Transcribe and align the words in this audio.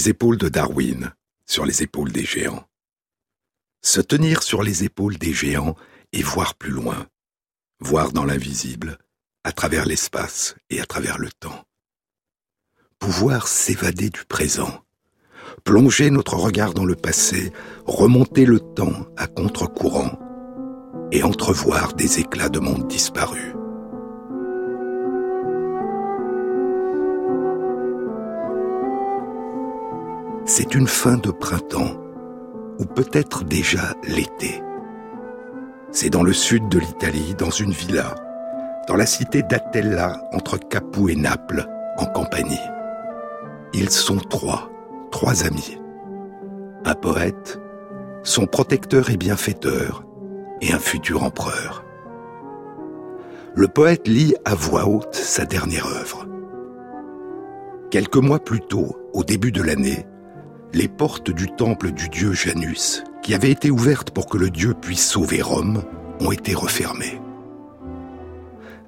les 0.00 0.08
épaules 0.08 0.38
de 0.38 0.48
Darwin, 0.48 1.12
sur 1.44 1.66
les 1.66 1.82
épaules 1.82 2.10
des 2.10 2.24
géants. 2.24 2.64
Se 3.82 4.00
tenir 4.00 4.42
sur 4.42 4.62
les 4.62 4.82
épaules 4.82 5.18
des 5.18 5.34
géants 5.34 5.76
et 6.14 6.22
voir 6.22 6.54
plus 6.54 6.70
loin, 6.70 7.06
voir 7.80 8.10
dans 8.10 8.24
l'invisible, 8.24 8.96
à 9.44 9.52
travers 9.52 9.84
l'espace 9.84 10.54
et 10.70 10.80
à 10.80 10.86
travers 10.86 11.18
le 11.18 11.28
temps. 11.38 11.66
Pouvoir 12.98 13.46
s'évader 13.46 14.08
du 14.08 14.24
présent, 14.24 14.72
plonger 15.64 16.08
notre 16.10 16.36
regard 16.36 16.72
dans 16.72 16.86
le 16.86 16.96
passé, 16.96 17.52
remonter 17.84 18.46
le 18.46 18.58
temps 18.58 19.06
à 19.18 19.26
contre-courant 19.26 20.18
et 21.12 21.22
entrevoir 21.22 21.92
des 21.92 22.20
éclats 22.20 22.48
de 22.48 22.58
monde 22.58 22.88
disparus. 22.88 23.59
C'est 30.52 30.74
une 30.74 30.88
fin 30.88 31.16
de 31.16 31.30
printemps, 31.30 31.94
ou 32.80 32.84
peut-être 32.84 33.44
déjà 33.44 33.94
l'été. 34.02 34.60
C'est 35.92 36.10
dans 36.10 36.24
le 36.24 36.32
sud 36.32 36.68
de 36.68 36.80
l'Italie, 36.80 37.36
dans 37.38 37.52
une 37.52 37.70
villa, 37.70 38.16
dans 38.88 38.96
la 38.96 39.06
cité 39.06 39.44
d'Atella, 39.44 40.28
entre 40.32 40.58
Capoue 40.58 41.10
et 41.10 41.14
Naples, 41.14 41.64
en 41.98 42.06
Campanie. 42.06 42.58
Ils 43.74 43.90
sont 43.90 44.16
trois, 44.16 44.68
trois 45.12 45.46
amis. 45.46 45.78
Un 46.84 46.94
poète, 46.94 47.60
son 48.24 48.46
protecteur 48.46 49.08
et 49.10 49.16
bienfaiteur, 49.16 50.04
et 50.60 50.72
un 50.72 50.80
futur 50.80 51.22
empereur. 51.22 51.84
Le 53.54 53.68
poète 53.68 54.08
lit 54.08 54.34
à 54.44 54.56
voix 54.56 54.88
haute 54.88 55.14
sa 55.14 55.44
dernière 55.44 55.86
œuvre. 55.86 56.26
Quelques 57.92 58.16
mois 58.16 58.40
plus 58.40 58.62
tôt, 58.62 58.96
au 59.12 59.22
début 59.22 59.52
de 59.52 59.62
l'année, 59.62 60.08
les 60.72 60.88
portes 60.88 61.30
du 61.30 61.48
temple 61.48 61.92
du 61.92 62.08
dieu 62.08 62.32
Janus, 62.32 63.02
qui 63.22 63.34
avaient 63.34 63.50
été 63.50 63.70
ouvertes 63.70 64.10
pour 64.10 64.26
que 64.26 64.38
le 64.38 64.50
dieu 64.50 64.74
puisse 64.74 65.06
sauver 65.06 65.42
Rome, 65.42 65.82
ont 66.20 66.32
été 66.32 66.54
refermées. 66.54 67.20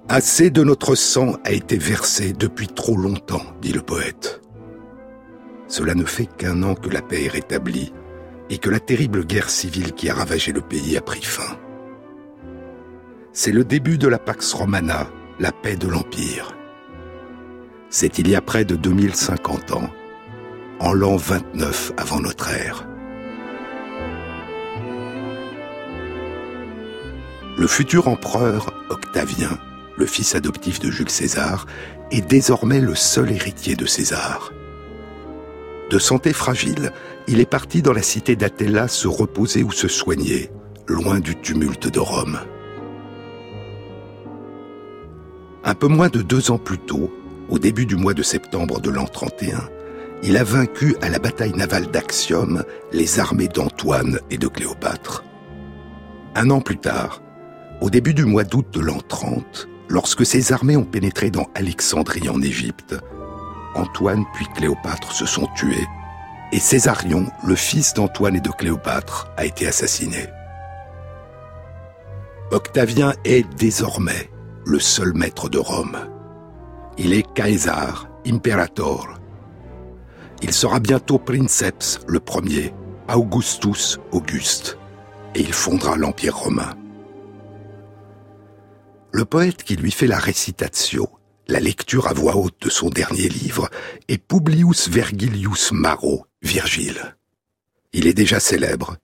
Assez 0.09 0.51
de 0.51 0.63
notre 0.63 0.95
sang 0.95 1.37
a 1.45 1.53
été 1.53 1.79
versé 1.79 2.33
depuis 2.33 2.69
trop 2.69 2.97
longtemps, 2.97 3.43
dit 3.61 3.73
le 3.73 3.83
poète. 3.83 4.41
Cela 5.69 5.95
ne 5.95 6.05
fait 6.05 6.27
qu'un 6.27 6.63
an 6.63 6.75
que 6.75 6.91
la 6.91 7.03
paix 7.03 7.25
est 7.25 7.29
rétablie 7.29 7.93
et 8.51 8.59
que 8.59 8.69
la 8.69 8.81
terrible 8.81 9.25
guerre 9.25 9.49
civile 9.49 9.93
qui 9.93 10.11
a 10.11 10.15
ravagé 10.15 10.53
le 10.53 10.61
pays 10.61 10.97
a 10.97 11.01
pris 11.01 11.23
fin. 11.23 11.57
C'est 13.33 13.53
le 13.53 13.65
début 13.65 13.97
de 13.97 14.09
la 14.09 14.19
Pax 14.19 14.53
Romana, 14.53 15.09
la 15.39 15.53
paix 15.53 15.77
de 15.77 15.89
l'Empire. 15.89 16.55
C'est 17.89 18.19
il 18.19 18.29
y 18.29 18.37
a 18.37 18.43
près 18.43 18.65
de 18.65 18.77
2050 18.77 19.73
ans 19.73 19.91
en 20.83 20.93
l'an 20.93 21.17
29 21.17 21.93
avant 21.97 22.19
notre 22.19 22.51
ère. 22.51 22.89
Le 27.57 27.67
futur 27.69 28.09
empereur 28.09 28.75
Octavien, 28.91 29.59
le 29.97 30.07
fils 30.07 30.35
adoptif 30.35 30.81
de 30.81 30.91
Jules 30.91 31.09
César, 31.09 31.67
est 32.11 32.29
désormais 32.29 32.81
le 32.81 32.97
seul 32.97 33.31
héritier 33.31 33.77
de 33.77 33.87
César. 33.87 34.53
De 35.89 36.01
santé 36.01 36.33
fragile, 36.33 36.93
il 37.29 37.39
est 37.39 37.49
parti 37.49 37.81
dans 37.81 37.93
la 37.93 38.03
cité 38.03 38.35
d'Atella 38.35 38.89
se 38.89 39.07
reposer 39.07 39.63
ou 39.63 39.71
se 39.71 39.87
soigner, 39.87 40.51
loin 40.89 41.21
du 41.21 41.37
tumulte 41.37 41.87
de 41.87 42.01
Rome. 42.01 42.41
Un 45.63 45.75
peu 45.77 45.87
moins 45.87 46.09
de 46.09 46.23
deux 46.23 46.51
ans 46.51 46.59
plus 46.59 46.79
tôt, 46.79 47.13
au 47.51 47.61
début 47.61 47.87
du 47.87 47.95
mois 47.95 48.15
de 48.15 48.23
septembre 48.25 48.81
de 48.81 48.91
l'an 48.91 49.07
31, 49.07 49.69
il 50.23 50.37
a 50.37 50.45
vaincu 50.45 50.97
à 51.03 51.09
la 51.09 51.19
bataille 51.19 51.53
navale 51.53 51.91
d'Axiom 51.91 52.63
les 52.93 53.19
armées 53.19 53.49
d'Antoine 53.49 54.21
et 54.31 54.39
de 54.39 54.47
Cléopâtre. 54.47 55.25
Un 56.35 56.51
an 56.51 56.61
plus 56.61 56.79
tard, 56.79 57.21
au 57.81 57.91
début 57.91 58.15
du 58.15 58.25
mois 58.25 58.45
d'août 58.45 58.67
de 58.73 58.81
l'an 58.81 59.01
30, 59.07 59.69
lorsque 59.89 60.25
ces 60.25 60.53
armées 60.53 60.77
ont 60.77 60.85
pénétré 60.85 61.31
dans 61.31 61.49
Alexandrie 61.55 62.29
en 62.29 62.41
Égypte, 62.41 62.95
Antoine 63.75 64.25
puis 64.35 64.47
Cléopâtre 64.55 65.13
se 65.13 65.27
sont 65.27 65.49
tués 65.57 65.87
et 66.53 66.61
Césarion, 66.61 67.27
le 67.47 67.57
fils 67.57 67.95
d'Antoine 67.95 68.37
et 68.37 68.41
de 68.41 68.51
Cléopâtre, 68.51 69.33
a 69.39 69.47
été 69.47 69.67
assassiné. 69.67 70.27
Octavien 72.51 73.15
est 73.25 73.49
désormais 73.57 74.31
le 74.67 74.79
seul 74.79 75.15
maître 75.15 75.49
de 75.49 75.59
Rome. 75.59 75.97
Il 76.99 77.15
est 77.15 77.27
Caesar, 77.33 78.07
Imperator, 78.27 79.09
il 80.43 80.53
sera 80.53 80.81
bientôt 80.81 81.19
princeps 81.19 82.01
le 82.07 82.19
premier, 82.21 82.75
Augustus 83.13 83.99
Auguste, 84.11 84.77
et 85.35 85.41
il 85.41 85.53
fondera 85.53 85.97
l'Empire 85.97 86.37
romain. 86.37 86.77
Le 89.13 89.25
poète 89.25 89.63
qui 89.63 89.77
lui 89.77 89.91
fait 89.91 90.07
la 90.07 90.19
récitatio, 90.19 91.09
la 91.47 91.61
lecture 91.61 92.09
à 92.09 92.13
voix 92.13 92.37
haute 92.37 92.61
de 92.63 92.71
son 92.71 92.89
dernier 92.89 93.29
livre, 93.29 93.69
est 94.09 94.19
Publius 94.19 94.89
Vergilius 94.89 95.71
Maro, 95.73 96.27
Virgile. 96.43 97.17
Il 97.93 98.07
est 98.07 98.15
déjà 98.15 98.41
célèbre. 98.41 98.97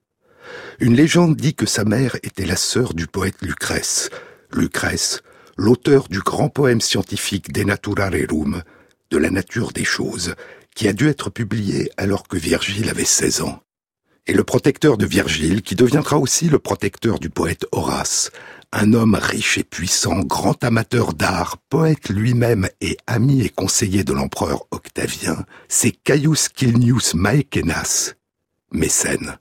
Une 0.81 0.94
légende 0.94 1.37
dit 1.37 1.54
que 1.54 1.66
sa 1.66 1.84
mère 1.84 2.16
était 2.22 2.47
la 2.47 2.56
sœur 2.56 2.94
du 2.94 3.06
poète 3.06 3.43
Lucrèce. 3.43 4.10
Lucrèce, 4.53 5.22
l'auteur 5.56 6.09
du 6.09 6.21
grand 6.21 6.48
poème 6.48 6.81
scientifique 6.81 7.53
De 7.53 7.65
Natura 7.65 8.09
Rerum, 8.09 8.62
de 9.10 9.19
la 9.19 9.31
nature 9.31 9.72
des 9.72 9.84
choses, 9.84 10.34
qui 10.78 10.87
a 10.87 10.93
dû 10.93 11.09
être 11.09 11.28
publié 11.28 11.91
alors 11.97 12.28
que 12.28 12.37
Virgile 12.37 12.89
avait 12.89 13.05
16 13.05 13.41
ans. 13.41 13.59
Et 14.28 14.33
le 14.33 14.44
protecteur 14.44 14.97
de 14.97 15.06
Virgile, 15.06 15.62
qui 15.62 15.75
deviendra 15.75 16.19
aussi 16.19 16.49
le 16.49 16.61
protecteur 16.61 17.19
du 17.19 17.31
poète 17.31 17.66
Horace, 17.72 18.31
un 18.71 18.93
homme 18.93 19.19
riche 19.21 19.59
et 19.59 19.65
puissant, 19.65 20.21
grand 20.21 20.62
amateur 20.62 21.15
d'art, 21.15 21.56
poète 21.69 22.11
lui-même 22.11 22.69
et 22.81 22.97
ami 23.09 23.41
et 23.41 23.49
conseiller 23.49 24.05
de 24.05 24.12
l'empereur 24.12 24.66
Octavien, 24.71 25.44
c'est 25.66 25.91
Caius 25.91 26.49
Kilnius 26.49 27.15
Maecenas, 27.15 28.12
mécène, 28.71 29.39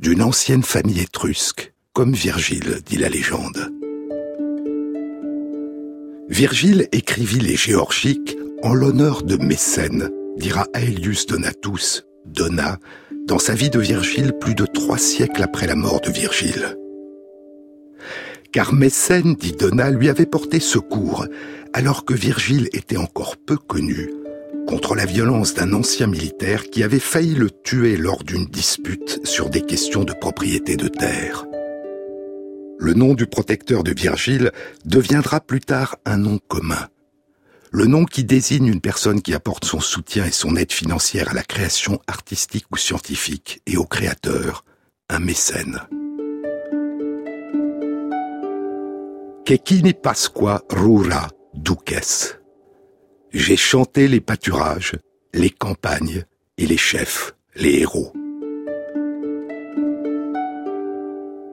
d'une 0.00 0.22
ancienne 0.22 0.62
famille 0.62 1.00
étrusque, 1.00 1.74
comme 1.92 2.14
Virgile, 2.14 2.80
dit 2.86 2.96
la 2.96 3.10
légende. 3.10 3.70
Virgile 6.30 6.88
écrivit 6.92 7.40
les 7.40 7.56
Géorgiques 7.56 8.38
en 8.62 8.72
l'honneur 8.72 9.22
de 9.22 9.36
Mécène, 9.36 10.08
dira 10.36 10.66
Aelius 10.74 11.26
Donatus, 11.26 12.06
Donna, 12.26 12.78
dans 13.26 13.38
sa 13.38 13.54
vie 13.54 13.70
de 13.70 13.78
Virgile 13.78 14.32
plus 14.40 14.54
de 14.54 14.66
trois 14.66 14.98
siècles 14.98 15.42
après 15.42 15.66
la 15.66 15.74
mort 15.74 16.00
de 16.00 16.10
Virgile. 16.10 16.76
Car 18.52 18.72
Mécène, 18.72 19.34
dit 19.34 19.52
Donna, 19.52 19.90
lui 19.90 20.08
avait 20.08 20.26
porté 20.26 20.60
secours, 20.60 21.26
alors 21.72 22.04
que 22.04 22.14
Virgile 22.14 22.68
était 22.72 22.96
encore 22.96 23.36
peu 23.36 23.56
connu, 23.56 24.10
contre 24.66 24.94
la 24.94 25.06
violence 25.06 25.54
d'un 25.54 25.72
ancien 25.72 26.06
militaire 26.06 26.64
qui 26.64 26.82
avait 26.82 26.98
failli 26.98 27.34
le 27.34 27.50
tuer 27.50 27.96
lors 27.96 28.24
d'une 28.24 28.46
dispute 28.46 29.20
sur 29.24 29.48
des 29.48 29.62
questions 29.62 30.04
de 30.04 30.12
propriété 30.12 30.76
de 30.76 30.88
terre. 30.88 31.46
Le 32.78 32.94
nom 32.94 33.14
du 33.14 33.26
protecteur 33.26 33.84
de 33.84 33.92
Virgile 33.92 34.50
deviendra 34.84 35.40
plus 35.40 35.60
tard 35.60 35.96
un 36.04 36.18
nom 36.18 36.38
commun, 36.48 36.88
le 37.72 37.86
nom 37.86 38.04
qui 38.04 38.22
désigne 38.22 38.66
une 38.66 38.82
personne 38.82 39.22
qui 39.22 39.32
apporte 39.32 39.64
son 39.64 39.80
soutien 39.80 40.26
et 40.26 40.30
son 40.30 40.56
aide 40.56 40.72
financière 40.72 41.30
à 41.30 41.34
la 41.34 41.42
création 41.42 42.00
artistique 42.06 42.66
ou 42.70 42.76
scientifique 42.76 43.62
et 43.66 43.78
au 43.78 43.86
créateur, 43.86 44.64
un 45.08 45.18
mécène. 45.18 45.80
Kekini 49.46 49.94
Pasqua 49.94 50.62
Rura 50.68 51.28
Duques. 51.54 52.36
J'ai 53.32 53.56
chanté 53.56 54.06
les 54.06 54.20
pâturages, 54.20 54.92
les 55.32 55.50
campagnes 55.50 56.24
et 56.58 56.66
les 56.66 56.76
chefs, 56.76 57.34
les 57.56 57.80
héros. 57.80 58.12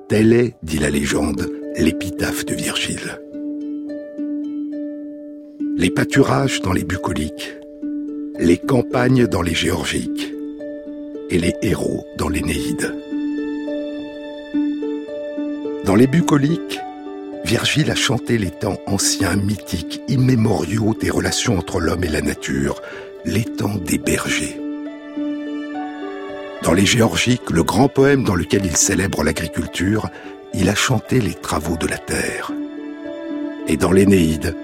Telle 0.09 0.33
est, 0.33 0.57
dit 0.63 0.79
la 0.79 0.89
légende, 0.89 1.49
l'épitaphe 1.77 2.45
de 2.45 2.55
Virgile 2.55 3.21
les 5.79 5.89
pâturages 5.89 6.61
dans 6.61 6.73
les 6.73 6.83
bucoliques, 6.83 7.55
les 8.37 8.57
campagnes 8.57 9.27
dans 9.27 9.41
les 9.41 9.55
géorgiques 9.55 10.33
et 11.29 11.39
les 11.39 11.55
héros 11.61 12.05
dans 12.17 12.27
l'Énéide. 12.27 12.93
Dans 15.85 15.95
les 15.95 16.07
bucoliques, 16.07 16.81
Virgile 17.45 17.89
a 17.91 17.95
chanté 17.95 18.37
les 18.37 18.51
temps 18.51 18.77
anciens, 18.87 19.37
mythiques, 19.37 20.01
immémoriaux 20.09 20.93
des 20.99 21.09
relations 21.09 21.57
entre 21.57 21.79
l'homme 21.79 22.03
et 22.03 22.09
la 22.09 22.21
nature, 22.21 22.81
les 23.23 23.45
temps 23.45 23.77
des 23.77 23.99
bergers. 23.99 24.59
Dans 26.61 26.73
les 26.73 26.85
Géorgiques, 26.85 27.49
le 27.51 27.63
grand 27.63 27.87
poème 27.87 28.25
dans 28.25 28.35
lequel 28.35 28.65
il 28.65 28.75
célèbre 28.75 29.23
l'agriculture, 29.23 30.09
il 30.53 30.67
a 30.67 30.75
chanté 30.75 31.21
les 31.21 31.35
travaux 31.35 31.77
de 31.77 31.87
la 31.87 31.97
terre. 31.97 32.51
Et 33.69 33.77
dans 33.77 33.93
l'Énéide, 33.93 34.57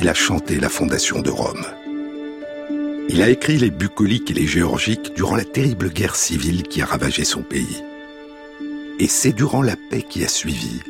il 0.00 0.08
a 0.08 0.14
chanté 0.14 0.58
la 0.58 0.70
fondation 0.70 1.20
de 1.20 1.28
Rome. 1.28 1.66
Il 3.10 3.20
a 3.22 3.28
écrit 3.28 3.58
les 3.58 3.70
bucoliques 3.70 4.30
et 4.30 4.34
les 4.34 4.46
géorgiques 4.46 5.12
durant 5.14 5.36
la 5.36 5.44
terrible 5.44 5.90
guerre 5.90 6.16
civile 6.16 6.62
qui 6.62 6.80
a 6.80 6.86
ravagé 6.86 7.24
son 7.24 7.42
pays. 7.42 7.84
Et 8.98 9.08
c'est 9.08 9.32
durant 9.32 9.60
la 9.60 9.76
paix 9.76 10.02
qui 10.02 10.24
a 10.24 10.28
suivi, 10.28 10.80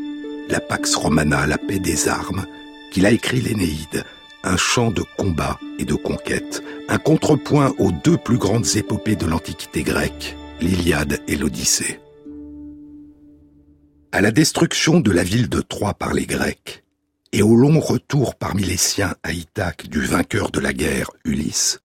la 0.48 0.60
Pax 0.60 0.94
Romana, 0.94 1.46
la 1.46 1.58
paix 1.58 1.80
des 1.80 2.08
armes, 2.08 2.46
qu'il 2.92 3.04
a 3.04 3.10
écrit 3.10 3.40
l'Énéide, 3.40 4.04
un 4.44 4.56
chant 4.56 4.92
de 4.92 5.02
combat 5.16 5.58
et 5.80 5.84
de 5.84 5.94
conquête, 5.94 6.62
un 6.88 6.98
contrepoint 6.98 7.74
aux 7.78 7.90
deux 7.90 8.16
plus 8.16 8.38
grandes 8.38 8.76
épopées 8.76 9.16
de 9.16 9.26
l'Antiquité 9.26 9.82
grecque, 9.82 10.36
l'Iliade 10.60 11.20
et 11.26 11.36
l'Odyssée. 11.36 11.98
À 14.12 14.20
la 14.20 14.30
destruction 14.30 15.00
de 15.00 15.10
la 15.10 15.24
ville 15.24 15.48
de 15.48 15.60
Troie 15.60 15.94
par 15.94 16.14
les 16.14 16.26
Grecs, 16.26 16.84
et 17.32 17.42
au 17.42 17.54
long 17.54 17.80
retour 17.80 18.34
parmi 18.34 18.64
les 18.64 18.76
siens 18.76 19.14
à 19.22 19.32
Ithaque 19.32 19.88
du 19.88 20.00
vainqueur 20.00 20.50
de 20.50 20.60
la 20.60 20.72
guerre, 20.72 21.10
Ulysse, 21.24 21.80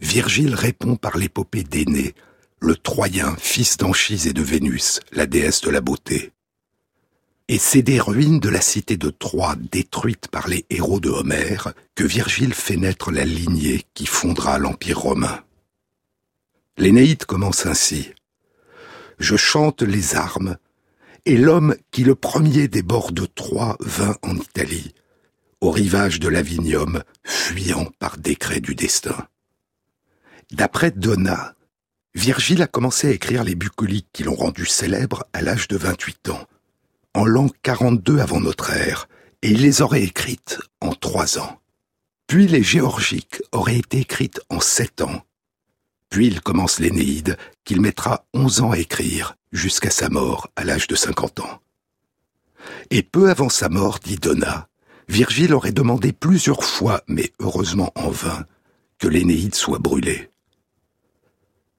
Virgile 0.00 0.54
répond 0.54 0.96
par 0.96 1.18
l'épopée 1.18 1.62
d'Énée, 1.62 2.14
le 2.58 2.76
Troyen, 2.76 3.36
fils 3.38 3.76
d'Anchise 3.76 4.26
et 4.26 4.32
de 4.32 4.42
Vénus, 4.42 5.00
la 5.12 5.26
déesse 5.26 5.60
de 5.60 5.70
la 5.70 5.80
beauté. 5.80 6.32
Et 7.48 7.58
c'est 7.58 7.82
des 7.82 8.00
ruines 8.00 8.40
de 8.40 8.48
la 8.48 8.60
cité 8.60 8.96
de 8.96 9.10
Troie 9.10 9.56
détruite 9.72 10.28
par 10.28 10.48
les 10.48 10.64
héros 10.70 11.00
de 11.00 11.10
Homère 11.10 11.72
que 11.94 12.04
Virgile 12.04 12.54
fait 12.54 12.76
naître 12.76 13.10
la 13.10 13.24
lignée 13.24 13.84
qui 13.92 14.06
fondera 14.06 14.58
l'Empire 14.58 15.00
romain. 15.00 15.42
L'Énéide 16.78 17.24
commence 17.24 17.66
ainsi. 17.66 18.12
Je 19.18 19.36
chante 19.36 19.82
les 19.82 20.14
armes, 20.14 20.56
et 21.26 21.36
l'homme 21.36 21.76
qui 21.90 22.04
le 22.04 22.14
premier 22.14 22.68
des 22.68 22.82
bords 22.82 23.12
de 23.12 23.26
Troie 23.26 23.76
vint 23.80 24.16
en 24.22 24.36
Italie, 24.36 24.94
au 25.60 25.70
rivage 25.70 26.20
de 26.20 26.28
l'Avinium, 26.28 27.02
fuyant 27.24 27.86
par 27.98 28.18
décret 28.18 28.60
du 28.60 28.74
destin. 28.74 29.26
D'après 30.50 30.90
Donna, 30.90 31.54
Virgile 32.14 32.62
a 32.62 32.66
commencé 32.66 33.08
à 33.08 33.12
écrire 33.12 33.44
les 33.44 33.54
bucoliques 33.54 34.08
qui 34.12 34.24
l'ont 34.24 34.34
rendu 34.34 34.66
célèbre 34.66 35.24
à 35.32 35.42
l'âge 35.42 35.68
de 35.68 35.76
28 35.76 36.30
ans 36.30 36.46
en 37.14 37.24
l'an 37.24 37.48
42 37.62 38.20
avant 38.20 38.40
notre 38.40 38.70
ère, 38.70 39.08
et 39.42 39.50
il 39.50 39.62
les 39.62 39.82
aurait 39.82 40.02
écrites 40.02 40.58
en 40.80 40.92
trois 40.92 41.38
ans. 41.38 41.60
Puis 42.26 42.46
les 42.46 42.62
géorgiques 42.62 43.42
auraient 43.52 43.78
été 43.78 43.98
écrites 43.98 44.40
en 44.48 44.60
sept 44.60 45.00
ans. 45.00 45.22
Puis 46.10 46.26
il 46.26 46.40
commence 46.40 46.80
l'Énéide, 46.80 47.36
qu'il 47.64 47.80
mettra 47.80 48.26
onze 48.34 48.60
ans 48.60 48.72
à 48.72 48.78
écrire, 48.78 49.36
jusqu'à 49.52 49.90
sa 49.90 50.08
mort 50.08 50.48
à 50.56 50.64
l'âge 50.64 50.88
de 50.88 50.96
cinquante 50.96 51.40
ans. 51.40 51.60
Et 52.90 53.02
peu 53.02 53.30
avant 53.30 53.48
sa 53.48 53.68
mort, 53.68 54.00
dit 54.00 54.16
Donna, 54.16 54.68
Virgile 55.08 55.54
aurait 55.54 55.72
demandé 55.72 56.12
plusieurs 56.12 56.64
fois, 56.64 57.02
mais 57.08 57.32
heureusement 57.40 57.92
en 57.94 58.10
vain, 58.10 58.44
que 58.98 59.08
l'Énéide 59.08 59.54
soit 59.54 59.78
brûlée. 59.78 60.30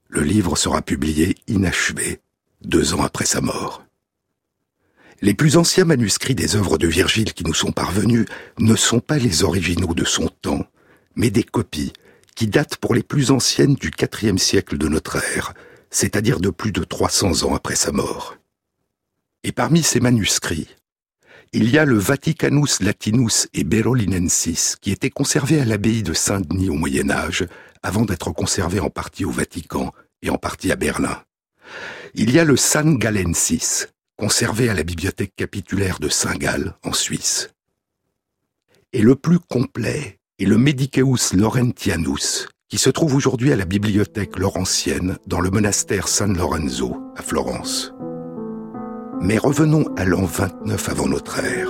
Le 0.10 0.22
livre 0.22 0.58
sera 0.58 0.82
publié 0.82 1.36
inachevé, 1.48 2.20
deux 2.62 2.94
ans 2.94 3.04
après 3.04 3.26
sa 3.26 3.42
mort. 3.42 3.86
Les 5.22 5.34
plus 5.34 5.56
anciens 5.56 5.86
manuscrits 5.86 6.36
des 6.36 6.56
œuvres 6.56 6.78
de 6.78 6.88
Virgile 6.88 7.34
qui 7.34 7.44
nous 7.44 7.54
sont 7.54 7.72
parvenus 7.72 8.26
ne 8.60 8.76
sont 8.76 9.00
pas 9.00 9.18
les 9.18 9.44
originaux 9.44 9.94
de 9.94 10.04
son 10.04 10.28
temps, 10.28 10.66
mais 11.16 11.30
des 11.30 11.44
copies 11.44 11.94
qui 12.36 12.48
datent 12.48 12.78
pour 12.78 12.94
les 12.96 13.04
plus 13.04 13.32
anciennes 13.32 13.76
du 13.76 13.92
IVe 14.00 14.38
siècle 14.38 14.78
de 14.78 14.88
notre 14.88 15.18
ère, 15.18 15.54
c'est-à-dire 15.90 16.40
de 16.40 16.50
plus 16.50 16.72
de 16.72 16.84
300 16.84 17.44
ans 17.44 17.56
après 17.56 17.76
sa 17.76 17.92
mort. 17.92 18.38
Et 19.44 19.52
parmi 19.52 19.84
ces 19.84 20.00
manuscrits, 20.00 20.70
il 21.54 21.70
y 21.70 21.78
a 21.78 21.84
le 21.84 21.98
Vaticanus 21.98 22.82
Latinus 22.82 23.50
et 23.54 23.66
Berolinensis 23.66 24.78
qui 24.80 24.92
étaient 24.92 25.10
conservés 25.10 25.60
à 25.60 25.66
l'abbaye 25.66 26.02
de 26.02 26.14
Saint-Denis 26.14 26.70
au 26.70 26.76
Moyen 26.76 27.10
Âge, 27.10 27.46
avant 27.84 28.06
d'être 28.06 28.32
conservés 28.32 28.80
en 28.80 28.90
partie 28.90 29.26
au 29.26 29.32
Vatican 29.32 29.92
et 30.22 30.30
en 30.30 30.38
partie 30.38 30.72
à 30.72 30.78
Berlin. 30.78 31.22
Il 32.14 32.32
y 32.32 32.40
a 32.40 32.46
le 32.46 32.56
San 32.56 32.98
Galensis, 32.98 33.88
conservé 34.16 34.70
à 34.70 34.74
la 34.74 34.84
bibliothèque 34.84 35.36
capitulaire 35.36 36.00
de 36.00 36.08
Saint-Gall, 36.08 36.76
en 36.84 36.94
Suisse. 36.94 37.50
Et 38.94 39.02
le 39.02 39.16
plus 39.16 39.40
complet 39.40 40.21
est 40.42 40.46
le 40.46 40.58
Mediceus 40.58 41.36
Laurentianus, 41.36 42.48
qui 42.68 42.80
se 42.80 42.90
trouve 42.90 43.16
aujourd'hui 43.16 43.54
à 43.54 43.56
la 43.56 43.66
bibliothèque 43.66 44.40
laurentienne 44.40 45.18
dans 45.28 45.40
le 45.40 45.52
monastère 45.52 46.08
San 46.08 46.36
Lorenzo, 46.36 46.98
à 47.16 47.22
Florence. 47.22 47.94
Mais 49.22 49.38
revenons 49.38 49.86
à 49.98 50.06
l'an 50.06 50.26
29 50.26 50.90
avant 50.90 51.08
notre 51.08 51.44
ère. 51.44 51.70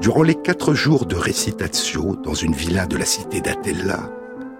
Durant 0.00 0.22
les 0.22 0.34
quatre 0.34 0.74
jours 0.74 1.06
de 1.06 1.14
récitatio 1.14 2.16
dans 2.16 2.34
une 2.34 2.54
villa 2.54 2.86
de 2.86 2.96
la 2.96 3.04
cité 3.04 3.40
d'Atella, 3.40 4.10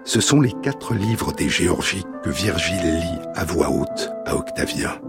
ce 0.05 0.21
sont 0.21 0.39
les 0.39 0.53
quatre 0.63 0.93
livres 0.93 1.33
des 1.33 1.49
Géorgiques 1.49 2.07
que 2.23 2.29
Virgile 2.29 2.99
lit 2.99 3.27
à 3.35 3.43
voix 3.43 3.69
haute 3.69 4.11
à 4.25 4.37
Octavien. 4.37 5.01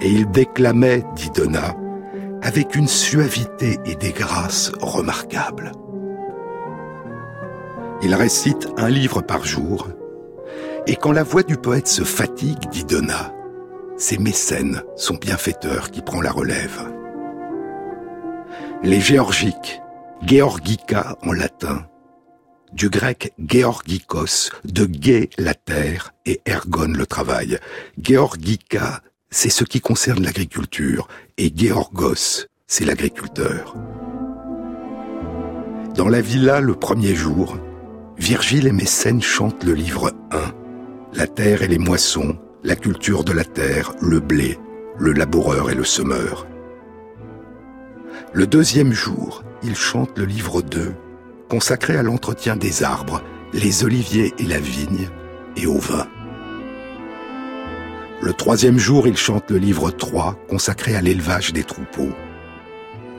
Et 0.00 0.10
il 0.10 0.30
déclamait, 0.30 1.04
dit 1.14 1.30
Donna, 1.30 1.74
avec 2.42 2.74
une 2.76 2.88
suavité 2.88 3.78
et 3.84 3.94
des 3.94 4.12
grâces 4.12 4.72
remarquables. 4.80 5.72
Il 8.02 8.14
récite 8.14 8.68
un 8.76 8.88
livre 8.88 9.22
par 9.22 9.44
jour, 9.44 9.88
et 10.86 10.96
quand 10.96 11.12
la 11.12 11.22
voix 11.22 11.42
du 11.42 11.56
poète 11.56 11.88
se 11.88 12.04
fatigue, 12.04 12.68
dit 12.70 12.84
Donna, 12.84 13.32
c'est 13.96 14.20
Mécène, 14.20 14.82
son 14.94 15.14
bienfaiteur, 15.14 15.90
qui 15.90 16.02
prend 16.02 16.20
la 16.20 16.30
relève. 16.30 16.92
Les 18.82 19.00
Géorgiques, 19.00 19.80
Georgica 20.22 21.16
en 21.22 21.32
latin, 21.32 21.86
du 22.72 22.90
grec 22.90 23.32
Georgikos, 23.38 24.50
de 24.64 24.86
Gé 25.00 25.30
la 25.38 25.54
terre 25.54 26.12
et 26.26 26.40
Ergon 26.44 26.92
le 26.92 27.06
travail. 27.06 27.58
Georgica, 27.98 29.00
c'est 29.36 29.50
ce 29.50 29.64
qui 29.64 29.82
concerne 29.82 30.24
l'agriculture, 30.24 31.08
et 31.36 31.52
Georgos, 31.54 32.46
c'est 32.66 32.86
l'agriculteur. 32.86 33.74
Dans 35.94 36.08
la 36.08 36.22
villa 36.22 36.62
le 36.62 36.74
premier 36.74 37.14
jour, 37.14 37.58
Virgile 38.16 38.66
et 38.66 38.72
Mécène 38.72 39.20
chantent 39.20 39.62
le 39.62 39.74
livre 39.74 40.14
1, 40.30 40.38
La 41.12 41.26
terre 41.26 41.60
et 41.60 41.68
les 41.68 41.76
moissons, 41.76 42.38
la 42.64 42.76
culture 42.76 43.24
de 43.24 43.32
la 43.32 43.44
terre, 43.44 43.92
le 44.00 44.20
blé, 44.20 44.58
le 44.98 45.12
laboureur 45.12 45.70
et 45.70 45.74
le 45.74 45.84
semeur. 45.84 46.46
Le 48.32 48.46
deuxième 48.46 48.94
jour, 48.94 49.44
il 49.62 49.76
chante 49.76 50.16
le 50.16 50.24
livre 50.24 50.62
2, 50.62 50.94
consacré 51.50 51.98
à 51.98 52.02
l'entretien 52.02 52.56
des 52.56 52.82
arbres, 52.82 53.20
les 53.52 53.84
oliviers 53.84 54.32
et 54.38 54.46
la 54.46 54.60
vigne, 54.60 55.10
et 55.58 55.66
au 55.66 55.76
vin. 55.76 56.08
Le 58.22 58.32
troisième 58.32 58.78
jour, 58.78 59.06
il 59.06 59.16
chante 59.16 59.50
le 59.50 59.58
livre 59.58 59.90
3, 59.90 60.38
consacré 60.48 60.96
à 60.96 61.02
l'élevage 61.02 61.52
des 61.52 61.64
troupeaux. 61.64 62.12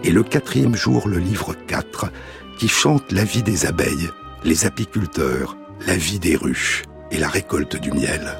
Et 0.04 0.10
le 0.10 0.24
quatrième 0.24 0.76
jour, 0.76 1.08
le 1.08 1.20
livre 1.20 1.54
4, 1.68 2.12
qui 2.58 2.68
chante 2.68 3.12
la 3.12 3.24
vie 3.24 3.44
des 3.44 3.68
abeilles, 3.68 4.10
les 4.44 4.66
apiculteurs, 4.66 5.56
la 5.86 5.96
vie 5.96 6.20
des 6.20 6.36
ruches 6.36 6.82
et 7.12 7.20
la 7.20 7.28
récolte 7.28 7.80
du 7.80 7.92
miel. 7.92 8.36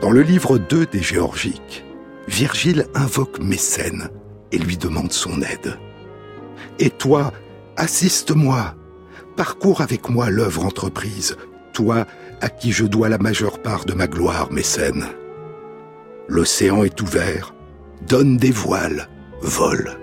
Dans 0.00 0.10
le 0.10 0.22
livre 0.22 0.58
2 0.58 0.86
des 0.86 1.02
Géorgiques, 1.02 1.84
Virgile 2.28 2.86
invoque 2.94 3.40
Mécène, 3.40 4.08
et 4.52 4.58
lui 4.58 4.76
demande 4.76 5.12
son 5.12 5.42
aide. 5.42 5.76
Et 6.78 6.90
toi, 6.90 7.32
assiste-moi, 7.76 8.76
parcours 9.36 9.80
avec 9.80 10.08
moi 10.08 10.30
l'œuvre 10.30 10.64
entreprise, 10.64 11.36
toi 11.72 12.06
à 12.40 12.48
qui 12.48 12.72
je 12.72 12.84
dois 12.84 13.08
la 13.08 13.18
majeure 13.18 13.60
part 13.60 13.84
de 13.84 13.94
ma 13.94 14.06
gloire, 14.06 14.50
mécène. 14.52 15.06
L'océan 16.28 16.84
est 16.84 17.00
ouvert, 17.00 17.54
donne 18.06 18.36
des 18.36 18.50
voiles, 18.50 19.08
vole. 19.40 19.96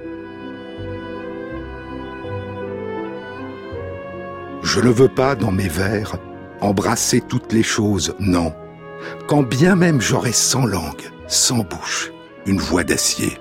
Je 4.63 4.80
ne 4.80 4.89
veux 4.89 5.08
pas, 5.08 5.36
dans 5.36 5.51
mes 5.51 5.68
vers, 5.68 6.18
embrasser 6.62 7.22
toutes 7.22 7.54
les 7.54 7.63
choses, 7.63 8.15
non. 8.20 8.54
Quand 9.27 9.44
bien 9.44 9.75
même 9.75 10.01
j'aurais 10.01 10.32
sans 10.32 10.65
langue, 10.65 11.12
sans 11.27 11.60
bouche, 11.60 12.12
une 12.46 12.60
voix 12.60 12.84
d'acier. 12.84 13.38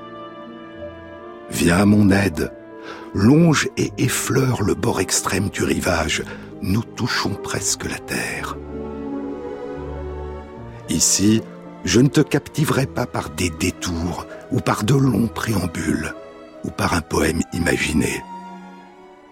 Viens 1.50 1.78
à 1.78 1.84
mon 1.86 2.10
aide, 2.10 2.52
longe 3.14 3.68
et 3.76 3.92
effleure 3.96 4.62
le 4.62 4.74
bord 4.74 5.00
extrême 5.00 5.48
du 5.48 5.64
rivage, 5.64 6.22
nous 6.62 6.82
touchons 6.82 7.34
presque 7.34 7.84
la 7.84 7.98
terre. 7.98 8.56
Ici, 10.88 11.42
je 11.84 12.00
ne 12.00 12.08
te 12.08 12.20
captiverai 12.20 12.86
pas 12.86 13.06
par 13.06 13.30
des 13.30 13.50
détours 13.50 14.26
ou 14.52 14.60
par 14.60 14.84
de 14.84 14.94
longs 14.94 15.28
préambules 15.28 16.14
ou 16.64 16.70
par 16.70 16.94
un 16.94 17.00
poème 17.00 17.40
imaginé. 17.52 18.22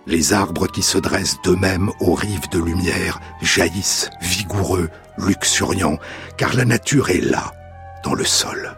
Les 0.06 0.32
arbres 0.32 0.66
qui 0.66 0.82
se 0.82 0.98
dressent 0.98 1.40
d'eux-mêmes 1.44 1.90
aux 2.00 2.14
rives 2.14 2.48
de 2.50 2.58
lumière 2.58 3.20
jaillissent 3.40 4.10
vigoureux, 4.20 4.88
luxuriants, 5.16 5.98
car 6.36 6.54
la 6.56 6.64
nature 6.64 7.10
est 7.10 7.20
là, 7.20 7.52
dans 8.02 8.14
le 8.14 8.24
sol. 8.24 8.76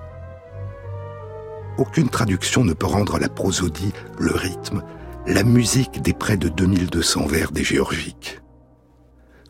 aucune 1.78 2.08
traduction 2.08 2.64
ne 2.64 2.72
peut 2.72 2.86
rendre 2.86 3.18
la 3.18 3.28
prosodie, 3.28 3.92
le 4.18 4.32
rythme, 4.32 4.82
la 5.26 5.42
musique 5.42 6.02
des 6.02 6.12
près 6.12 6.36
de 6.36 6.48
2200 6.48 7.26
vers 7.26 7.50
des 7.50 7.64
géorgiques. 7.64 8.40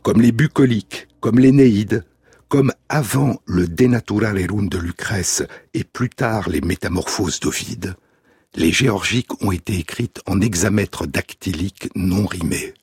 Comme 0.03 0.23
les 0.23 0.33
bucoliques, 0.33 1.09
comme 1.21 1.39
l'Énéide, 1.39 2.05
comme 2.49 2.73
avant 2.89 3.41
le 3.47 3.67
De 3.67 3.87
Naturalerum 3.87 4.69
de 4.69 4.79
Lucrèce 4.79 5.43
et 5.73 5.85
plus 5.85 6.11
tard 6.11 6.49
les 6.49 6.61
Métamorphoses 6.61 7.41
d'Ovide, 7.41 7.97
les 8.55 8.73
géorgiques 8.73 9.43
ont 9.43 9.53
été 9.53 9.77
écrites 9.77 10.21
en 10.27 10.41
hexamètres 10.41 11.07
dactyliques 11.07 11.89
non 11.97 12.27
rimés. 12.27 12.75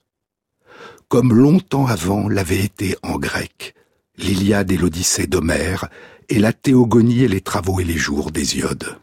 Comme 1.08 1.34
longtemps 1.34 1.88
avant 1.88 2.28
l'avait 2.28 2.64
été 2.64 2.96
en 3.04 3.18
grec, 3.18 3.76
l'Iliade 4.18 4.72
et 4.72 4.78
l'Odyssée 4.78 5.28
d'Homère, 5.28 5.90
et 6.30 6.40
la 6.40 6.54
Théogonie 6.54 7.24
et 7.24 7.28
les 7.28 7.42
travaux 7.42 7.80
et 7.80 7.84
les 7.84 7.98
jours 7.98 8.32
d'Hésiode. 8.32 8.98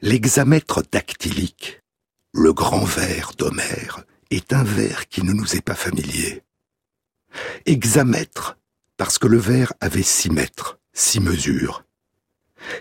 L'hexamètre 0.00 0.82
dactylique, 0.92 1.80
le 2.32 2.52
grand 2.52 2.84
vers 2.84 3.32
d'Homère, 3.36 4.04
est 4.30 4.52
un 4.52 4.62
vers 4.62 5.08
qui 5.08 5.22
ne 5.24 5.32
nous 5.32 5.56
est 5.56 5.64
pas 5.64 5.74
familier. 5.74 6.42
Hexamètre, 7.66 8.56
parce 8.96 9.18
que 9.18 9.26
le 9.26 9.38
vers 9.38 9.72
avait 9.80 10.02
six 10.02 10.30
mètres, 10.30 10.78
six 10.92 11.20
mesures. 11.20 11.84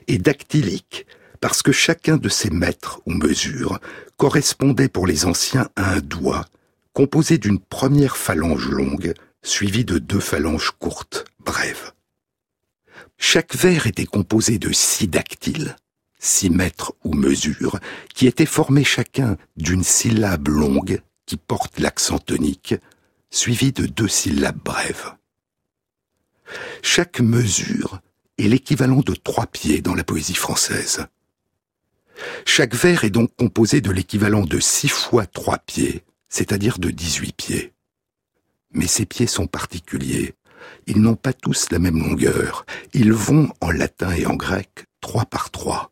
Et 0.07 0.17
dactylique, 0.17 1.05
parce 1.41 1.61
que 1.61 1.71
chacun 1.71 2.17
de 2.17 2.29
ces 2.29 2.49
mètres 2.49 3.01
ou 3.05 3.11
mesures 3.11 3.79
correspondait 4.17 4.87
pour 4.87 5.07
les 5.07 5.25
anciens 5.25 5.69
à 5.75 5.93
un 5.93 5.99
doigt, 5.99 6.45
composé 6.93 7.37
d'une 7.37 7.59
première 7.59 8.15
phalange 8.15 8.69
longue, 8.69 9.13
suivie 9.41 9.83
de 9.83 9.97
deux 9.97 10.19
phalanges 10.19 10.71
courtes, 10.79 11.25
brèves. 11.39 11.91
Chaque 13.17 13.55
vers 13.55 13.87
était 13.87 14.05
composé 14.05 14.57
de 14.57 14.71
six 14.71 15.07
dactyles, 15.07 15.75
six 16.19 16.49
mètres 16.49 16.93
ou 17.03 17.13
mesures, 17.13 17.79
qui 18.13 18.27
étaient 18.27 18.45
formés 18.45 18.83
chacun 18.83 19.37
d'une 19.57 19.83
syllabe 19.83 20.47
longue 20.47 21.01
qui 21.25 21.37
porte 21.37 21.79
l'accent 21.79 22.19
tonique, 22.19 22.75
suivie 23.29 23.71
de 23.71 23.85
deux 23.85 24.07
syllabes 24.07 24.63
brèves. 24.63 25.13
Chaque 26.81 27.19
mesure 27.19 28.01
est 28.37 28.47
l'équivalent 28.47 29.01
de 29.01 29.15
trois 29.15 29.47
pieds 29.47 29.81
dans 29.81 29.95
la 29.95 30.03
poésie 30.03 30.35
française. 30.35 31.05
Chaque 32.45 32.75
vers 32.75 33.03
est 33.03 33.09
donc 33.09 33.35
composé 33.35 33.81
de 33.81 33.91
l'équivalent 33.91 34.45
de 34.45 34.59
six 34.59 34.89
fois 34.89 35.25
trois 35.25 35.57
pieds, 35.57 36.03
c'est-à-dire 36.29 36.79
de 36.79 36.89
dix-huit 36.89 37.35
pieds. 37.35 37.73
Mais 38.71 38.87
ces 38.87 39.05
pieds 39.05 39.27
sont 39.27 39.47
particuliers. 39.47 40.35
Ils 40.87 41.01
n'ont 41.01 41.15
pas 41.15 41.33
tous 41.33 41.69
la 41.71 41.79
même 41.79 41.99
longueur. 41.99 42.65
Ils 42.93 43.13
vont, 43.13 43.49
en 43.61 43.71
latin 43.71 44.11
et 44.13 44.25
en 44.25 44.35
grec, 44.35 44.85
trois 45.01 45.25
par 45.25 45.51
trois. 45.51 45.91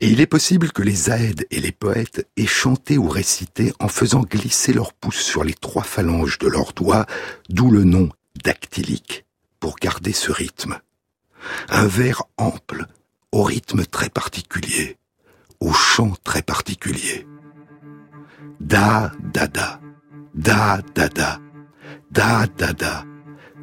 Et 0.00 0.08
il 0.08 0.20
est 0.20 0.26
possible 0.26 0.72
que 0.72 0.82
les 0.82 1.10
aèdes 1.10 1.46
et 1.50 1.60
les 1.60 1.72
poètes 1.72 2.26
aient 2.36 2.46
chanté 2.46 2.98
ou 2.98 3.08
récité 3.08 3.72
en 3.80 3.88
faisant 3.88 4.22
glisser 4.22 4.72
leurs 4.72 4.92
pouces 4.92 5.20
sur 5.20 5.44
les 5.44 5.54
trois 5.54 5.82
phalanges 5.82 6.38
de 6.38 6.48
leurs 6.48 6.72
doigts, 6.72 7.06
d'où 7.48 7.70
le 7.70 7.84
nom 7.84 8.08
dactylique, 8.42 9.25
pour 9.60 9.76
garder 9.76 10.12
ce 10.12 10.32
rythme. 10.32 10.78
Un 11.68 11.86
vers 11.86 12.22
ample, 12.36 12.86
au 13.32 13.42
rythme 13.42 13.84
très 13.84 14.08
particulier 14.08 14.96
au 15.60 15.72
chant 15.72 16.12
très 16.24 16.42
particulier. 16.42 17.26
Da, 18.60 19.12
da, 19.32 19.46
da, 19.46 19.80
da, 20.34 20.80
da, 20.94 21.08
da, 21.08 21.36
da, 22.46 22.46
da, 22.54 23.06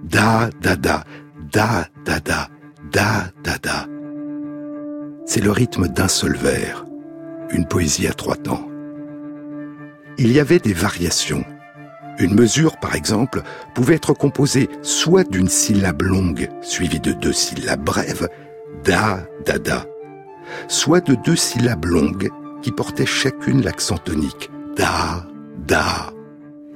da, 0.05 1.03
da, 2.91 3.31
da, 3.43 3.57
da. 3.57 3.87
C'est 5.25 5.41
le 5.41 5.51
rythme 5.51 5.87
d'un 5.87 6.07
seul 6.07 6.35
vers, 6.35 6.85
une 7.51 7.67
poésie 7.67 8.07
à 8.07 8.13
trois 8.13 8.35
temps. 8.35 8.67
Il 10.17 10.31
y 10.31 10.39
avait 10.39 10.59
des 10.59 10.73
variations. 10.73 11.45
Une 12.19 12.35
mesure, 12.35 12.77
par 12.77 12.95
exemple, 12.95 13.41
pouvait 13.73 13.95
être 13.95 14.13
composée 14.13 14.69
soit 14.81 15.23
d'une 15.23 15.49
syllabe 15.49 16.03
longue 16.03 16.49
suivie 16.61 16.99
de 16.99 17.11
deux 17.11 17.33
syllabes 17.33 17.83
brèves, 17.83 18.29
da, 18.83 19.25
da, 19.45 19.85
soit 20.67 21.01
de 21.01 21.15
deux 21.15 21.35
syllabes 21.35 21.85
longues 21.85 22.29
qui 22.61 22.71
portaient 22.71 23.05
chacune 23.05 23.63
l'accent 23.63 23.97
tonique, 23.97 24.51
da, 24.75 25.25
da. 25.67 26.13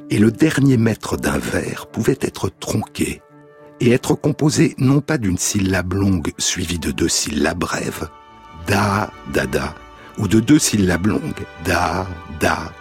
Et 0.10 0.20
le 0.20 0.32
dernier 0.32 0.78
mètre 0.78 1.18
d'un 1.18 1.38
vers 1.38 1.88
pouvait 1.88 2.18
être 2.22 2.50
tronqué 2.50 3.22
et 3.80 3.92
être 3.92 4.16
composé 4.16 4.74
non 4.80 5.02
pas 5.02 5.18
d'une 5.18 5.38
syllabe 5.38 5.94
longue 5.94 6.32
suivie 6.38 6.80
de 6.80 6.92
deux 6.92 7.10
syllabes 7.10 7.60
brèves, 7.60 8.10
da, 8.68 9.12
da, 9.34 9.46
da, 9.46 9.76
ou 10.18 10.28
de 10.28 10.40
deux 10.40 10.60
syllabes 10.60 11.08
longues, 11.08 11.46
da, 11.64 12.08
da, 12.40 12.72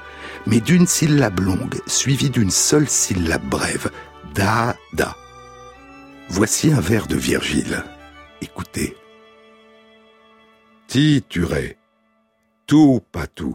mais 0.47 0.61
d'une 0.61 0.87
syllabe 0.87 1.41
longue 1.41 1.81
suivie 1.87 2.31
d'une 2.31 2.51
seule 2.51 2.89
syllabe 2.89 3.49
brève, 3.49 3.91
da, 4.35 4.77
da. 4.93 5.17
Voici 6.29 6.73
un 6.73 6.81
vers 6.81 7.07
de 7.07 7.17
Virgile. 7.17 7.85
Écoutez. 8.41 8.97
Titure, 10.87 11.75
tu 12.67 13.01
patu, 13.13 13.55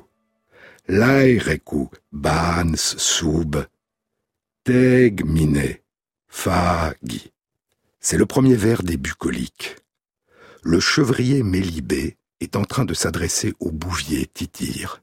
laerecu 0.88 1.88
bans 2.12 2.76
sub, 2.76 3.56
tegmine, 4.64 5.78
fagi. 6.28 7.32
C'est 8.00 8.18
le 8.18 8.26
premier 8.26 8.56
vers 8.56 8.84
des 8.84 8.98
bucoliques. 8.98 9.78
Le 10.64 10.80
chevrier 10.80 11.44
Mélibé 11.44 12.18
est 12.40 12.56
en 12.56 12.66
train 12.66 12.86
de 12.86 12.94
s'adresser 12.94 13.54
au 13.60 13.72
bouvier 13.72 14.28
Tityre. 14.34 15.02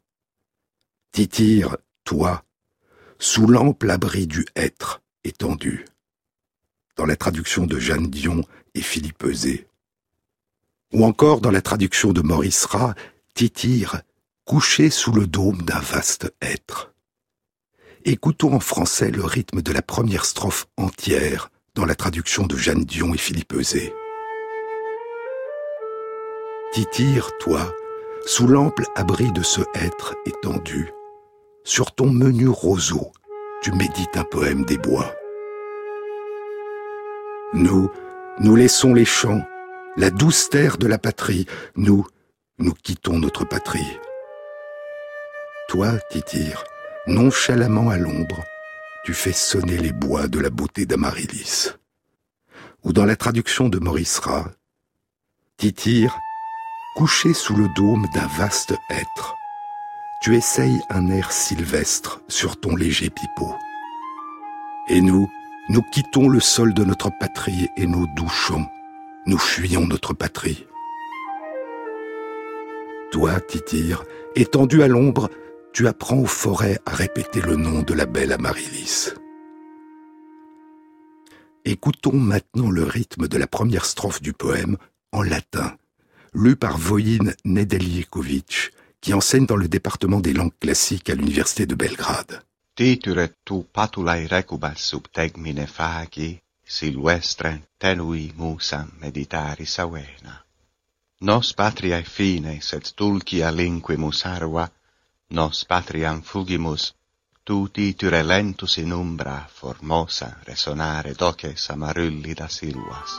Tityre, 1.12 1.76
toi, 2.04 2.44
sous 3.18 3.46
l'ample 3.46 3.90
abri 3.90 4.26
du 4.26 4.46
être 4.56 5.02
étendu. 5.24 5.84
Dans 6.96 7.06
la 7.06 7.16
traduction 7.16 7.66
de 7.66 7.78
Jeanne 7.78 8.10
Dion 8.10 8.42
et 8.74 8.82
Philippe 8.82 9.24
Eusé 9.24 9.68
ou 10.92 11.04
encore 11.04 11.40
dans 11.40 11.50
la 11.50 11.62
traduction 11.62 12.12
de 12.12 12.22
Maurice 12.22 12.64
Rat, 12.64 12.94
Tityre, 13.34 14.02
couché 14.44 14.90
sous 14.90 15.12
le 15.12 15.26
dôme 15.26 15.62
d'un 15.62 15.80
vaste 15.80 16.32
être. 16.40 16.92
Écoutons 18.04 18.54
en 18.54 18.60
français 18.60 19.10
le 19.10 19.24
rythme 19.24 19.60
de 19.60 19.72
la 19.72 19.82
première 19.82 20.24
strophe 20.24 20.66
entière 20.76 21.50
dans 21.74 21.84
la 21.84 21.94
traduction 21.94 22.46
de 22.46 22.56
Jeanne 22.56 22.84
Dion 22.84 23.12
et 23.12 23.18
Philippe 23.18 23.52
Eusé. 23.52 23.92
Tityre, 26.72 27.30
toi, 27.38 27.74
sous 28.26 28.46
l'ample 28.46 28.84
abri 28.94 29.30
de 29.32 29.42
ce 29.42 29.60
être 29.74 30.14
étendu, 30.26 30.90
sur 31.68 31.92
ton 31.92 32.10
menu 32.10 32.48
roseau, 32.48 33.12
tu 33.60 33.72
médites 33.72 34.16
un 34.16 34.24
poème 34.24 34.64
des 34.64 34.78
bois. 34.78 35.14
Nous, 37.52 37.90
nous 38.40 38.56
laissons 38.56 38.94
les 38.94 39.04
champs, 39.04 39.46
la 39.98 40.08
douce 40.08 40.48
terre 40.48 40.78
de 40.78 40.86
la 40.86 40.96
patrie, 40.96 41.46
nous, 41.76 42.06
nous 42.58 42.72
quittons 42.72 43.18
notre 43.18 43.44
patrie. 43.44 43.98
Toi, 45.68 45.98
Tityre, 46.10 46.64
nonchalamment 47.06 47.90
à 47.90 47.98
l'ombre, 47.98 48.42
tu 49.04 49.12
fais 49.12 49.34
sonner 49.34 49.76
les 49.76 49.92
bois 49.92 50.26
de 50.26 50.40
la 50.40 50.48
beauté 50.48 50.86
d'Amaryllis. 50.86 51.74
Ou 52.82 52.94
dans 52.94 53.04
la 53.04 53.16
traduction 53.16 53.68
de 53.68 53.78
Maurice 53.78 54.20
Rat, 54.20 54.52
Tityre, 55.58 56.16
couché 56.96 57.34
sous 57.34 57.56
le 57.56 57.68
dôme 57.76 58.06
d'un 58.14 58.26
vaste 58.38 58.72
être, 58.88 59.34
tu 60.20 60.36
essayes 60.36 60.80
un 60.90 61.08
air 61.08 61.30
sylvestre 61.30 62.22
sur 62.28 62.58
ton 62.58 62.74
léger 62.74 63.10
pipeau. 63.10 63.54
Et 64.88 65.00
nous, 65.00 65.30
nous 65.68 65.82
quittons 65.92 66.28
le 66.28 66.40
sol 66.40 66.74
de 66.74 66.84
notre 66.84 67.10
patrie 67.18 67.68
et 67.76 67.86
nos 67.86 68.06
doux 68.16 68.28
champs, 68.28 68.70
nous 69.26 69.38
fuyons 69.38 69.86
notre 69.86 70.14
patrie. 70.14 70.66
Toi, 73.12 73.40
Tityre, 73.40 74.04
étendu 74.34 74.82
à 74.82 74.88
l'ombre, 74.88 75.30
tu 75.72 75.86
apprends 75.86 76.18
aux 76.18 76.26
forêts 76.26 76.78
à 76.86 76.94
répéter 76.94 77.40
le 77.40 77.56
nom 77.56 77.82
de 77.82 77.94
la 77.94 78.06
belle 78.06 78.32
Amaryllis. 78.32 79.10
Écoutons 81.64 82.16
maintenant 82.16 82.70
le 82.70 82.82
rythme 82.82 83.28
de 83.28 83.38
la 83.38 83.46
première 83.46 83.84
strophe 83.84 84.22
du 84.22 84.32
poème 84.32 84.78
en 85.12 85.22
latin, 85.22 85.76
lu 86.34 86.56
par 86.56 86.78
Vojin 86.78 87.32
Nedeljkovic, 87.44 88.72
qui 89.00 89.14
enseigne 89.14 89.46
dans 89.46 89.56
le 89.56 89.68
département 89.68 90.20
des 90.20 90.32
langues 90.32 90.58
classiques 90.60 91.10
à 91.10 91.14
l'université 91.14 91.66
de 91.66 91.74
Belgrade. 91.74 92.42
Titure 92.74 93.28
tu 93.44 93.64
patulai 93.72 94.26
recubas 94.26 94.76
sub 94.76 95.08
tegmine 95.12 95.66
fagi, 95.66 96.40
silvestre 96.64 97.60
tenui 97.78 98.32
musam 98.36 98.92
meditari 99.00 99.66
savena. 99.66 100.44
Nos 101.20 101.52
patriae 101.54 102.04
fine, 102.04 102.60
sed 102.60 102.92
dulcia 102.96 103.50
linquimus 103.50 104.24
arva, 104.26 104.70
nos 105.30 105.64
patriam 105.64 106.22
fugimus, 106.22 106.94
tu 107.44 107.68
titure 107.74 108.22
lentus 108.22 108.78
in 108.78 108.92
umbra, 108.92 109.48
formosa 109.48 110.38
resonare 110.46 111.14
doces 111.18 111.70
amarulli 111.70 112.34
da 112.34 112.48
silvas. 112.48 113.18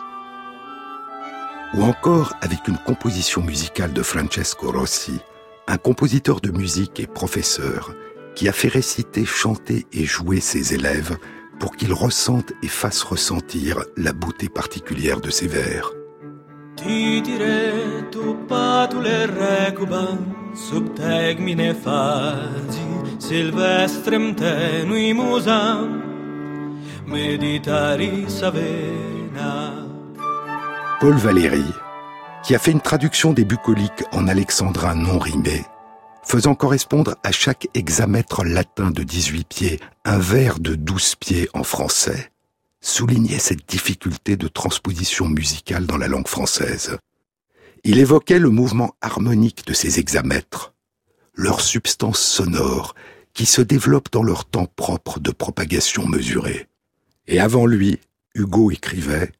ou 1.74 1.84
encore 1.84 2.34
avec 2.42 2.68
une 2.68 2.78
composition 2.80 3.42
musicale 3.42 3.94
de 3.94 4.02
Francesco 4.02 4.72
Rossi, 4.72 5.20
un 5.70 5.78
compositeur 5.78 6.42
de 6.42 6.50
musique 6.50 7.00
et 7.00 7.06
professeur 7.06 7.94
qui 8.36 8.50
a 8.50 8.52
fait 8.52 8.70
réciter, 8.70 9.24
chanter 9.24 9.86
et 9.94 10.04
jouer 10.04 10.40
ses 10.40 10.74
élèves 10.74 11.16
pour 11.60 11.76
qu'ils 11.76 11.94
ressentent 11.94 12.54
et 12.64 12.68
fassent 12.68 13.04
ressentir 13.04 13.84
la 13.96 14.12
beauté 14.12 14.50
particulière 14.50 15.22
de 15.22 15.30
ses 15.30 15.46
vers. 15.48 15.92
Paul 31.00 31.16
Valéry, 31.16 31.64
qui 32.50 32.56
a 32.56 32.58
fait 32.60 32.72
une 32.72 32.82
traduction 32.82 33.32
des 33.32 33.46
bucoliques 33.46 34.06
en 34.12 34.28
alexandrin 34.28 34.96
non 34.96 35.20
rimé, 35.20 35.68
faisant 36.24 36.56
correspondre 36.56 37.16
à 37.24 37.32
chaque 37.32 37.68
hexamètre 37.76 38.44
latin 38.44 38.90
de 38.90 39.04
18 39.04 39.48
pieds 39.48 39.80
un 40.04 40.18
vers 40.18 40.60
de 40.60 40.74
12 40.74 41.14
pieds 41.18 41.48
en 41.54 41.62
français, 41.62 42.32
soulignait 42.82 43.38
cette 43.38 43.70
difficulté 43.70 44.36
de 44.36 44.48
transposition 44.48 45.28
musicale 45.28 45.86
dans 45.86 45.98
la 45.98 46.08
langue 46.08 46.28
française. 46.28 46.98
Il 47.84 48.00
évoquait 48.00 48.40
le 48.40 48.50
mouvement 48.50 48.96
harmonique 49.00 49.68
de 49.68 49.74
ces 49.74 50.00
hexamètres, 50.00 50.74
leur 51.36 51.62
substance 51.62 52.20
sonore 52.20 52.96
qui 53.36 53.46
se 53.46 53.62
développe 53.62 54.12
dans 54.12 54.24
leur 54.24 54.46
temps 54.46 54.66
propre 54.76 55.20
de 55.20 55.30
propagation 55.30 56.08
mesurée. 56.08 56.68
Et 57.28 57.40
avant 57.40 57.68
lui, 57.68 58.00
Hugo 58.34 58.72
écrivait 58.72 59.34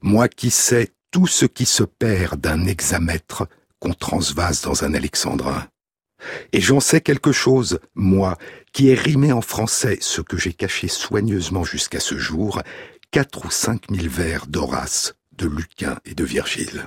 moi 0.00 0.26
qui 0.28 0.48
sais 0.48 0.94
tout 1.10 1.26
ce 1.26 1.44
qui 1.44 1.66
se 1.66 1.82
perd 1.82 2.40
d'un 2.40 2.66
hexamètre 2.66 3.46
qu'on 3.78 3.94
transvase 3.94 4.62
dans 4.62 4.84
un 4.84 4.94
alexandrin. 4.94 5.66
Et 6.52 6.60
j'en 6.60 6.80
sais 6.80 7.00
quelque 7.00 7.32
chose, 7.32 7.80
moi, 7.94 8.36
qui 8.72 8.88
ai 8.88 8.94
rimé 8.94 9.32
en 9.32 9.40
français 9.40 9.98
ce 10.00 10.20
que 10.20 10.36
j'ai 10.36 10.52
caché 10.52 10.88
soigneusement 10.88 11.64
jusqu'à 11.64 12.00
ce 12.00 12.18
jour, 12.18 12.62
quatre 13.10 13.46
ou 13.46 13.50
cinq 13.50 13.90
mille 13.90 14.08
vers 14.08 14.46
d'Horace, 14.46 15.14
de 15.32 15.46
Lucain 15.46 15.98
et 16.04 16.14
de 16.14 16.24
Virgile. 16.24 16.86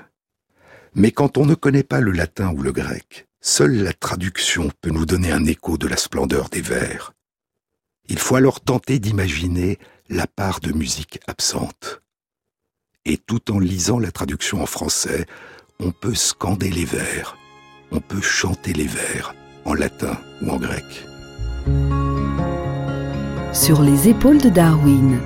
Mais 0.94 1.12
quand 1.12 1.38
on 1.38 1.46
ne 1.46 1.56
connaît 1.56 1.84
pas 1.84 2.00
le 2.00 2.12
latin 2.12 2.53
ou 2.53 2.62
le 2.62 2.72
grec, 2.72 3.27
seule 3.42 3.84
la 3.84 3.94
traduction 3.94 4.70
peut 4.82 4.92
nous 4.92 5.08
donner 5.08 5.32
un 5.32 5.46
écho 5.46 5.77
de 5.77 5.88
la 5.88 5.98
splendeur 5.98 6.50
des 6.50 6.62
vers. 6.62 7.13
Il 8.08 8.20
faut 8.20 8.36
alors 8.36 8.62
tenter 8.62 9.00
d'imaginer 9.00 9.80
la 10.10 10.27
part 10.27 10.60
de 10.60 10.72
musique 10.72 11.20
absente 11.25 12.02
et 13.05 13.17
tout 13.17 13.51
en 13.51 13.60
lisant 13.60 14.00
la 14.00 14.12
traduction 14.12 14.62
en 14.62 14.65
français, 14.65 15.25
on 15.79 15.91
peut 15.91 16.15
scander 16.15 16.69
les 16.69 16.86
vers, 16.86 17.38
on 17.91 18.00
peut 18.00 18.22
chanter 18.22 18.74
les 18.74 18.88
vers 18.88 19.36
en 19.65 19.74
latin 19.74 20.17
ou 20.41 20.50
en 20.50 20.57
grec. 20.57 20.86
Sur 23.53 23.81
les 23.81 24.10
épaules 24.10 24.39
de 24.39 24.50
Darwin, 24.50 25.19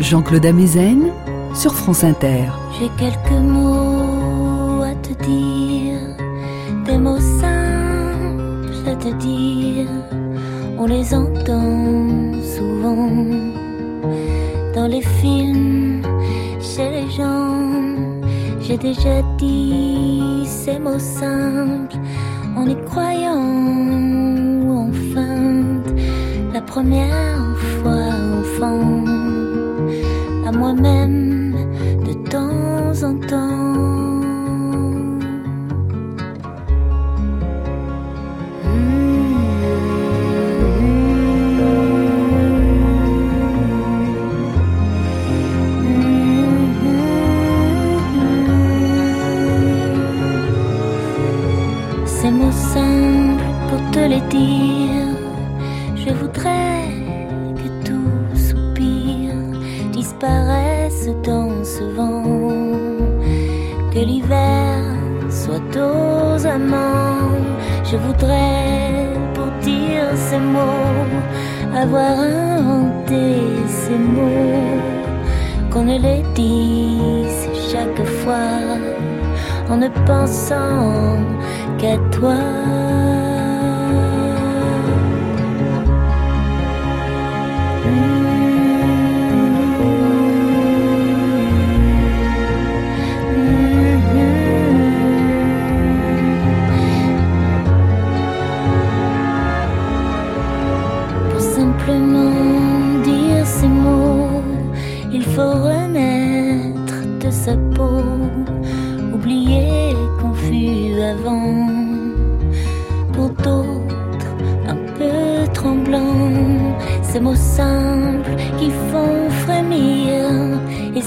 Jean-Claude 0.00 0.46
Amezen 0.46 1.12
sur 1.54 1.74
France 1.74 2.02
Inter. 2.04 2.46
J'ai 2.78 2.90
quelques 2.98 3.40
mots 3.40 4.82
à 4.82 4.94
te 4.96 5.12
dire, 5.22 6.00
des 6.84 6.98
mots 6.98 7.20
simples 7.20 8.88
à 8.88 8.96
te 8.96 9.12
dire, 9.14 9.88
on 10.76 10.86
les 10.86 11.14
entend 11.14 12.32
souvent 12.42 13.24
dans 14.74 14.88
les 14.88 15.02
films 15.02 15.83
chez 16.74 16.90
les 16.90 17.10
gens. 17.10 17.84
J'ai 18.60 18.76
déjà 18.76 19.22
dit 19.38 20.44
ces 20.46 20.78
mots 20.78 20.98
simples 20.98 21.96
en 22.56 22.66
y 22.66 22.76
croyant 22.86 23.44
ou 24.64 24.88
enfin 24.88 25.36
la 26.52 26.60
première 26.62 27.56
fois 27.80 28.10
enfant 28.40 29.04
à 30.46 30.52
moi-même 30.52 31.54
de 32.06 32.14
temps 32.28 33.08
en 33.08 33.14
temps. 33.28 33.73
Soit 65.30 65.76
aux 65.76 66.46
amants. 66.46 67.38
Je 67.84 67.96
voudrais 67.96 69.08
pour 69.34 69.46
dire 69.62 70.06
ces 70.16 70.38
mots 70.38 71.04
avoir 71.76 72.18
inventé 72.18 73.42
ces 73.68 73.98
mots, 73.98 74.80
qu'on 75.70 75.84
ne 75.84 75.98
les 75.98 76.22
dise 76.34 77.48
chaque 77.70 78.04
fois 78.20 78.78
en 79.70 79.76
ne 79.76 79.88
pensant 80.06 81.18
qu'à 81.78 81.96
toi. 82.16 82.63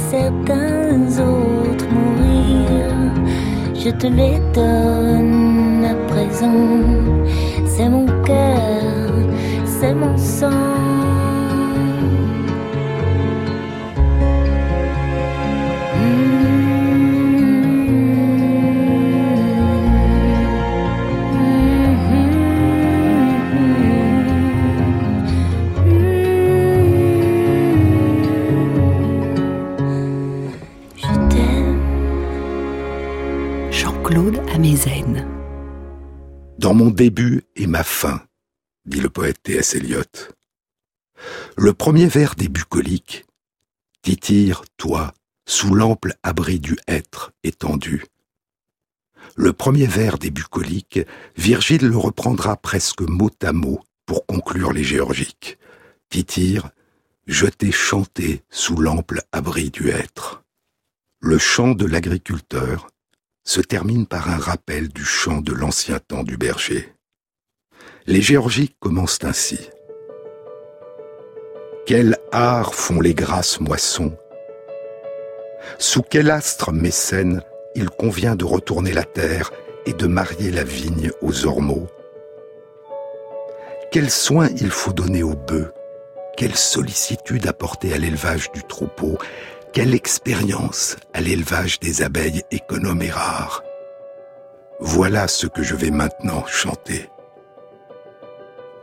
Certains 0.09 1.19
autres 1.19 1.87
mourir. 1.89 2.89
Je 3.73 3.89
te 3.89 4.07
les 4.07 4.39
donne 4.53 5.85
à 5.85 5.95
présent, 6.11 6.63
c'est 7.65 7.89
mon 7.89 8.05
cœur, 8.23 9.11
c'est 9.65 9.93
mon 9.93 10.17
sang. 10.17 11.16
Dans 36.67 36.73
mon 36.73 36.91
début 36.91 37.45
et 37.55 37.65
ma 37.65 37.81
fin, 37.81 38.21
dit 38.83 38.99
le 38.99 39.07
poète 39.07 39.41
T.S. 39.41 39.75
Eliot. 39.75 40.03
Le 41.55 41.71
premier 41.71 42.07
vers 42.07 42.35
des 42.35 42.49
bucoliques, 42.49 43.23
titire, 44.01 44.63
toi, 44.75 45.13
sous 45.47 45.73
l'ample 45.73 46.15
abri 46.23 46.59
du 46.59 46.75
être 46.89 47.31
étendu. 47.45 48.03
Le 49.37 49.53
premier 49.53 49.85
vers 49.85 50.17
des 50.17 50.29
bucoliques, 50.29 50.99
Virgile 51.37 51.87
le 51.87 51.95
reprendra 51.95 52.57
presque 52.57 52.99
mot 52.99 53.31
à 53.43 53.53
mot 53.53 53.79
pour 54.05 54.25
conclure 54.25 54.73
les 54.73 54.83
géorgiques. 54.83 55.57
Titire, 56.09 56.71
je 57.27 57.45
t'ai 57.45 57.71
chanté 57.71 58.43
sous 58.49 58.75
l'ample 58.75 59.21
abri 59.31 59.69
du 59.69 59.87
être. 59.87 60.43
Le 61.21 61.37
chant 61.37 61.75
de 61.75 61.85
l'agriculteur, 61.85 62.89
se 63.47 63.61
termine 63.61 64.05
par 64.05 64.29
un 64.29 64.37
rappel 64.37 64.89
du 64.89 65.05
chant 65.05 65.39
de 65.39 65.53
l'ancien 65.53 65.99
temps 65.99 66.23
du 66.23 66.35
berger. 66.35 66.93
Les 68.05 68.21
géorgiques 68.21 68.75
commencent 68.81 69.23
ainsi. 69.23 69.69
Quel 71.85 72.17
art 72.33 72.75
font 72.75 72.99
les 72.99 73.13
grasses 73.13 73.61
moissons? 73.61 74.17
Sous 75.79 76.01
quel 76.01 76.29
astre 76.29 76.73
mécène 76.73 77.41
il 77.73 77.89
convient 77.89 78.35
de 78.35 78.43
retourner 78.43 78.91
la 78.91 79.05
terre 79.05 79.51
et 79.85 79.93
de 79.93 80.07
marier 80.07 80.51
la 80.51 80.65
vigne 80.65 81.11
aux 81.21 81.45
ormeaux? 81.45 81.87
Quel 83.93 84.09
soin 84.09 84.49
il 84.57 84.71
faut 84.71 84.91
donner 84.91 85.23
aux 85.23 85.37
bœufs? 85.37 85.71
Quelle 86.35 86.57
sollicitude 86.57 87.47
apporter 87.47 87.93
à 87.93 87.97
l'élevage 87.97 88.51
du 88.51 88.61
troupeau? 88.63 89.17
Quelle 89.73 89.93
expérience 89.93 90.95
à 91.13 91.21
l'élevage 91.21 91.79
des 91.79 92.01
abeilles 92.01 92.43
économes 92.51 93.01
et 93.01 93.11
rares 93.11 93.63
Voilà 94.79 95.27
ce 95.27 95.45
que 95.45 95.61
je 95.61 95.75
vais 95.75 95.91
maintenant 95.91 96.45
chanter. 96.47 97.09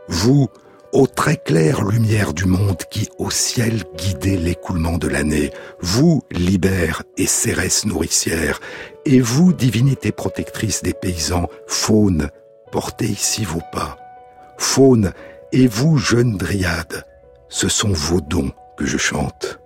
Vous, 0.07 0.47
ô 0.93 1.07
très 1.07 1.37
claire 1.37 1.83
lumière 1.83 2.33
du 2.33 2.45
monde 2.45 2.83
qui 2.89 3.09
au 3.17 3.29
ciel 3.31 3.83
guidez 3.95 4.37
l'écoulement 4.37 4.97
de 4.97 5.07
l'année, 5.07 5.51
vous, 5.81 6.21
libère 6.31 7.03
et 7.17 7.27
cérès 7.27 7.85
nourricière, 7.85 8.59
et 9.05 9.19
vous, 9.19 9.53
divinité 9.53 10.11
protectrice 10.11 10.83
des 10.83 10.93
paysans, 10.93 11.49
faune, 11.67 12.29
portez 12.71 13.07
ici 13.07 13.43
vos 13.43 13.61
pas. 13.73 13.97
Faune, 14.57 15.11
et 15.51 15.67
vous, 15.67 15.97
jeune 15.97 16.37
dryade, 16.37 17.05
ce 17.49 17.67
sont 17.67 17.91
vos 17.91 18.21
dons 18.21 18.51
que 18.77 18.85
je 18.85 18.97
chante. 18.97 19.59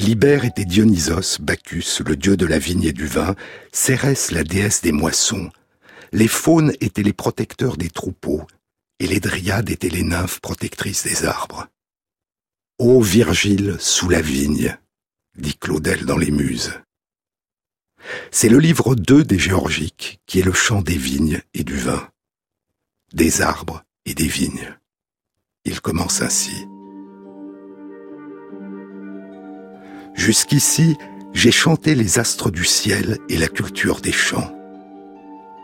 Libère 0.00 0.46
était 0.46 0.64
Dionysos, 0.64 1.40
Bacchus, 1.40 2.02
le 2.06 2.16
dieu 2.16 2.34
de 2.34 2.46
la 2.46 2.58
vigne 2.58 2.84
et 2.84 2.92
du 2.92 3.06
vin, 3.06 3.36
Cérès, 3.70 4.30
la 4.30 4.44
déesse 4.44 4.80
des 4.80 4.92
moissons, 4.92 5.50
les 6.12 6.26
faunes 6.26 6.72
étaient 6.80 7.02
les 7.02 7.12
protecteurs 7.12 7.76
des 7.76 7.90
troupeaux, 7.90 8.46
et 8.98 9.06
les 9.06 9.20
dryades 9.20 9.68
étaient 9.68 9.90
les 9.90 10.02
nymphes 10.02 10.40
protectrices 10.40 11.04
des 11.04 11.26
arbres. 11.26 11.68
Ô 12.78 13.02
Virgile 13.02 13.76
sous 13.78 14.08
la 14.08 14.22
vigne, 14.22 14.74
dit 15.36 15.56
Claudel 15.56 16.06
dans 16.06 16.16
les 16.16 16.30
Muses. 16.30 16.72
C'est 18.30 18.48
le 18.48 18.58
livre 18.58 18.94
2 18.94 19.22
des 19.22 19.38
Géorgiques 19.38 20.20
qui 20.24 20.40
est 20.40 20.44
le 20.44 20.54
chant 20.54 20.80
des 20.80 20.96
vignes 20.96 21.42
et 21.52 21.62
du 21.62 21.76
vin, 21.76 22.08
des 23.12 23.42
arbres 23.42 23.84
et 24.06 24.14
des 24.14 24.28
vignes. 24.28 24.74
Il 25.66 25.82
commence 25.82 26.22
ainsi. 26.22 26.64
Jusqu'ici, 30.20 30.98
j'ai 31.32 31.50
chanté 31.50 31.94
les 31.94 32.18
astres 32.18 32.50
du 32.50 32.66
ciel 32.66 33.16
et 33.30 33.38
la 33.38 33.48
culture 33.48 34.02
des 34.02 34.12
champs. 34.12 34.52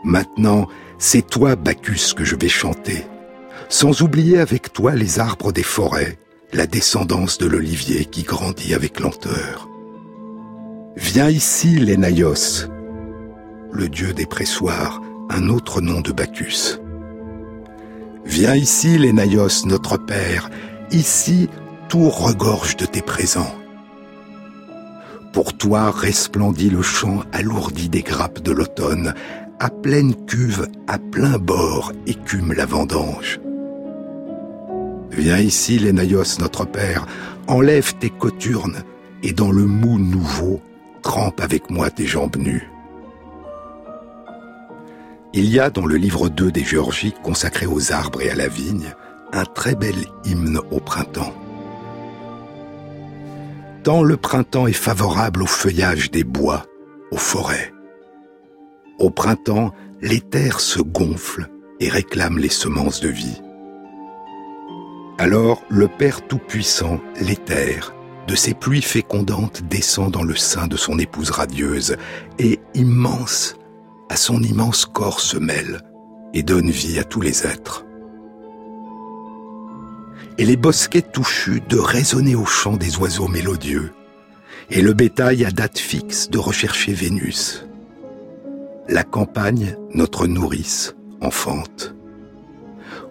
Maintenant, 0.03 0.67
c'est 0.97 1.21
toi, 1.21 1.55
Bacchus, 1.55 2.15
que 2.15 2.25
je 2.25 2.35
vais 2.35 2.49
chanter, 2.49 3.05
sans 3.69 4.01
oublier 4.01 4.39
avec 4.39 4.73
toi 4.73 4.95
les 4.95 5.19
arbres 5.19 5.51
des 5.51 5.61
forêts, 5.61 6.17
la 6.53 6.65
descendance 6.65 7.37
de 7.37 7.45
l'olivier 7.45 8.05
qui 8.05 8.23
grandit 8.23 8.73
avec 8.73 8.99
lenteur. 8.99 9.69
Viens 10.95 11.29
ici, 11.29 11.75
l'Enaios, 11.77 12.65
le 13.71 13.87
dieu 13.89 14.11
des 14.11 14.25
pressoirs, 14.25 15.03
un 15.29 15.49
autre 15.49 15.81
nom 15.81 16.01
de 16.01 16.11
Bacchus. 16.11 16.79
Viens 18.25 18.55
ici, 18.55 18.97
l'Enaios, 18.97 19.67
notre 19.67 19.97
père, 19.97 20.49
ici 20.89 21.47
tout 21.89 22.09
regorge 22.09 22.75
de 22.75 22.87
tes 22.87 23.03
présents. 23.03 23.53
Pour 25.33 25.55
toi 25.57 25.91
resplendit 25.91 26.69
le 26.69 26.81
champ 26.81 27.23
alourdi 27.31 27.89
des 27.89 28.01
grappes 28.01 28.41
de 28.41 28.51
l'automne, 28.51 29.13
à 29.59 29.69
pleine 29.69 30.13
cuve, 30.25 30.67
à 30.87 30.97
plein 30.97 31.37
bord, 31.37 31.91
écume 32.05 32.53
la 32.53 32.65
vendange. 32.65 33.39
Viens 35.11 35.39
ici, 35.39 35.79
Lénaïos, 35.79 36.39
notre 36.39 36.65
père, 36.65 37.05
enlève 37.47 37.95
tes 37.95 38.09
coturnes, 38.09 38.83
et 39.23 39.33
dans 39.33 39.51
le 39.51 39.65
mou 39.65 39.97
nouveau, 39.97 40.61
trempe 41.01 41.41
avec 41.41 41.69
moi 41.69 41.89
tes 41.89 42.05
jambes 42.05 42.37
nues. 42.37 42.69
Il 45.33 45.45
y 45.49 45.59
a 45.59 45.69
dans 45.69 45.85
le 45.85 45.95
livre 45.97 46.29
2 46.29 46.51
des 46.51 46.63
Géorgiques 46.63 47.21
consacré 47.21 47.65
aux 47.65 47.91
arbres 47.91 48.21
et 48.21 48.29
à 48.29 48.35
la 48.35 48.47
vigne, 48.47 48.93
un 49.33 49.45
très 49.45 49.75
bel 49.75 49.95
hymne 50.25 50.59
au 50.71 50.79
printemps. 50.79 51.33
Tant 53.87 54.03
le 54.03 54.17
printemps 54.17 54.67
est 54.67 54.73
favorable 54.73 55.43
au 55.43 55.45
feuillage 55.45 56.11
des 56.11 56.25
bois, 56.25 56.65
aux 57.09 57.17
forêts. 57.17 57.71
Au 58.99 59.09
printemps, 59.09 59.73
les 60.01 60.19
terres 60.19 60.59
se 60.59 60.81
gonflent 60.81 61.47
et 61.79 61.87
réclament 61.87 62.37
les 62.37 62.49
semences 62.49 62.99
de 62.99 63.07
vie. 63.07 63.41
Alors 65.17 65.63
le 65.69 65.87
Père 65.87 66.27
Tout-Puissant, 66.27 66.99
l'éther, 67.21 67.95
de 68.27 68.35
ses 68.35 68.53
pluies 68.53 68.81
fécondantes 68.81 69.61
descend 69.69 70.11
dans 70.11 70.23
le 70.23 70.35
sein 70.35 70.67
de 70.67 70.75
son 70.75 70.99
épouse 70.99 71.29
radieuse, 71.29 71.95
et 72.39 72.59
immense, 72.73 73.55
à 74.09 74.17
son 74.17 74.43
immense 74.43 74.85
corps 74.85 75.21
se 75.21 75.37
mêle, 75.37 75.79
et 76.33 76.43
donne 76.43 76.71
vie 76.71 76.99
à 76.99 77.05
tous 77.05 77.21
les 77.21 77.47
êtres. 77.47 77.86
Et 80.37 80.45
les 80.45 80.57
bosquets 80.57 81.01
touchus 81.01 81.61
de 81.67 81.77
résonner 81.77 82.35
au 82.35 82.45
chant 82.45 82.77
des 82.77 82.97
oiseaux 82.97 83.27
mélodieux, 83.27 83.91
et 84.69 84.81
le 84.81 84.93
bétail 84.93 85.45
à 85.45 85.51
date 85.51 85.79
fixe 85.79 86.29
de 86.29 86.37
rechercher 86.37 86.93
Vénus 86.93 87.67
la 88.89 89.03
campagne, 89.03 89.75
notre 89.93 90.27
nourrice, 90.27 90.95
enfante. 91.21 91.93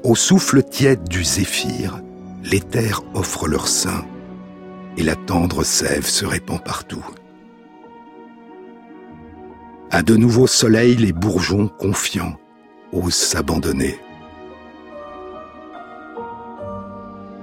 Au 0.05 0.15
souffle 0.15 0.63
tiède 0.63 1.09
du 1.09 1.23
zéphyr, 1.23 2.01
les 2.45 2.61
terres 2.61 3.03
offrent 3.15 3.49
leur 3.49 3.69
sein, 3.69 4.05
et 4.97 5.03
la 5.03 5.17
tendre 5.17 5.65
sève 5.65 6.07
se 6.07 6.25
répand 6.25 6.63
partout. 6.63 7.05
À 9.91 10.03
de 10.03 10.17
nouveaux 10.17 10.47
soleils, 10.47 10.97
les 10.97 11.13
bourgeons 11.13 11.69
confiants 11.69 12.37
osent 12.93 13.15
s'abandonner. 13.15 13.99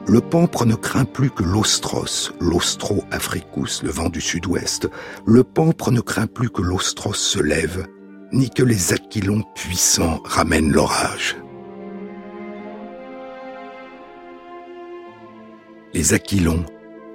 Le 0.05 0.19
pampre 0.19 0.65
ne 0.65 0.75
craint 0.75 1.05
plus 1.05 1.29
que 1.29 1.43
l'ostros, 1.43 2.33
l'ostro 2.41 3.03
africus, 3.11 3.83
le 3.83 3.89
vent 3.89 4.09
du 4.09 4.19
sud-ouest. 4.19 4.89
Le 5.25 5.43
pampre 5.43 5.91
ne 5.91 6.01
craint 6.01 6.27
plus 6.27 6.49
que 6.49 6.61
l'ostros 6.61 7.17
se 7.17 7.39
lève 7.39 7.87
ni 8.33 8.49
que 8.49 8.63
les 8.63 8.93
aquilons 8.93 9.43
puissants 9.55 10.19
ramènent 10.25 10.71
l'orage. 10.71 11.37
Les 15.93 16.13
aquilons, 16.13 16.65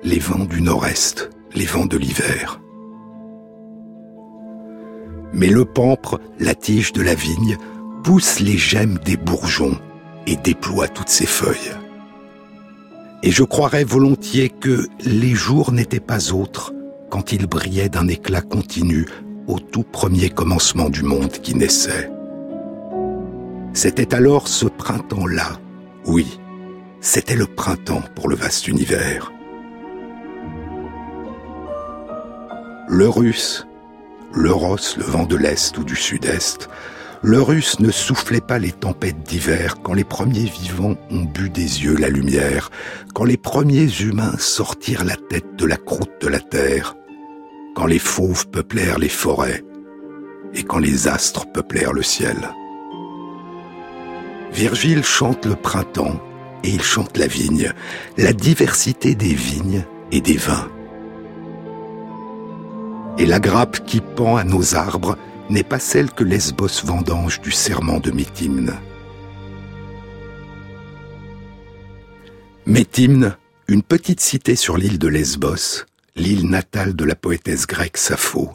les 0.04 0.20
vents 0.20 0.44
du 0.44 0.62
nord-est, 0.62 1.28
les 1.54 1.66
vents 1.66 1.86
de 1.86 1.98
l'hiver. 1.98 2.60
Mais 5.32 5.48
le 5.48 5.64
pampre, 5.64 6.20
la 6.38 6.54
tige 6.54 6.92
de 6.92 7.02
la 7.02 7.14
vigne, 7.14 7.58
pousse 8.04 8.38
les 8.38 8.56
gemmes 8.56 8.98
des 9.04 9.16
bourgeons 9.16 9.76
et 10.26 10.36
déploie 10.36 10.86
toutes 10.86 11.08
ses 11.08 11.26
feuilles. 11.26 11.74
Et 13.22 13.30
je 13.30 13.42
croirais 13.42 13.84
volontiers 13.84 14.48
que 14.48 14.86
les 15.00 15.34
jours 15.34 15.72
n'étaient 15.72 15.98
pas 16.00 16.32
autres 16.32 16.72
quand 17.10 17.32
ils 17.32 17.46
brillaient 17.46 17.88
d'un 17.88 18.06
éclat 18.06 18.42
continu 18.42 19.06
au 19.48 19.58
tout 19.58 19.82
premier 19.82 20.30
commencement 20.30 20.88
du 20.88 21.02
monde 21.02 21.32
qui 21.32 21.54
naissait. 21.54 22.10
C'était 23.72 24.14
alors 24.14 24.46
ce 24.46 24.66
printemps-là, 24.66 25.58
oui, 26.06 26.38
c'était 27.00 27.36
le 27.36 27.46
printemps 27.46 28.02
pour 28.14 28.28
le 28.28 28.36
vaste 28.36 28.68
univers. 28.68 29.32
Le 32.88 33.08
russe, 33.08 33.66
l'euros, 34.32 34.76
le 34.96 35.04
vent 35.04 35.24
de 35.24 35.36
l'Est 35.36 35.76
ou 35.76 35.84
du 35.84 35.96
Sud-Est, 35.96 36.68
le 37.22 37.42
russe 37.42 37.80
ne 37.80 37.90
soufflait 37.90 38.40
pas 38.40 38.58
les 38.58 38.72
tempêtes 38.72 39.22
d'hiver 39.24 39.76
quand 39.82 39.94
les 39.94 40.04
premiers 40.04 40.44
vivants 40.44 40.96
ont 41.10 41.24
bu 41.24 41.50
des 41.50 41.82
yeux 41.84 41.96
la 41.96 42.08
lumière, 42.08 42.70
quand 43.14 43.24
les 43.24 43.36
premiers 43.36 43.90
humains 44.00 44.36
sortirent 44.38 45.04
la 45.04 45.16
tête 45.16 45.56
de 45.56 45.66
la 45.66 45.76
croûte 45.76 46.20
de 46.20 46.28
la 46.28 46.40
terre, 46.40 46.94
quand 47.74 47.86
les 47.86 47.98
fauves 47.98 48.48
peuplèrent 48.48 48.98
les 48.98 49.08
forêts 49.08 49.64
et 50.54 50.62
quand 50.62 50.78
les 50.78 51.08
astres 51.08 51.50
peuplèrent 51.52 51.92
le 51.92 52.02
ciel. 52.02 52.36
Virgile 54.52 55.04
chante 55.04 55.44
le 55.44 55.56
printemps 55.56 56.20
et 56.62 56.70
il 56.70 56.82
chante 56.82 57.16
la 57.18 57.26
vigne, 57.26 57.72
la 58.16 58.32
diversité 58.32 59.14
des 59.14 59.34
vignes 59.34 59.84
et 60.12 60.20
des 60.20 60.36
vins. 60.36 60.68
Et 63.18 63.26
la 63.26 63.40
grappe 63.40 63.84
qui 63.84 64.00
pend 64.00 64.36
à 64.36 64.44
nos 64.44 64.74
arbres 64.74 65.16
n'est 65.50 65.62
pas 65.62 65.78
celle 65.78 66.10
que 66.10 66.24
Lesbos 66.24 66.84
vendange 66.84 67.40
du 67.40 67.50
serment 67.50 68.00
de 68.00 68.10
Métimne. 68.10 68.74
Métimne, 72.66 73.36
une 73.66 73.82
petite 73.82 74.20
cité 74.20 74.56
sur 74.56 74.76
l'île 74.76 74.98
de 74.98 75.08
Lesbos, 75.08 75.86
l'île 76.16 76.48
natale 76.48 76.94
de 76.94 77.04
la 77.04 77.14
poétesse 77.14 77.66
grecque 77.66 77.96
Sappho, 77.96 78.54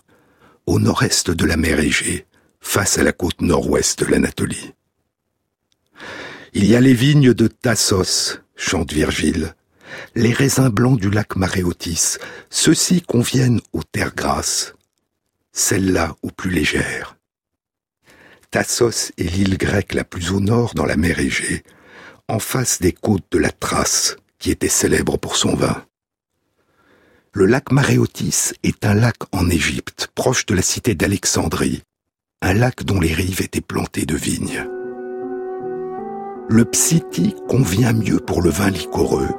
au 0.68 0.80
nord-est 0.80 1.32
de 1.32 1.46
la 1.46 1.58
mer 1.58 1.80
Égée, 1.80 2.28
face 2.60 2.98
à 2.98 3.04
la 3.04 3.12
côte 3.12 3.42
nord-ouest 3.42 4.04
de 4.04 4.06
l'Anatolie. 4.06 4.74
Il 6.54 6.66
y 6.66 6.76
a 6.76 6.82
les 6.82 6.94
vignes 6.94 7.34
de 7.34 7.48
Tassos, 7.48 8.40
chante 8.56 8.94
Virgile, 8.94 9.56
les 10.16 10.32
raisins 10.32 10.70
blancs 10.70 11.00
du 11.00 11.10
lac 11.10 11.36
Maréotis, 11.36 12.18
ceux-ci 12.50 13.02
conviennent 13.02 13.62
aux 13.74 13.84
terres 13.84 14.14
grasses, 14.14 14.76
celles-là 15.54 16.16
aux 16.24 16.32
plus 16.32 16.50
légères. 16.50 17.16
Tassos 18.52 19.12
est 19.18 19.24
l'île 19.24 19.58
grecque 19.58 19.94
la 19.94 20.04
plus 20.04 20.32
au 20.32 20.40
nord 20.40 20.74
dans 20.76 20.86
la 20.86 20.98
mer 20.98 21.20
Égée, 21.20 21.64
en 22.28 22.40
face 22.40 22.82
des 22.82 22.92
côtes 22.92 23.26
de 23.32 23.38
la 23.38 23.52
Thrace, 23.52 24.18
qui 24.40 24.52
était 24.52 24.68
célèbre 24.68 25.18
pour 25.18 25.36
son 25.36 25.56
vin. 25.56 25.86
Le 27.34 27.46
lac 27.46 27.72
Maréotis 27.72 28.52
est 28.64 28.86
un 28.86 28.94
lac 28.94 29.16
en 29.32 29.50
Égypte, 29.50 30.10
proche 30.14 30.46
de 30.46 30.54
la 30.54 30.62
cité 30.62 30.94
d'Alexandrie, 30.94 31.82
un 32.42 32.54
lac 32.54 32.84
dont 32.84 33.00
les 33.00 33.14
rives 33.14 33.42
étaient 33.42 33.62
plantées 33.62 34.06
de 34.06 34.16
vignes. 34.16 34.68
Le 36.50 36.66
psiti 36.66 37.36
convient 37.48 37.94
mieux 37.94 38.20
pour 38.20 38.42
le 38.42 38.50
vin 38.50 38.70
liquoreux, 38.70 39.30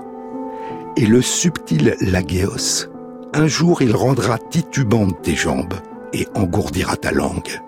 et 0.97 1.07
le 1.07 1.23
subtil 1.23 1.97
lagéos, 2.01 2.89
un 3.33 3.47
jour 3.47 3.83
il 3.83 3.95
rendra 3.95 4.39
titubante 4.39 5.23
tes 5.23 5.37
jambes 5.37 5.75
et 6.15 6.29
engourdira 6.35 6.97
ta 6.97 7.11
langue. 7.11 7.61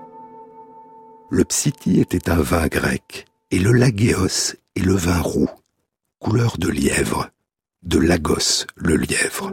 Le 1.29 1.45
psiti 1.45 2.01
était 2.01 2.31
un 2.31 2.41
vin 2.41 2.69
grec, 2.69 3.27
et 3.51 3.59
le 3.59 3.73
lagéos 3.73 4.55
est 4.77 4.85
le 4.85 4.95
vin 4.95 5.21
roux, 5.21 5.51
couleur 6.21 6.57
de 6.57 6.69
lièvre, 6.69 7.29
de 7.83 7.99
Lagos 7.99 8.67
le 8.77 8.97
lièvre. 8.97 9.53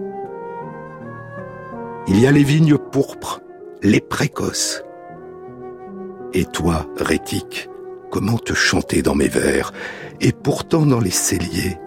Il 2.07 2.19
y 2.19 2.27
a 2.27 2.31
les 2.31 2.43
vignes 2.43 2.77
pourpres, 2.77 3.41
les 3.81 3.99
précoces. 4.01 4.83
Et 6.33 6.45
toi, 6.45 6.87
Rétique, 6.97 7.69
comment 8.11 8.37
te 8.37 8.53
chanter 8.53 9.01
dans 9.01 9.15
mes 9.15 9.27
vers, 9.27 9.73
et 10.21 10.31
pourtant 10.31 10.85
dans 10.85 10.99
les 10.99 11.11
celliers, 11.11 11.79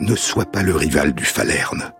ne 0.00 0.16
sois 0.16 0.46
pas 0.46 0.62
le 0.62 0.74
rival 0.74 1.12
du 1.12 1.24
Falerne. 1.24 1.92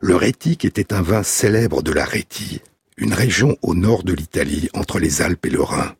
Le 0.00 0.16
Rétique 0.16 0.64
était 0.64 0.92
un 0.92 1.02
vin 1.02 1.22
célèbre 1.22 1.82
de 1.82 1.92
la 1.92 2.04
Rétie, 2.04 2.60
une 2.96 3.12
région 3.12 3.56
au 3.62 3.74
nord 3.74 4.04
de 4.04 4.12
l'Italie 4.12 4.68
entre 4.74 4.98
les 4.98 5.22
Alpes 5.22 5.46
et 5.46 5.50
le 5.50 5.62
Rhin, 5.62 5.94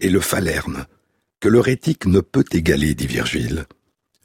et 0.00 0.08
le 0.08 0.20
Falerne, 0.20 0.86
que 1.40 1.48
le 1.48 1.60
Rétique 1.60 2.06
ne 2.06 2.20
peut 2.20 2.44
égaler, 2.52 2.94
dit 2.94 3.06
Virgile. 3.06 3.66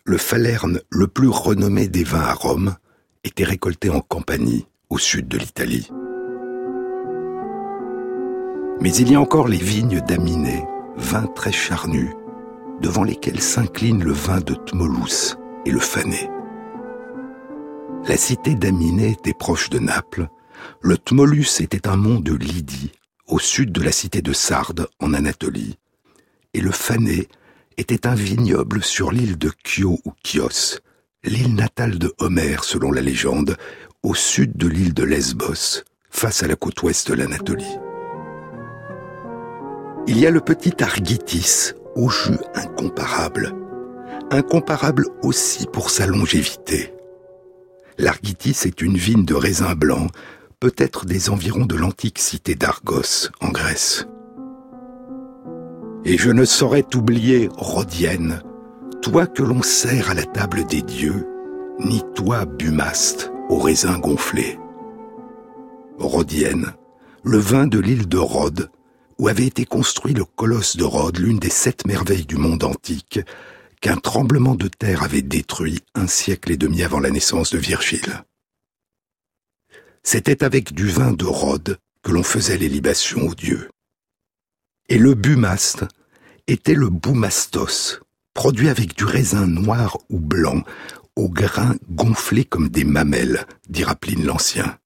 Le 0.04 0.18
Falerne, 0.18 0.82
le 0.90 1.08
plus 1.08 1.28
renommé 1.28 1.88
des 1.88 2.04
vins 2.04 2.22
à 2.22 2.34
Rome, 2.34 2.76
était 3.24 3.44
récolté 3.44 3.90
en 3.90 4.02
Campanie, 4.02 4.68
au 4.90 4.98
sud 4.98 5.28
de 5.28 5.38
l'Italie. 5.38 5.90
Mais 8.82 8.94
il 8.96 9.12
y 9.12 9.16
a 9.16 9.22
encore 9.22 9.48
les 9.48 9.58
vignes 9.58 10.02
d'Aminé, 10.02 10.66
vins 10.98 11.28
très 11.28 11.52
charnus, 11.52 12.10
devant 12.82 13.04
lesquels 13.04 13.42
s'incline 13.42 14.04
le 14.04 14.12
vin 14.12 14.40
de 14.40 14.56
Tmolus 14.56 15.38
et 15.66 15.72
le 15.72 15.80
Fané. 15.80 16.30
La 18.08 18.18
cité 18.18 18.56
d'Aminé 18.56 19.12
était 19.12 19.36
proche 19.36 19.70
de 19.70 19.78
Naples, 19.78 20.28
le 20.82 20.98
Tmolus 20.98 21.60
était 21.60 21.88
un 21.88 21.96
mont 21.96 22.20
de 22.20 22.34
Lydie, 22.34 22.92
au 23.28 23.40
sud 23.40 23.72
de 23.72 23.82
la 23.82 23.92
cité 23.92 24.22
de 24.22 24.34
Sardes, 24.34 24.88
en 25.00 25.14
Anatolie, 25.14 25.78
et 26.54 26.62
le 26.62 26.72
Fané 26.72 27.28
était 27.78 28.08
un 28.08 28.16
vignoble 28.16 28.84
sur 28.84 29.12
l'île 29.12 29.38
de 29.38 29.52
Chio 29.64 30.00
ou 30.06 30.14
Chios, 30.26 30.80
l'île 31.24 31.56
natale 31.56 31.98
de 31.98 32.14
Homère 32.20 32.64
selon 32.64 32.92
la 32.92 33.02
légende, 33.02 33.58
au 34.04 34.16
sud 34.16 34.58
de 34.58 34.68
l'île 34.68 34.94
de 34.94 35.04
Lesbos, 35.04 35.84
face 36.10 36.44
à 36.44 36.48
la 36.48 36.56
côte 36.56 36.82
ouest 36.84 37.10
de 37.10 37.14
l'Anatolie. 37.14 37.78
Il 40.08 40.20
y 40.20 40.26
a 40.26 40.32
le 40.32 40.42
petit 40.42 40.84
Argitis, 40.84 41.74
au 41.96 42.10
jus 42.10 42.40
incomparable, 42.56 43.54
incomparable 44.32 45.06
aussi 45.22 45.68
pour 45.68 45.90
sa 45.90 46.08
longévité. 46.08 46.94
L'Argitis 47.98 48.58
est 48.66 48.82
une 48.82 48.98
vigne 48.98 49.26
de 49.26 49.36
raisin 49.36 49.76
blanc, 49.76 50.08
peut-être 50.62 51.06
des 51.08 51.32
environs 51.32 51.66
de 51.66 51.76
l'antique 51.76 52.20
cité 52.20 52.54
d'Argos, 52.54 53.30
en 53.42 53.50
Grèce. 53.50 54.06
Et 56.06 56.20
je 56.20 56.30
ne 56.30 56.46
saurais 56.46 56.84
t'oublier, 56.84 57.50
Rhodienne, 57.58 58.44
toi 59.02 59.26
que 59.26 59.42
l'on 59.42 59.64
sert 59.64 60.12
à 60.12 60.14
la 60.14 60.24
table 60.24 60.66
des 60.68 60.84
dieux, 60.84 61.28
ni 61.80 62.04
toi, 62.14 62.46
Bumaste, 62.46 63.32
au 63.50 63.58
raisin 63.58 63.98
gonflé. 63.98 64.60
Rhodienne, 65.98 66.74
le 67.24 67.40
vin 67.40 67.66
de 67.66 67.80
l'île 67.80 68.08
de 68.08 68.20
Rhodes, 68.20 68.70
où 69.18 69.28
avait 69.28 69.48
été 69.48 69.66
construit 69.66 70.14
le 70.14 70.26
colosse 70.26 70.78
de 70.78 70.84
Rhodes, 70.84 71.18
l'une 71.18 71.40
des 71.40 71.50
sept 71.50 71.88
merveilles 71.88 72.26
du 72.26 72.38
monde 72.38 72.64
antique, 72.64 73.20
qu'un 73.82 73.98
tremblement 73.98 74.54
de 74.54 74.68
terre 74.68 75.02
avait 75.02 75.24
détruit 75.24 75.80
un 75.96 76.06
siècle 76.06 76.52
et 76.52 76.58
demi 76.58 76.84
avant 76.84 77.00
la 77.00 77.10
naissance 77.10 77.52
de 77.52 77.58
Virgile. 77.58 78.24
C'était 80.04 80.44
avec 80.44 80.74
du 80.74 80.88
vin 80.88 81.12
de 81.12 81.26
Rhodes 81.26 81.78
que 82.04 82.12
l'on 82.12 82.24
faisait 82.24 82.58
les 82.58 82.70
libations 82.70 83.28
aux 83.28 83.36
dieux. 83.36 83.70
Et 84.90 84.98
le 84.98 85.14
bumaste 85.14 85.86
était 86.48 86.74
le 86.74 86.90
boumastos, 86.90 88.02
produit 88.34 88.70
avec 88.70 88.96
du 88.98 89.06
raisin 89.06 89.48
noir 89.48 89.98
ou 90.10 90.20
blanc, 90.20 90.64
aux 91.16 91.30
grains 91.30 91.76
gonflés 91.90 92.46
comme 92.46 92.70
des 92.70 92.84
mamelles, 92.84 93.46
dira 93.70 93.96
Pline 93.96 94.26
l'Ancien. 94.26 94.80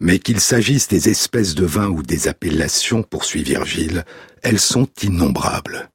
Mais 0.00 0.18
qu'il 0.18 0.40
s'agisse 0.40 0.88
des 0.88 1.08
espèces 1.08 1.54
de 1.54 1.64
vins 1.64 1.88
ou 1.88 2.02
des 2.02 2.26
appellations, 2.26 3.04
poursuit 3.04 3.44
Virgile, 3.44 4.04
elles 4.42 4.58
sont 4.58 4.88
innombrables. 5.02 5.88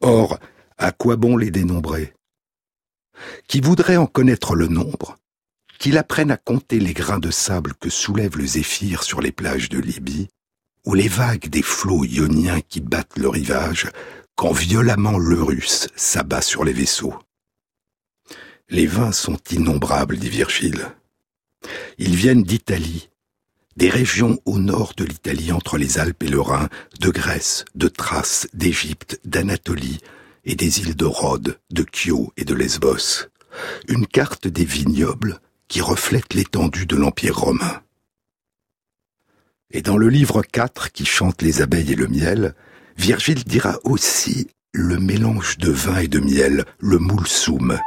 Or, 0.00 0.38
à 0.76 0.92
quoi 0.92 1.16
bon 1.16 1.36
les 1.36 1.50
dénombrer? 1.50 2.14
Qui 3.48 3.60
voudrait 3.60 3.96
en 3.96 4.06
connaître 4.06 4.54
le 4.54 4.68
nombre, 4.68 5.17
qu'il 5.78 5.96
apprenne 5.96 6.30
à 6.30 6.36
compter 6.36 6.80
les 6.80 6.92
grains 6.92 7.20
de 7.20 7.30
sable 7.30 7.74
que 7.74 7.90
soulève 7.90 8.36
le 8.36 8.46
zéphyr 8.46 9.02
sur 9.02 9.20
les 9.20 9.32
plages 9.32 9.68
de 9.68 9.78
Libye, 9.78 10.28
ou 10.84 10.94
les 10.94 11.08
vagues 11.08 11.48
des 11.48 11.62
flots 11.62 12.04
ioniens 12.04 12.60
qui 12.60 12.80
battent 12.80 13.18
le 13.18 13.28
rivage, 13.28 13.88
quand 14.34 14.52
violemment 14.52 15.18
l'Eurus 15.18 15.88
s'abat 15.96 16.42
sur 16.42 16.64
les 16.64 16.72
vaisseaux. 16.72 17.14
Les 18.68 18.86
vins 18.86 19.12
sont 19.12 19.38
innombrables, 19.50 20.18
dit 20.18 20.28
Virgile. 20.28 20.86
Ils 21.98 22.14
viennent 22.14 22.42
d'Italie, 22.42 23.08
des 23.76 23.90
régions 23.90 24.38
au 24.44 24.58
nord 24.58 24.92
de 24.96 25.04
l'Italie 25.04 25.52
entre 25.52 25.78
les 25.78 25.98
Alpes 25.98 26.22
et 26.22 26.28
le 26.28 26.40
Rhin, 26.40 26.68
de 27.00 27.10
Grèce, 27.10 27.64
de 27.74 27.88
Thrace, 27.88 28.48
d'Égypte, 28.52 29.20
d'Anatolie 29.24 30.00
et 30.44 30.54
des 30.54 30.80
îles 30.80 30.96
de 30.96 31.04
Rhodes, 31.04 31.58
de 31.70 31.84
Chio 31.92 32.32
et 32.36 32.44
de 32.44 32.54
Lesbos. 32.54 33.28
Une 33.88 34.06
carte 34.06 34.48
des 34.48 34.64
vignobles 34.64 35.40
qui 35.68 35.80
reflète 35.80 36.34
l'étendue 36.34 36.86
de 36.86 36.96
l'Empire 36.96 37.38
romain. 37.38 37.82
Et 39.70 39.82
dans 39.82 39.98
le 39.98 40.08
livre 40.08 40.42
4 40.42 40.92
qui 40.92 41.04
chante 41.04 41.42
les 41.42 41.60
abeilles 41.60 41.92
et 41.92 41.96
le 41.96 42.08
miel, 42.08 42.54
Virgile 42.96 43.44
dira 43.44 43.78
aussi 43.84 44.48
le 44.72 44.98
mélange 44.98 45.58
de 45.58 45.70
vin 45.70 45.98
et 45.98 46.08
de 46.08 46.20
miel, 46.20 46.64
le 46.78 46.98
moulsoum. 46.98 47.78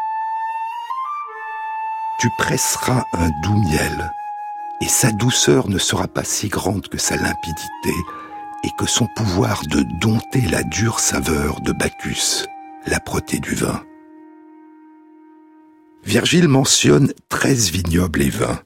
Tu 2.19 2.29
presseras 2.37 3.03
un 3.13 3.29
doux 3.43 3.57
miel, 3.57 4.11
et 4.81 4.87
sa 4.87 5.11
douceur 5.11 5.67
ne 5.69 5.79
sera 5.79 6.07
pas 6.07 6.23
si 6.23 6.49
grande 6.49 6.87
que 6.87 6.97
sa 6.97 7.15
limpidité, 7.15 7.95
et 8.63 8.69
que 8.77 8.85
son 8.85 9.07
pouvoir 9.15 9.63
de 9.67 9.81
dompter 9.99 10.41
la 10.41 10.63
dure 10.63 10.99
saveur 10.99 11.61
de 11.61 11.71
Bacchus, 11.71 12.45
l'âpreté 12.85 13.39
du 13.39 13.55
vin. 13.55 13.83
Virgile 16.03 16.47
mentionne 16.47 17.13
treize 17.29 17.71
vignobles 17.71 18.21
et 18.21 18.29
vins 18.29 18.61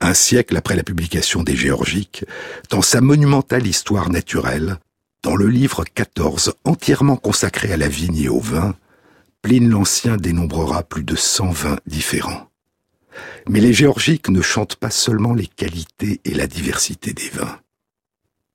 un 0.00 0.14
siècle 0.14 0.56
après 0.56 0.76
la 0.76 0.82
publication 0.82 1.42
des 1.42 1.56
Géorgiques, 1.56 2.24
dans 2.70 2.82
sa 2.82 3.00
monumentale 3.00 3.66
histoire 3.66 4.10
naturelle, 4.10 4.78
dans 5.22 5.36
le 5.36 5.48
livre 5.48 5.84
14 5.84 6.54
entièrement 6.64 7.16
consacré 7.16 7.72
à 7.72 7.76
la 7.76 7.88
vigne 7.88 8.18
et 8.18 8.28
au 8.28 8.40
vin, 8.40 8.74
Pline 9.42 9.70
l'Ancien 9.70 10.16
dénombrera 10.16 10.82
plus 10.82 11.04
de 11.04 11.16
100 11.16 11.50
vins 11.50 11.78
différents. 11.86 12.50
Mais 13.48 13.60
les 13.60 13.72
Géorgiques 13.72 14.28
ne 14.28 14.42
chantent 14.42 14.76
pas 14.76 14.90
seulement 14.90 15.34
les 15.34 15.46
qualités 15.46 16.20
et 16.24 16.34
la 16.34 16.46
diversité 16.46 17.12
des 17.12 17.28
vins. 17.28 17.58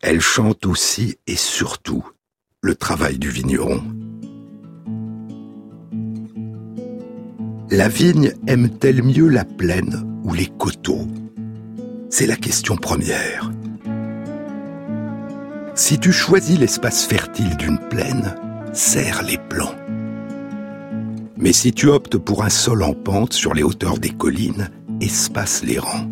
Elles 0.02 0.21
chantent 0.21 0.65
aussi 0.65 1.17
et 1.28 1.38
surtout 1.38 2.06
le 2.62 2.76
travail 2.76 3.17
du 3.17 3.30
vigneron. 3.30 3.84
La 7.73 7.88
vigne 7.88 8.34
aime-t-elle 8.47 9.01
mieux 9.01 9.29
la 9.29 9.45
plaine 9.45 10.03
ou 10.25 10.34
les 10.34 10.47
coteaux? 10.47 11.07
C'est 12.10 12.27
la 12.27 12.36
question 12.36 12.75
première. 12.75 13.49
Si 15.73 15.97
tu 15.97 16.12
choisis 16.12 16.60
l'espace 16.60 17.05
fertile 17.05 17.55
d'une 17.55 17.77
plaine, 17.77 18.36
serre 18.73 19.23
les 19.23 19.38
plants. 19.38 19.73
Mais 21.38 21.53
si 21.53 21.71
tu 21.71 21.88
optes 21.88 22.17
pour 22.17 22.43
un 22.43 22.49
sol 22.49 22.84
en 22.84 22.93
pente 22.93 23.31
sur 23.31 23.53
les 23.53 23.63
hauteurs 23.63 23.99
des 23.99 24.10
collines, 24.10 24.69
espace 24.99 25.63
les 25.63 25.79
rangs. 25.79 26.12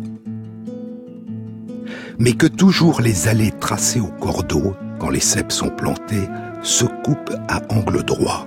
Mais 2.18 2.32
que 2.32 2.46
toujours 2.46 3.02
les 3.02 3.28
allées 3.28 3.52
tracées 3.60 4.00
au 4.00 4.08
cordeau, 4.18 4.74
quand 4.98 5.10
les 5.10 5.20
cèpes 5.20 5.52
sont 5.52 5.68
plantés, 5.68 6.26
se 6.62 6.86
coupent 7.04 7.36
à 7.48 7.60
angle 7.68 8.02
droit 8.02 8.46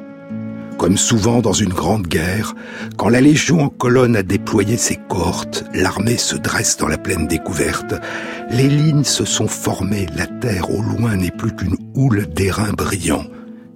Comme 0.84 0.98
souvent 0.98 1.40
dans 1.40 1.54
une 1.54 1.72
grande 1.72 2.08
guerre, 2.08 2.56
quand 2.98 3.08
la 3.08 3.22
Légion 3.22 3.62
en 3.62 3.70
colonne 3.70 4.18
a 4.18 4.22
déployé 4.22 4.76
ses 4.76 4.98
cohortes, 4.98 5.64
l'armée 5.74 6.18
se 6.18 6.36
dresse 6.36 6.76
dans 6.76 6.90
la 6.90 6.98
plaine 6.98 7.26
découverte, 7.26 7.96
les 8.50 8.68
lignes 8.68 9.06
se 9.06 9.24
sont 9.24 9.48
formées, 9.48 10.08
la 10.14 10.28
terre 10.28 10.70
au 10.72 10.82
loin 10.82 11.16
n'est 11.16 11.32
plus 11.32 11.56
qu'une 11.56 11.78
houle 11.96 12.28
d'airain 12.28 12.74
brillants, 12.74 13.28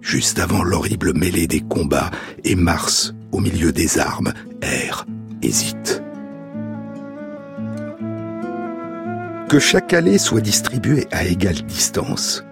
juste 0.02 0.40
avant 0.40 0.64
l'horrible 0.64 1.14
mêlée 1.14 1.48
des 1.48 1.62
combats, 1.62 2.12
et 2.44 2.56
Mars, 2.56 3.14
au 3.32 3.40
milieu 3.40 3.72
des 3.72 4.00
armes, 4.00 4.34
erre, 4.62 5.06
hésite. 5.42 6.04
Que 9.48 9.60
chaque 9.60 9.94
allée 9.94 10.18
soit 10.18 10.42
distribuée 10.42 11.08
à 11.14 11.24
égale 11.24 11.62
distance, 11.62 12.44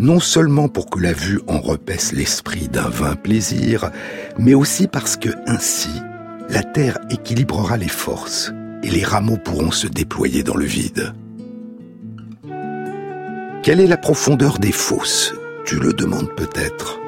non 0.00 0.18
seulement 0.18 0.68
pour 0.68 0.88
que 0.88 0.98
la 0.98 1.12
vue 1.12 1.40
en 1.46 1.60
repaisse 1.60 2.12
l'esprit 2.12 2.68
d'un 2.68 2.88
vain 2.88 3.16
plaisir, 3.16 3.90
mais 4.38 4.54
aussi 4.54 4.88
parce 4.88 5.16
que 5.16 5.28
ainsi, 5.46 5.90
la 6.48 6.62
terre 6.62 6.98
équilibrera 7.10 7.76
les 7.76 7.88
forces 7.88 8.50
et 8.82 8.90
les 8.90 9.04
rameaux 9.04 9.36
pourront 9.36 9.70
se 9.70 9.86
déployer 9.86 10.42
dans 10.42 10.56
le 10.56 10.64
vide. 10.64 11.12
Quelle 13.62 13.80
est 13.80 13.86
la 13.86 13.98
profondeur 13.98 14.58
des 14.58 14.72
fosses? 14.72 15.34
Tu 15.66 15.78
le 15.78 15.92
demandes 15.92 16.34
peut-être. 16.34 16.98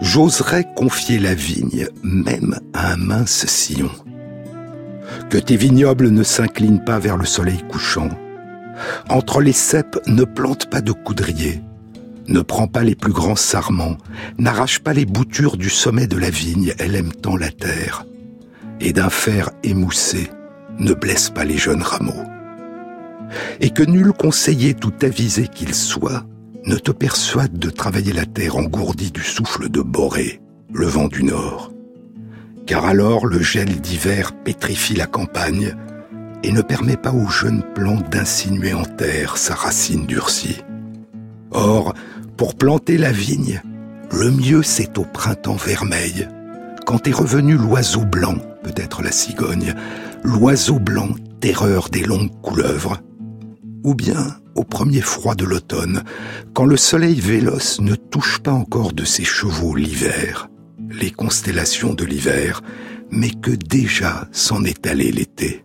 J'oserais 0.00 0.66
confier 0.74 1.20
la 1.20 1.32
vigne 1.32 1.86
même 2.02 2.58
à 2.74 2.92
un 2.92 2.96
mince 2.96 3.46
sillon. 3.46 3.90
Que 5.30 5.38
tes 5.38 5.56
vignobles 5.56 6.10
ne 6.10 6.24
s'inclinent 6.24 6.82
pas 6.82 6.98
vers 6.98 7.16
le 7.16 7.24
soleil 7.24 7.62
couchant, 7.68 8.08
entre 9.08 9.40
les 9.40 9.52
cèpes, 9.52 9.98
ne 10.06 10.24
plante 10.24 10.70
pas 10.70 10.80
de 10.80 10.92
coudrier, 10.92 11.62
ne 12.28 12.40
prends 12.40 12.68
pas 12.68 12.82
les 12.82 12.94
plus 12.94 13.12
grands 13.12 13.36
sarments, 13.36 13.98
n'arrache 14.38 14.78
pas 14.78 14.92
les 14.92 15.04
boutures 15.04 15.56
du 15.56 15.70
sommet 15.70 16.06
de 16.06 16.16
la 16.16 16.30
vigne, 16.30 16.74
elle 16.78 16.94
aime 16.94 17.12
tant 17.12 17.36
la 17.36 17.50
terre. 17.50 18.06
Et 18.80 18.92
d'un 18.92 19.10
fer 19.10 19.50
émoussé, 19.62 20.30
ne 20.78 20.94
blesse 20.94 21.30
pas 21.30 21.44
les 21.44 21.58
jeunes 21.58 21.82
rameaux. 21.82 22.24
Et 23.60 23.70
que 23.70 23.82
nul 23.82 24.12
conseiller 24.12 24.74
tout 24.74 24.92
avisé 25.02 25.48
qu'il 25.48 25.74
soit 25.74 26.24
ne 26.64 26.76
te 26.76 26.92
persuade 26.92 27.58
de 27.58 27.70
travailler 27.70 28.12
la 28.12 28.26
terre 28.26 28.56
engourdie 28.56 29.10
du 29.10 29.22
souffle 29.22 29.68
de 29.68 29.80
Borée, 29.80 30.40
le 30.72 30.86
vent 30.86 31.08
du 31.08 31.24
nord. 31.24 31.72
Car 32.66 32.84
alors 32.84 33.26
le 33.26 33.40
gel 33.40 33.80
d'hiver 33.80 34.32
pétrifie 34.44 34.94
la 34.94 35.06
campagne, 35.06 35.74
et 36.42 36.52
ne 36.52 36.62
permet 36.62 36.96
pas 36.96 37.12
au 37.12 37.28
jeune 37.28 37.62
plant 37.74 38.00
d'insinuer 38.10 38.74
en 38.74 38.84
terre 38.84 39.36
sa 39.36 39.54
racine 39.54 40.06
durcie. 40.06 40.62
Or, 41.50 41.94
pour 42.36 42.54
planter 42.56 42.98
la 42.98 43.12
vigne, 43.12 43.62
le 44.10 44.30
mieux 44.30 44.62
c'est 44.62 44.98
au 44.98 45.04
printemps 45.04 45.56
vermeil, 45.56 46.28
quand 46.86 47.06
est 47.06 47.12
revenu 47.12 47.56
l'oiseau 47.56 48.04
blanc, 48.04 48.36
peut-être 48.62 49.02
la 49.02 49.12
cigogne, 49.12 49.74
l'oiseau 50.22 50.78
blanc, 50.78 51.10
terreur 51.40 51.88
des 51.88 52.02
longues 52.02 52.32
couleuvres, 52.42 52.98
ou 53.84 53.94
bien 53.94 54.36
au 54.54 54.64
premier 54.64 55.00
froid 55.00 55.34
de 55.34 55.44
l'automne, 55.44 56.02
quand 56.54 56.64
le 56.64 56.76
soleil 56.76 57.20
véloce 57.20 57.80
ne 57.80 57.94
touche 57.94 58.38
pas 58.40 58.52
encore 58.52 58.92
de 58.92 59.04
ses 59.04 59.24
chevaux 59.24 59.74
l'hiver, 59.74 60.48
les 60.90 61.10
constellations 61.10 61.94
de 61.94 62.04
l'hiver, 62.04 62.62
mais 63.10 63.30
que 63.30 63.50
déjà 63.50 64.28
s'en 64.32 64.64
est 64.64 64.86
allé 64.86 65.10
l'été. 65.10 65.64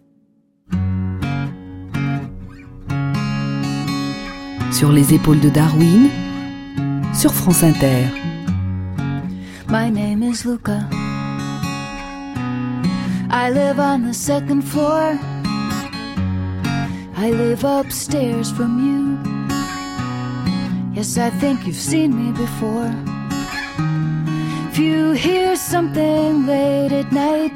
Sur 4.72 4.92
les 4.92 5.14
épaules 5.14 5.40
de 5.40 5.50
Darwin, 5.50 6.10
sur 7.14 7.34
France 7.34 7.64
Inter. 7.64 8.06
My 9.70 9.90
name 9.90 10.22
is 10.24 10.46
Luca. 10.46 10.88
I 13.30 13.50
live 13.50 13.80
on 13.80 14.04
the 14.08 14.14
second 14.14 14.62
floor. 14.62 15.18
I 17.18 17.32
live 17.32 17.64
upstairs 17.64 18.52
from 18.52 18.78
you. 18.80 19.18
Yes, 20.94 21.18
I 21.18 21.30
think 21.40 21.66
you've 21.66 21.76
seen 21.76 22.16
me 22.16 22.32
before. 22.32 22.92
If 24.72 24.78
you 24.78 25.12
hear 25.14 25.56
something 25.56 26.46
late 26.46 26.92
at 26.92 27.12
night, 27.12 27.52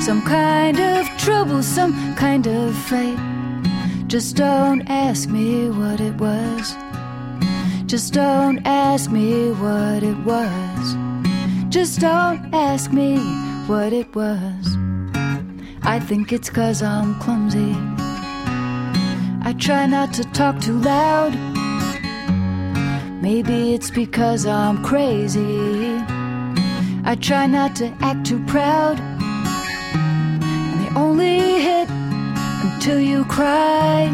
some 0.00 0.22
kind 0.22 0.78
of 0.78 1.08
trouble, 1.18 1.62
some 1.62 2.14
kind 2.14 2.46
of 2.46 2.74
fight. 2.74 3.35
Just 4.16 4.36
don't 4.36 4.80
ask 4.88 5.28
me 5.28 5.68
what 5.68 6.00
it 6.00 6.14
was. 6.14 6.74
Just 7.84 8.14
don't 8.14 8.66
ask 8.66 9.10
me 9.10 9.50
what 9.52 10.02
it 10.02 10.16
was. 10.24 10.96
Just 11.68 12.00
don't 12.00 12.40
ask 12.54 12.90
me 12.94 13.18
what 13.66 13.92
it 13.92 14.14
was. 14.14 14.74
I 15.82 16.00
think 16.00 16.32
it's 16.32 16.48
cause 16.48 16.82
I'm 16.82 17.20
clumsy. 17.20 17.76
I 19.42 19.54
try 19.58 19.84
not 19.84 20.14
to 20.14 20.24
talk 20.32 20.62
too 20.62 20.78
loud. 20.78 21.34
Maybe 23.20 23.74
it's 23.74 23.90
because 23.90 24.46
I'm 24.46 24.82
crazy. 24.82 25.98
I 27.04 27.18
try 27.20 27.46
not 27.46 27.76
to 27.76 27.94
act 28.00 28.24
too 28.24 28.42
proud. 28.46 28.98
And 28.98 30.80
they 30.80 30.98
only 30.98 31.60
hit 31.60 32.05
till 32.86 33.00
you 33.00 33.24
cry. 33.24 34.06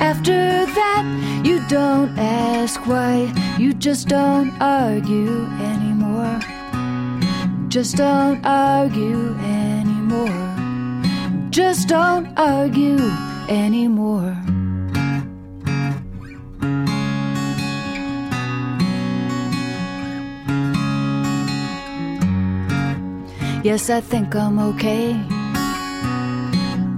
After 0.00 0.66
that, 0.66 1.04
you 1.44 1.62
don't 1.68 2.10
ask 2.18 2.84
why. 2.84 3.32
You 3.56 3.72
just 3.72 4.08
don't 4.08 4.50
argue 4.60 5.46
anymore. 5.70 6.40
Just 7.68 7.96
don't 7.96 8.44
argue 8.44 9.36
anymore. 9.46 10.42
Just 11.50 11.86
don't 11.86 12.26
argue 12.36 12.98
anymore. 13.48 14.34
Yes, 23.62 23.88
I 23.88 24.00
think 24.00 24.34
I'm 24.34 24.58
okay 24.70 25.39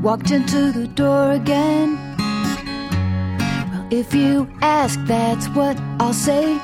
walked 0.02 0.32
into 0.32 0.72
the 0.72 0.88
door 0.88 1.30
again. 1.32 1.96
Well, 3.70 3.86
if 3.90 4.12
you 4.12 4.48
ask, 4.60 4.98
that's 5.04 5.46
what 5.50 5.78
I'll 6.00 6.12
say. 6.12 6.58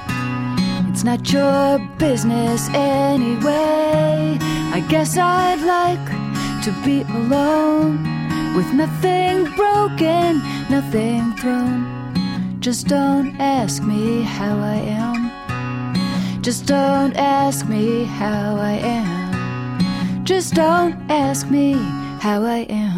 It's 0.89 1.05
not 1.05 1.33
your 1.33 1.79
business 1.99 2.69
anyway. 2.71 4.37
I 4.73 4.85
guess 4.89 5.17
I'd 5.17 5.63
like 5.63 6.07
to 6.65 6.73
be 6.85 7.03
alone 7.15 8.03
with 8.57 8.73
nothing 8.73 9.45
broken, 9.55 10.43
nothing 10.69 11.33
thrown. 11.37 12.59
Just 12.59 12.89
don't 12.89 13.41
ask 13.41 13.85
me 13.85 14.23
how 14.23 14.59
I 14.59 14.79
am. 15.05 16.43
Just 16.43 16.67
don't 16.67 17.15
ask 17.17 17.69
me 17.69 18.05
how 18.05 18.57
I 18.57 18.73
am. 18.73 20.25
Just 20.25 20.55
don't 20.55 20.97
ask 21.09 21.49
me 21.49 21.75
how 22.21 22.43
I 22.43 22.67
am. 22.69 22.98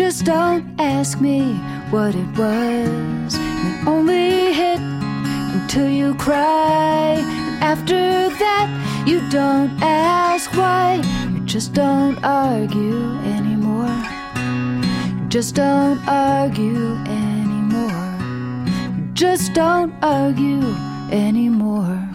Just 0.00 0.24
don't 0.24 0.64
ask 0.80 1.20
me 1.20 1.42
what 1.90 2.14
it 2.14 2.26
was. 2.38 3.34
It 3.34 3.86
only 3.86 4.50
hit 4.50 4.80
until 4.80 5.90
you 5.90 6.14
cry. 6.14 7.16
And 7.20 7.62
after 7.62 8.30
that, 8.30 9.04
you 9.06 9.20
don't 9.28 9.70
ask 9.82 10.50
why. 10.56 11.02
You 11.34 11.40
just 11.44 11.74
don't 11.74 12.18
argue 12.24 13.12
anymore. 13.36 13.94
You 15.20 15.28
just 15.28 15.54
don't 15.54 16.00
argue 16.08 16.96
anymore. 17.04 18.02
You 18.96 19.12
just 19.12 19.52
don't 19.52 19.92
argue 20.02 20.64
anymore. 21.12 22.09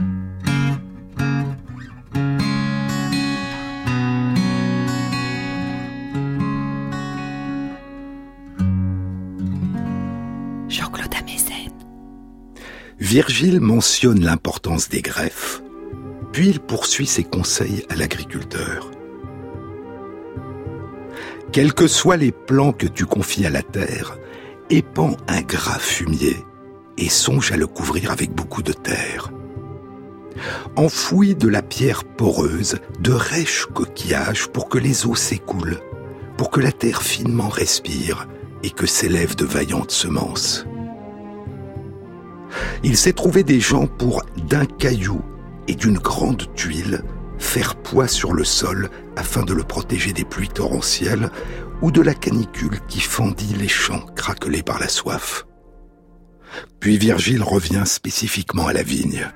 Virgile 13.05 13.61
mentionne 13.61 14.23
l'importance 14.23 14.89
des 14.89 15.03
greffes. 15.03 15.61
Puis 16.31 16.49
il 16.49 16.59
poursuit 16.59 17.05
ses 17.05 17.23
conseils 17.23 17.85
à 17.87 17.95
l'agriculteur. 17.95 18.89
Quels 21.51 21.75
que 21.75 21.85
soient 21.85 22.17
les 22.17 22.31
plans 22.31 22.73
que 22.73 22.87
tu 22.87 23.05
confies 23.05 23.45
à 23.45 23.51
la 23.51 23.61
terre, 23.61 24.17
épand 24.71 25.17
un 25.27 25.41
gras 25.43 25.77
fumier 25.77 26.35
et 26.97 27.07
songe 27.09 27.51
à 27.51 27.57
le 27.57 27.67
couvrir 27.67 28.09
avec 28.09 28.31
beaucoup 28.31 28.63
de 28.63 28.73
terre. 28.73 29.31
Enfouis 30.75 31.35
de 31.35 31.47
la 31.47 31.61
pierre 31.61 32.05
poreuse 32.05 32.79
de 33.01 33.11
rêches 33.11 33.67
coquillages 33.71 34.47
pour 34.47 34.67
que 34.67 34.79
les 34.79 35.05
eaux 35.05 35.13
s'écoulent, 35.13 35.79
pour 36.37 36.49
que 36.49 36.59
la 36.59 36.71
terre 36.71 37.03
finement 37.03 37.49
respire 37.49 38.27
et 38.63 38.71
que 38.71 38.87
s'élèvent 38.87 39.35
de 39.35 39.45
vaillantes 39.45 39.91
semences. 39.91 40.65
Il 42.83 42.97
s'est 42.97 43.13
trouvé 43.13 43.43
des 43.43 43.59
gens 43.59 43.87
pour 43.87 44.23
d'un 44.49 44.65
caillou 44.65 45.21
et 45.67 45.75
d'une 45.75 45.97
grande 45.97 46.53
tuile 46.55 47.01
faire 47.37 47.75
poids 47.75 48.07
sur 48.07 48.33
le 48.33 48.43
sol 48.43 48.89
afin 49.15 49.43
de 49.43 49.53
le 49.53 49.63
protéger 49.63 50.13
des 50.13 50.25
pluies 50.25 50.49
torrentielles 50.49 51.29
ou 51.81 51.91
de 51.91 52.01
la 52.01 52.13
canicule 52.13 52.79
qui 52.87 53.01
fendit 53.01 53.53
les 53.55 53.67
champs 53.67 54.05
craquelés 54.15 54.63
par 54.63 54.79
la 54.79 54.87
soif. 54.87 55.45
Puis 56.79 56.97
Virgile 56.97 57.43
revient 57.43 57.83
spécifiquement 57.85 58.67
à 58.67 58.73
la 58.73 58.83
vigne. 58.83 59.29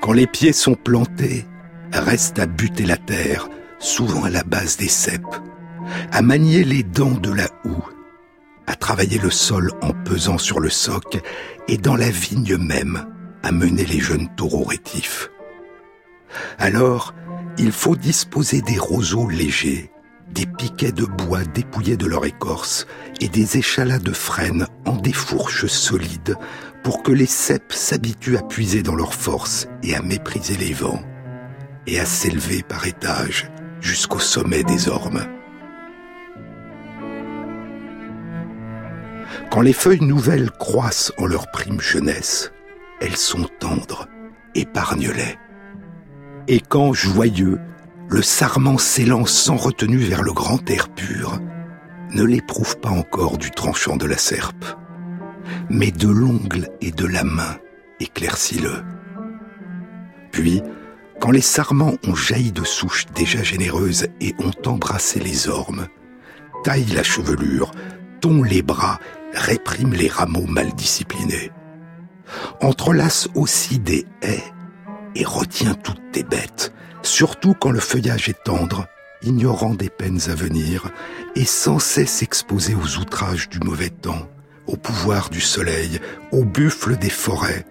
Quand 0.00 0.12
les 0.12 0.26
pieds 0.26 0.52
sont 0.52 0.74
plantés, 0.74 1.44
reste 1.92 2.38
à 2.38 2.46
buter 2.46 2.86
la 2.86 2.96
terre, 2.96 3.48
souvent 3.78 4.24
à 4.24 4.30
la 4.30 4.44
base 4.44 4.76
des 4.76 4.88
cèpes, 4.88 5.22
à 6.12 6.22
manier 6.22 6.64
les 6.64 6.82
dents 6.82 7.10
de 7.10 7.32
la 7.32 7.48
houe, 7.64 7.84
à 8.68 8.76
travailler 8.76 9.18
le 9.18 9.30
sol 9.30 9.72
en 9.80 9.92
pesant 10.04 10.36
sur 10.36 10.60
le 10.60 10.68
soc 10.68 11.18
et 11.68 11.78
dans 11.78 11.96
la 11.96 12.10
vigne 12.10 12.56
même, 12.58 13.06
à 13.42 13.50
mener 13.50 13.84
les 13.84 13.98
jeunes 13.98 14.28
taureaux 14.36 14.64
rétifs. 14.64 15.30
Alors, 16.58 17.14
il 17.56 17.72
faut 17.72 17.96
disposer 17.96 18.60
des 18.60 18.78
roseaux 18.78 19.26
légers, 19.26 19.90
des 20.30 20.44
piquets 20.44 20.92
de 20.92 21.06
bois 21.06 21.44
dépouillés 21.44 21.96
de 21.96 22.06
leur 22.06 22.26
écorce 22.26 22.86
et 23.20 23.28
des 23.28 23.56
échalas 23.56 24.00
de 24.00 24.12
frêne 24.12 24.66
en 24.84 24.96
des 24.96 25.14
fourches 25.14 25.66
solides 25.66 26.36
pour 26.84 27.02
que 27.02 27.12
les 27.12 27.26
cèpes 27.26 27.72
s'habituent 27.72 28.36
à 28.36 28.42
puiser 28.42 28.82
dans 28.82 28.94
leur 28.94 29.14
force 29.14 29.66
et 29.82 29.94
à 29.94 30.02
mépriser 30.02 30.56
les 30.56 30.74
vents 30.74 31.02
et 31.86 31.98
à 31.98 32.04
s'élever 32.04 32.62
par 32.62 32.86
étages 32.86 33.50
jusqu'au 33.80 34.18
sommet 34.18 34.62
des 34.62 34.88
ormes. 34.90 35.24
Quand 39.50 39.60
les 39.62 39.72
feuilles 39.72 40.04
nouvelles 40.04 40.50
croissent 40.50 41.12
en 41.18 41.26
leur 41.26 41.50
prime 41.50 41.80
jeunesse, 41.80 42.52
elles 43.00 43.16
sont 43.16 43.48
tendres, 43.58 44.06
épargne-les. 44.54 45.38
Et 46.48 46.60
quand, 46.60 46.92
joyeux, 46.92 47.58
le 48.08 48.22
sarment 48.22 48.78
s'élance 48.78 49.32
sans 49.32 49.56
retenue 49.56 49.98
vers 49.98 50.22
le 50.22 50.32
grand 50.32 50.68
air 50.70 50.88
pur, 50.88 51.40
ne 52.12 52.24
l'éprouve 52.24 52.78
pas 52.78 52.90
encore 52.90 53.38
du 53.38 53.50
tranchant 53.50 53.96
de 53.96 54.06
la 54.06 54.18
serpe, 54.18 54.64
mais 55.70 55.90
de 55.90 56.08
l'ongle 56.08 56.68
et 56.80 56.90
de 56.90 57.06
la 57.06 57.24
main 57.24 57.56
éclaircis-le. 58.00 58.82
Puis, 60.30 60.62
quand 61.20 61.30
les 61.30 61.40
sarments 61.40 61.94
ont 62.06 62.14
jailli 62.14 62.52
de 62.52 62.64
souches 62.64 63.06
déjà 63.14 63.42
généreuses 63.42 64.06
et 64.20 64.34
ont 64.38 64.70
embrassé 64.70 65.20
les 65.20 65.48
ormes, 65.48 65.88
taille 66.64 66.86
la 66.94 67.02
chevelure, 67.02 67.72
tond 68.20 68.42
les 68.42 68.62
bras, 68.62 69.00
réprime 69.34 69.92
les 69.92 70.08
rameaux 70.08 70.46
mal 70.46 70.74
disciplinés. 70.74 71.50
Entrelace 72.60 73.28
aussi 73.34 73.78
des 73.78 74.06
haies 74.22 74.44
et 75.14 75.24
retiens 75.24 75.74
toutes 75.74 76.12
tes 76.12 76.22
bêtes, 76.22 76.72
surtout 77.02 77.54
quand 77.54 77.70
le 77.70 77.80
feuillage 77.80 78.28
est 78.28 78.44
tendre, 78.44 78.86
ignorant 79.22 79.74
des 79.74 79.90
peines 79.90 80.20
à 80.28 80.34
venir, 80.34 80.90
et 81.34 81.44
sans 81.44 81.78
cesse 81.78 82.22
exposé 82.22 82.74
aux 82.74 82.98
outrages 82.98 83.48
du 83.48 83.58
mauvais 83.60 83.90
temps, 83.90 84.28
au 84.66 84.76
pouvoir 84.76 85.30
du 85.30 85.40
soleil, 85.40 86.00
aux 86.30 86.44
buffles 86.44 86.96
des 86.96 87.10
forêts, 87.10 87.64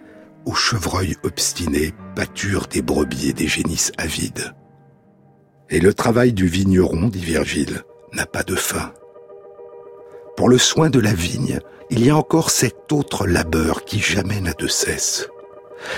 aux 0.46 0.56
chevreuils 0.56 1.16
obstinés, 1.24 1.94
pâture 2.16 2.68
des 2.68 2.82
brebis 2.82 3.30
et 3.30 3.34
des 3.34 3.48
génisses 3.48 3.92
avides. 3.98 4.54
Et 5.70 5.80
le 5.80 5.94
travail 5.94 6.34
du 6.34 6.48
vigneron, 6.48 7.10
dit 7.10 7.24
Virgile, 7.24 7.84
n'a 8.14 8.26
pas 8.26 8.44
de 8.44 8.56
fin. 8.56 8.94
Pour 10.38 10.50
le 10.50 10.60
soin 10.60 10.92
de 10.92 11.00
la 11.00 11.14
vigne, 11.14 11.60
il 11.90 12.06
y 12.06 12.12
a 12.12 12.16
encore 12.16 12.52
cet 12.52 12.94
autre 12.94 13.26
labeur 13.26 13.84
qui 13.86 14.00
jamais 14.00 14.40
n'a 14.40 14.54
de 14.54 14.68
cesse. 14.68 15.28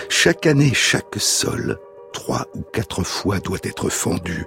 Chaque 0.08 0.48
année, 0.48 0.74
chaque 0.74 1.18
sol, 1.18 1.78
trois 2.14 2.48
ou 2.56 2.62
quatre 2.62 3.04
fois 3.04 3.40
doit 3.40 3.60
être 3.64 3.90
fendu, 3.90 4.46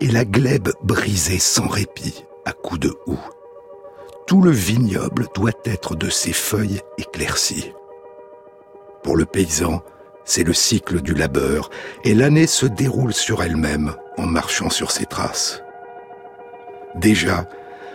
et 0.00 0.08
la 0.08 0.26
glèbe 0.26 0.68
brisée 0.82 1.38
sans 1.38 1.68
répit 1.68 2.26
à 2.44 2.52
coups 2.52 2.80
de 2.80 2.94
houx. 3.06 3.18
Tout 4.26 4.42
le 4.42 4.50
vignoble 4.50 5.26
doit 5.34 5.52
être 5.64 5.96
de 5.96 6.10
ses 6.10 6.34
feuilles 6.34 6.82
éclaircies. 6.98 7.72
Pour 9.02 9.16
le 9.16 9.24
paysan, 9.24 9.82
c'est 10.26 10.44
le 10.44 10.52
cycle 10.52 11.00
du 11.00 11.14
labeur, 11.14 11.70
et 12.04 12.14
l'année 12.14 12.46
se 12.46 12.66
déroule 12.66 13.14
sur 13.14 13.42
elle-même 13.42 13.94
en 14.18 14.26
marchant 14.26 14.68
sur 14.68 14.90
ses 14.90 15.06
traces. 15.06 15.62
Déjà, 16.94 17.46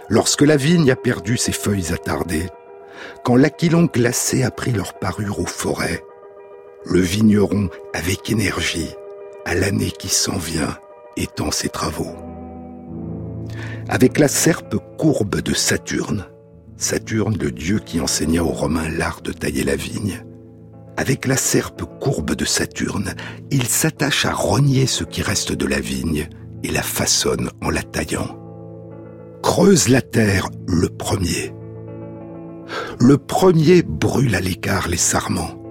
lorsque 0.10 0.42
la 0.42 0.58
vigne 0.58 0.92
a 0.92 0.96
perdu 0.96 1.38
ses 1.38 1.52
feuilles 1.52 1.94
attardées, 1.94 2.48
quand 3.24 3.36
l'aquilon 3.36 3.86
glacé 3.86 4.44
a 4.44 4.52
pris 4.52 4.72
leur 4.72 4.94
parure 5.00 5.40
aux 5.40 5.46
forêts, 5.46 6.04
le 6.86 7.00
vigneron, 7.00 7.70
avec 7.94 8.30
énergie, 8.30 8.90
à 9.46 9.56
l'année 9.56 9.92
qui 9.92 10.10
s'en 10.10 10.38
vient, 10.38 10.78
étend 11.16 11.52
ses 11.52 11.70
travaux. 11.70 12.16
Avec 13.88 14.20
la 14.20 14.28
serpe 14.28 14.76
courbe 14.98 15.42
de 15.42 15.54
Saturne, 15.54 16.26
Saturne 16.78 17.38
le 17.40 17.52
dieu 17.52 17.80
qui 17.80 18.02
enseigna 18.02 18.44
aux 18.44 18.52
Romains 18.52 18.90
l'art 18.90 19.22
de 19.22 19.32
tailler 19.32 19.64
la 19.64 19.76
vigne, 19.76 20.24
avec 20.98 21.26
la 21.26 21.38
serpe 21.38 21.84
courbe 22.00 22.36
de 22.36 22.46
Saturne, 22.46 23.16
il 23.50 23.68
s'attache 23.68 24.26
à 24.26 24.34
rogner 24.34 24.86
ce 24.86 25.04
qui 25.04 25.22
reste 25.22 25.52
de 25.52 25.66
la 25.66 25.80
vigne 25.80 26.28
et 26.64 26.72
la 26.72 26.84
façonne 26.84 27.50
en 27.62 27.70
la 27.70 27.82
taillant. 27.82 28.43
Creuse 29.44 29.90
la 29.90 30.02
terre 30.02 30.50
le 30.68 30.90
premier. 30.90 31.54
Le 33.00 33.18
premier 33.20 33.84
brûle 33.84 34.34
à 34.34 34.42
l'écart 34.42 34.88
les 34.88 34.98
sarments 34.98 35.64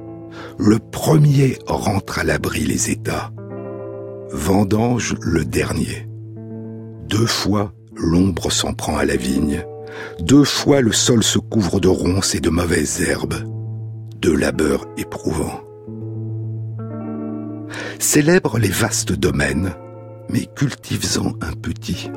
le 0.59 0.79
premier 0.79 1.59
rentre 1.67 2.19
à 2.19 2.25
l'abri 2.25 2.61
les 2.61 2.91
États. 2.91 3.33
Vendange 4.31 5.17
le 5.21 5.45
dernier. 5.45 6.09
Deux 7.09 7.27
fois, 7.27 7.73
l'ombre 7.97 8.51
s'en 8.51 8.73
prend 8.73 8.97
à 8.97 9.05
la 9.05 9.17
vigne. 9.17 9.65
Deux 10.21 10.45
fois, 10.45 10.81
le 10.81 10.93
sol 10.93 11.23
se 11.23 11.39
couvre 11.39 11.81
de 11.81 11.89
ronces 11.89 12.35
et 12.35 12.41
de 12.41 12.49
mauvaises 12.49 13.03
herbes. 13.03 13.35
Deux 14.21 14.37
labeurs 14.37 14.87
éprouvants. 14.97 15.61
Célèbre 17.99 18.59
les 18.59 18.71
vastes 18.71 19.13
domaines, 19.13 19.75
mais 20.29 20.47
cultives-en 20.47 21.33
un 21.41 21.53
petit. 21.61 22.11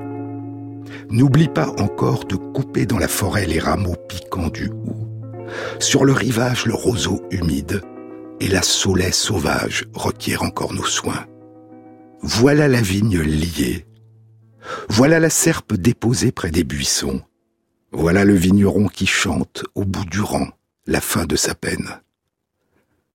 N'oublie 1.10 1.48
pas 1.48 1.70
encore 1.80 2.26
de 2.26 2.36
couper 2.36 2.86
dans 2.86 2.98
la 2.98 3.08
forêt 3.08 3.46
les 3.46 3.60
rameaux 3.60 3.96
piquants 4.08 4.50
du 4.50 4.70
hou. 4.70 5.08
Sur 5.80 6.06
le 6.06 6.14
rivage, 6.14 6.66
le 6.66 6.74
roseau 6.74 7.22
humide, 7.32 7.82
et 8.40 8.48
la 8.48 8.62
soleil 8.62 9.14
sauvage 9.14 9.86
requiert 9.94 10.44
encore 10.44 10.74
nos 10.74 10.86
soins. 10.86 11.26
Voilà 12.22 12.68
la 12.68 12.82
vigne 12.82 13.20
liée. 13.20 13.86
Voilà 14.90 15.20
la 15.20 15.30
serpe 15.30 15.74
déposée 15.74 16.32
près 16.32 16.52
des 16.52 16.64
buissons. 16.64 17.22
Voilà 17.92 18.26
le 18.26 18.34
vigneron 18.34 18.88
qui 18.88 19.06
chante 19.06 19.64
au 19.76 19.86
bout 19.86 20.06
du 20.06 20.22
rang 20.22 20.50
la 20.88 21.02
fin 21.02 21.26
de 21.26 21.36
sa 21.36 21.56
peine. 21.56 22.02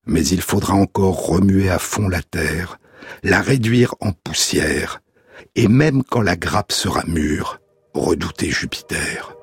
Mais 0.07 0.27
il 0.27 0.41
faudra 0.41 0.75
encore 0.75 1.27
remuer 1.27 1.71
à 1.71 1.79
fond 1.79 2.09
la 2.09 2.23
terre, 2.23 2.79
la 3.23 3.41
réduire 3.41 3.95
en 4.01 4.13
poussière, 4.13 5.03
et 5.55 5.69
même 5.69 6.03
quand 6.03 6.23
la 6.23 6.37
grappe 6.37 6.73
sera 6.73 7.05
mûre, 7.07 7.60
redouter 7.95 8.51
Jupiter, 8.51 9.35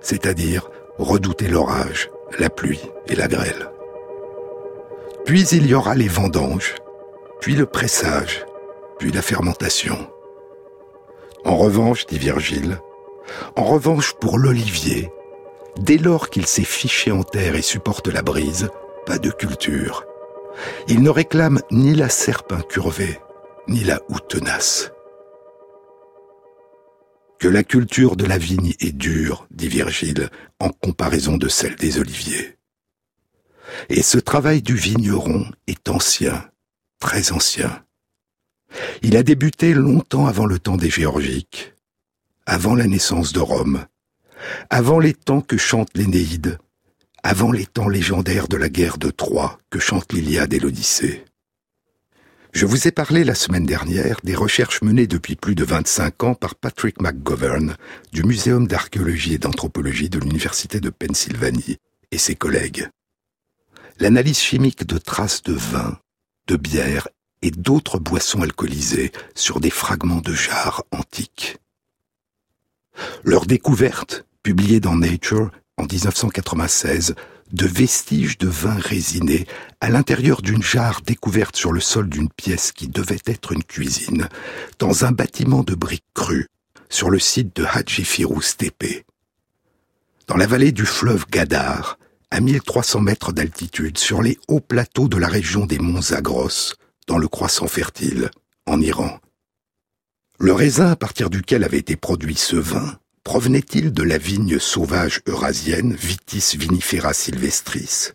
c'est-à-dire 0.00 0.68
redouter 0.98 1.48
l'orage, 1.48 2.10
la 2.38 2.50
pluie 2.50 2.82
et 3.08 3.14
la 3.14 3.28
grêle. 3.28 3.70
Puis 5.24 5.48
il 5.48 5.66
y 5.66 5.74
aura 5.74 5.94
les 5.94 6.08
vendanges, 6.08 6.74
puis 7.40 7.54
le 7.54 7.66
pressage, 7.66 8.44
puis 8.98 9.10
la 9.12 9.22
fermentation. 9.22 10.10
En 11.44 11.56
revanche, 11.56 12.06
dit 12.06 12.18
Virgile, 12.18 12.80
en 13.56 13.64
revanche 13.64 14.14
pour 14.14 14.38
l'olivier, 14.38 15.10
dès 15.78 15.98
lors 15.98 16.30
qu'il 16.30 16.46
s'est 16.46 16.64
fiché 16.64 17.10
en 17.10 17.22
terre 17.22 17.56
et 17.56 17.62
supporte 17.62 18.08
la 18.08 18.22
brise, 18.22 18.68
pas 19.04 19.18
de 19.18 19.30
culture. 19.30 20.04
Il 20.88 21.02
ne 21.02 21.10
réclame 21.10 21.60
ni 21.70 21.94
la 21.94 22.08
serpe 22.08 22.52
incurvée, 22.52 23.20
ni 23.68 23.84
la 23.84 24.00
houe 24.08 24.20
tenace. 24.20 24.90
Que 27.38 27.48
la 27.48 27.64
culture 27.64 28.16
de 28.16 28.24
la 28.24 28.38
vigne 28.38 28.74
est 28.80 28.96
dure, 28.96 29.46
dit 29.50 29.68
Virgile, 29.68 30.30
en 30.58 30.70
comparaison 30.70 31.36
de 31.36 31.48
celle 31.48 31.76
des 31.76 31.98
oliviers. 31.98 32.56
Et 33.88 34.02
ce 34.02 34.18
travail 34.18 34.62
du 34.62 34.74
vigneron 34.74 35.46
est 35.66 35.88
ancien 35.88 36.48
très 36.98 37.32
ancien. 37.32 37.84
Il 39.02 39.16
a 39.16 39.22
débuté 39.22 39.74
longtemps 39.74 40.26
avant 40.26 40.46
le 40.46 40.58
temps 40.58 40.76
des 40.76 40.90
Géorgiques, 40.90 41.74
avant 42.46 42.74
la 42.74 42.86
naissance 42.86 43.32
de 43.32 43.40
Rome, 43.40 43.86
avant 44.70 44.98
les 44.98 45.14
temps 45.14 45.40
que 45.40 45.56
chante 45.56 45.90
l'Énéide, 45.94 46.58
avant 47.22 47.52
les 47.52 47.66
temps 47.66 47.88
légendaires 47.88 48.48
de 48.48 48.56
la 48.56 48.68
guerre 48.68 48.98
de 48.98 49.10
Troie 49.10 49.58
que 49.70 49.78
chante 49.78 50.12
l'Iliade 50.12 50.54
et 50.54 50.58
l'Odyssée. 50.58 51.24
Je 52.56 52.64
vous 52.64 52.88
ai 52.88 52.90
parlé 52.90 53.22
la 53.22 53.34
semaine 53.34 53.66
dernière 53.66 54.18
des 54.24 54.34
recherches 54.34 54.80
menées 54.80 55.06
depuis 55.06 55.36
plus 55.36 55.54
de 55.54 55.62
25 55.62 56.24
ans 56.24 56.34
par 56.34 56.54
Patrick 56.54 57.02
McGovern 57.02 57.76
du 58.14 58.24
Muséum 58.24 58.66
d'archéologie 58.66 59.34
et 59.34 59.38
d'anthropologie 59.38 60.08
de 60.08 60.18
l'Université 60.18 60.80
de 60.80 60.88
Pennsylvanie 60.88 61.76
et 62.12 62.16
ses 62.16 62.34
collègues. 62.34 62.88
L'analyse 64.00 64.38
chimique 64.38 64.86
de 64.86 64.96
traces 64.96 65.42
de 65.42 65.52
vin, 65.52 65.98
de 66.46 66.56
bière 66.56 67.08
et 67.42 67.50
d'autres 67.50 67.98
boissons 67.98 68.40
alcoolisées 68.40 69.12
sur 69.34 69.60
des 69.60 69.68
fragments 69.68 70.22
de 70.22 70.32
jarres 70.32 70.82
antiques. 70.92 71.58
Leur 73.22 73.44
découverte, 73.44 74.24
publiée 74.42 74.80
dans 74.80 74.96
Nature 74.96 75.50
en 75.76 75.82
1996, 75.82 77.16
de 77.52 77.66
vestiges 77.66 78.38
de 78.38 78.48
vin 78.48 78.76
résiné 78.76 79.46
à 79.80 79.88
l'intérieur 79.88 80.42
d'une 80.42 80.62
jarre 80.62 81.02
découverte 81.02 81.56
sur 81.56 81.72
le 81.72 81.80
sol 81.80 82.08
d'une 82.08 82.30
pièce 82.30 82.72
qui 82.72 82.88
devait 82.88 83.20
être 83.26 83.52
une 83.52 83.64
cuisine, 83.64 84.28
dans 84.78 85.04
un 85.04 85.12
bâtiment 85.12 85.62
de 85.62 85.74
briques 85.74 86.04
crues, 86.14 86.48
sur 86.88 87.10
le 87.10 87.18
site 87.18 87.54
de 87.56 87.64
Hadji 87.64 88.04
Firouz 88.04 88.56
Tepe. 88.56 89.04
Dans 90.26 90.36
la 90.36 90.46
vallée 90.46 90.72
du 90.72 90.86
fleuve 90.86 91.26
Gadar, 91.30 91.98
à 92.30 92.40
1300 92.40 93.00
mètres 93.00 93.32
d'altitude, 93.32 93.98
sur 93.98 94.22
les 94.22 94.38
hauts 94.48 94.60
plateaux 94.60 95.08
de 95.08 95.16
la 95.16 95.28
région 95.28 95.66
des 95.66 95.78
monts 95.78 96.02
Zagros, 96.02 96.74
dans 97.06 97.18
le 97.18 97.28
croissant 97.28 97.68
fertile, 97.68 98.30
en 98.66 98.80
Iran. 98.80 99.20
Le 100.38 100.52
raisin 100.52 100.90
à 100.90 100.96
partir 100.96 101.30
duquel 101.30 101.64
avait 101.64 101.78
été 101.78 101.96
produit 101.96 102.36
ce 102.36 102.56
vin 102.56 102.98
provenait-il 103.26 103.92
de 103.92 104.04
la 104.04 104.18
vigne 104.18 104.60
sauvage 104.60 105.20
eurasienne 105.26 105.96
Vitis 105.96 106.56
vinifera 106.56 107.12
sylvestris 107.12 108.12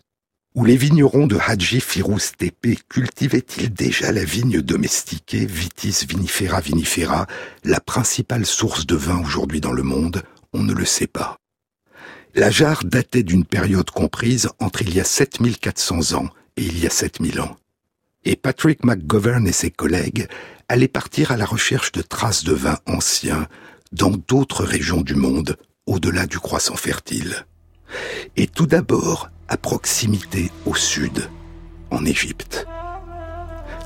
Ou 0.54 0.64
les 0.64 0.78
vignerons 0.78 1.26
de 1.26 1.36
Hadji 1.36 1.82
Firouz 1.82 2.32
Tepe 2.38 2.78
cultivaient-ils 2.88 3.70
déjà 3.70 4.10
la 4.10 4.24
vigne 4.24 4.62
domestiquée 4.62 5.44
Vitis 5.44 6.06
vinifera 6.08 6.62
vinifera, 6.62 7.26
la 7.62 7.78
principale 7.78 8.46
source 8.46 8.86
de 8.86 8.96
vin 8.96 9.20
aujourd'hui 9.22 9.60
dans 9.60 9.72
le 9.72 9.82
monde? 9.82 10.22
On 10.54 10.62
ne 10.62 10.72
le 10.72 10.86
sait 10.86 11.06
pas. 11.06 11.36
La 12.34 12.50
jarre 12.50 12.82
datait 12.82 13.22
d'une 13.22 13.44
période 13.44 13.90
comprise 13.90 14.48
entre 14.60 14.80
il 14.80 14.94
y 14.94 14.98
a 14.98 15.04
7400 15.04 16.14
ans 16.14 16.30
et 16.56 16.64
il 16.64 16.78
y 16.78 16.86
a 16.86 16.90
7000 16.90 17.42
ans. 17.42 17.58
Et 18.24 18.34
Patrick 18.34 18.82
McGovern 18.82 19.46
et 19.46 19.52
ses 19.52 19.70
collègues 19.70 20.26
allaient 20.68 20.88
partir 20.88 21.32
à 21.32 21.36
la 21.36 21.44
recherche 21.44 21.92
de 21.92 22.00
traces 22.00 22.44
de 22.44 22.54
vin 22.54 22.78
anciens 22.86 23.46
dans 23.92 24.10
d'autres 24.10 24.64
régions 24.64 25.02
du 25.02 25.14
monde, 25.14 25.56
au-delà 25.86 26.26
du 26.26 26.38
croissant 26.38 26.76
fertile. 26.76 27.46
Et 28.36 28.46
tout 28.46 28.66
d'abord, 28.66 29.30
à 29.48 29.56
proximité 29.56 30.50
au 30.66 30.74
sud, 30.74 31.28
en 31.90 32.04
Égypte. 32.04 32.66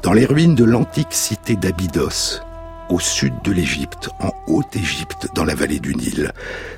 Dans 0.02 0.12
les 0.12 0.26
ruines 0.26 0.54
de 0.54 0.64
l'antique 0.64 1.12
cité 1.12 1.56
d'Abydos, 1.56 2.40
au 2.88 3.00
sud 3.00 3.34
de 3.42 3.50
l'Égypte, 3.50 4.10
en 4.20 4.30
Haute-Égypte, 4.46 5.28
dans 5.34 5.44
la 5.44 5.56
vallée 5.56 5.80
du 5.80 5.96
Nil, 5.96 6.32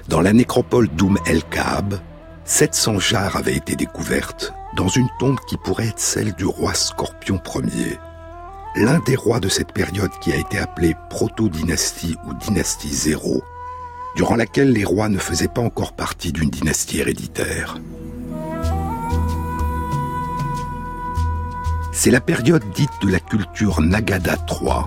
dans 0.09 0.23
la 0.23 0.33
nécropole 0.33 0.89
d'Oum 0.89 1.19
el-Kaab, 1.27 2.01
700 2.45 2.99
jarres 2.99 3.37
avaient 3.37 3.57
été 3.57 3.77
découvertes 3.77 4.55
dans 4.75 4.89
une 4.89 5.09
tombe 5.19 5.39
qui 5.47 5.59
pourrait 5.59 5.89
être 5.89 6.01
celle 6.01 6.33
du 6.33 6.47
roi 6.47 6.73
Scorpion 6.73 7.41
Ier, 7.75 7.99
l'un 8.77 8.99
des 9.01 9.17
rois 9.17 9.41
de 9.41 9.49
cette 9.49 9.73
période 9.73 10.11
qui 10.21 10.33
a 10.33 10.37
été 10.37 10.59
appelée 10.59 10.95
proto-dynastie 11.11 12.17
ou 12.27 12.35
dynastie 12.35 12.93
zéro, 12.95 13.43
durant 14.17 14.37
laquelle 14.37 14.73
les 14.73 14.85
rois 14.85 15.09
ne 15.09 15.19
faisaient 15.19 15.49
pas 15.49 15.61
encore 15.61 15.93
partie 15.93 16.33
d'une 16.33 16.51
dynastie 16.51 16.99
héréditaire. 16.99 17.79
C'est 21.93 22.11
la 22.11 22.21
période 22.21 22.65
dite 22.75 22.91
de 23.03 23.11
la 23.11 23.21
culture 23.21 23.81
Nagada 23.81 24.37
III, 24.49 24.85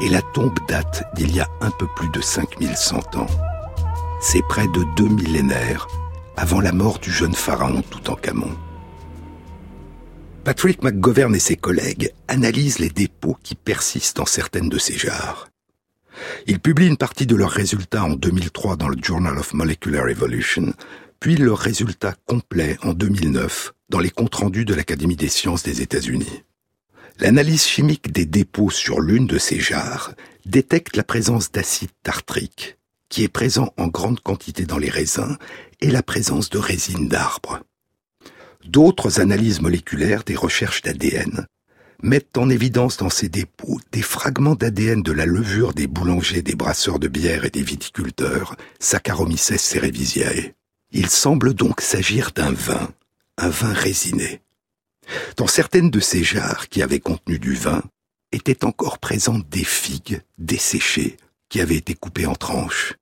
et 0.00 0.08
la 0.08 0.22
tombe 0.22 0.58
date 0.68 1.04
d'il 1.14 1.34
y 1.34 1.40
a 1.40 1.48
un 1.60 1.70
peu 1.70 1.86
plus 1.96 2.08
de 2.10 2.20
5100 2.20 3.16
ans. 3.16 3.26
C'est 4.20 4.42
près 4.48 4.68
de 4.68 4.84
deux 4.96 5.08
millénaires 5.08 5.88
avant 6.36 6.60
la 6.60 6.72
mort 6.72 6.98
du 7.00 7.10
jeune 7.10 7.34
pharaon 7.34 7.82
Toutankhamon. 7.82 8.56
Patrick 10.48 10.82
McGovern 10.82 11.34
et 11.34 11.40
ses 11.40 11.56
collègues 11.56 12.14
analysent 12.26 12.78
les 12.78 12.88
dépôts 12.88 13.36
qui 13.42 13.54
persistent 13.54 14.16
dans 14.16 14.24
certaines 14.24 14.70
de 14.70 14.78
ces 14.78 14.96
jarres. 14.96 15.50
Ils 16.46 16.58
publient 16.58 16.86
une 16.86 16.96
partie 16.96 17.26
de 17.26 17.36
leurs 17.36 17.50
résultats 17.50 18.04
en 18.04 18.14
2003 18.14 18.76
dans 18.76 18.88
le 18.88 18.96
Journal 18.98 19.36
of 19.36 19.52
Molecular 19.52 20.08
Evolution, 20.08 20.72
puis 21.20 21.36
leurs 21.36 21.58
résultats 21.58 22.14
complets 22.24 22.78
en 22.82 22.94
2009 22.94 23.74
dans 23.90 23.98
les 23.98 24.08
comptes 24.08 24.36
rendus 24.36 24.64
de 24.64 24.72
l'Académie 24.72 25.16
des 25.16 25.28
sciences 25.28 25.64
des 25.64 25.82
États-Unis. 25.82 26.44
L'analyse 27.18 27.66
chimique 27.66 28.10
des 28.10 28.24
dépôts 28.24 28.70
sur 28.70 29.02
l'une 29.02 29.26
de 29.26 29.36
ces 29.36 29.60
jarres 29.60 30.14
détecte 30.46 30.96
la 30.96 31.04
présence 31.04 31.52
d'acide 31.52 31.92
tartrique, 32.02 32.78
qui 33.10 33.22
est 33.22 33.28
présent 33.28 33.74
en 33.76 33.88
grande 33.88 34.20
quantité 34.20 34.64
dans 34.64 34.78
les 34.78 34.88
raisins, 34.88 35.36
et 35.82 35.90
la 35.90 36.02
présence 36.02 36.48
de 36.48 36.56
résine 36.56 37.06
d'arbre. 37.06 37.60
D'autres 38.68 39.20
analyses 39.20 39.62
moléculaires 39.62 40.24
des 40.24 40.36
recherches 40.36 40.82
d'ADN 40.82 41.46
mettent 42.02 42.36
en 42.36 42.50
évidence 42.50 42.98
dans 42.98 43.08
ces 43.08 43.30
dépôts 43.30 43.80
des 43.92 44.02
fragments 44.02 44.56
d'ADN 44.56 45.02
de 45.02 45.10
la 45.10 45.24
levure 45.24 45.72
des 45.72 45.86
boulangers, 45.86 46.42
des 46.42 46.54
brasseurs 46.54 46.98
de 46.98 47.08
bière 47.08 47.46
et 47.46 47.50
des 47.50 47.62
viticulteurs, 47.62 48.56
Saccharomyces 48.78 49.56
cerevisiae. 49.56 50.52
Il 50.90 51.08
semble 51.08 51.54
donc 51.54 51.80
s'agir 51.80 52.32
d'un 52.32 52.52
vin, 52.52 52.92
un 53.38 53.48
vin 53.48 53.72
résiné. 53.72 54.42
Dans 55.38 55.46
certaines 55.46 55.90
de 55.90 56.00
ces 56.00 56.22
jarres 56.22 56.68
qui 56.68 56.82
avaient 56.82 57.00
contenu 57.00 57.38
du 57.38 57.54
vin, 57.54 57.82
étaient 58.32 58.66
encore 58.66 58.98
présentes 58.98 59.48
des 59.48 59.64
figues 59.64 60.20
desséchées 60.36 61.16
qui 61.48 61.62
avaient 61.62 61.76
été 61.76 61.94
coupées 61.94 62.26
en 62.26 62.34
tranches. 62.34 62.96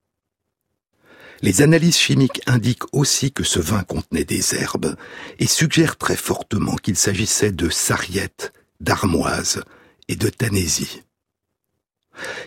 Les 1.43 1.63
analyses 1.63 1.99
chimiques 1.99 2.41
indiquent 2.47 2.93
aussi 2.93 3.31
que 3.31 3.45
ce 3.45 3.59
vin 3.59 3.83
contenait 3.83 4.25
des 4.25 4.55
herbes 4.55 4.97
et 5.39 5.47
suggèrent 5.47 5.97
très 5.97 6.17
fortement 6.17 6.77
qu'il 6.77 6.97
s'agissait 6.97 7.53
de 7.53 7.69
sarriette, 7.69 8.53
d'armoise 8.81 9.63
et 10.09 10.17
de 10.17 10.29
tanésie. 10.29 11.03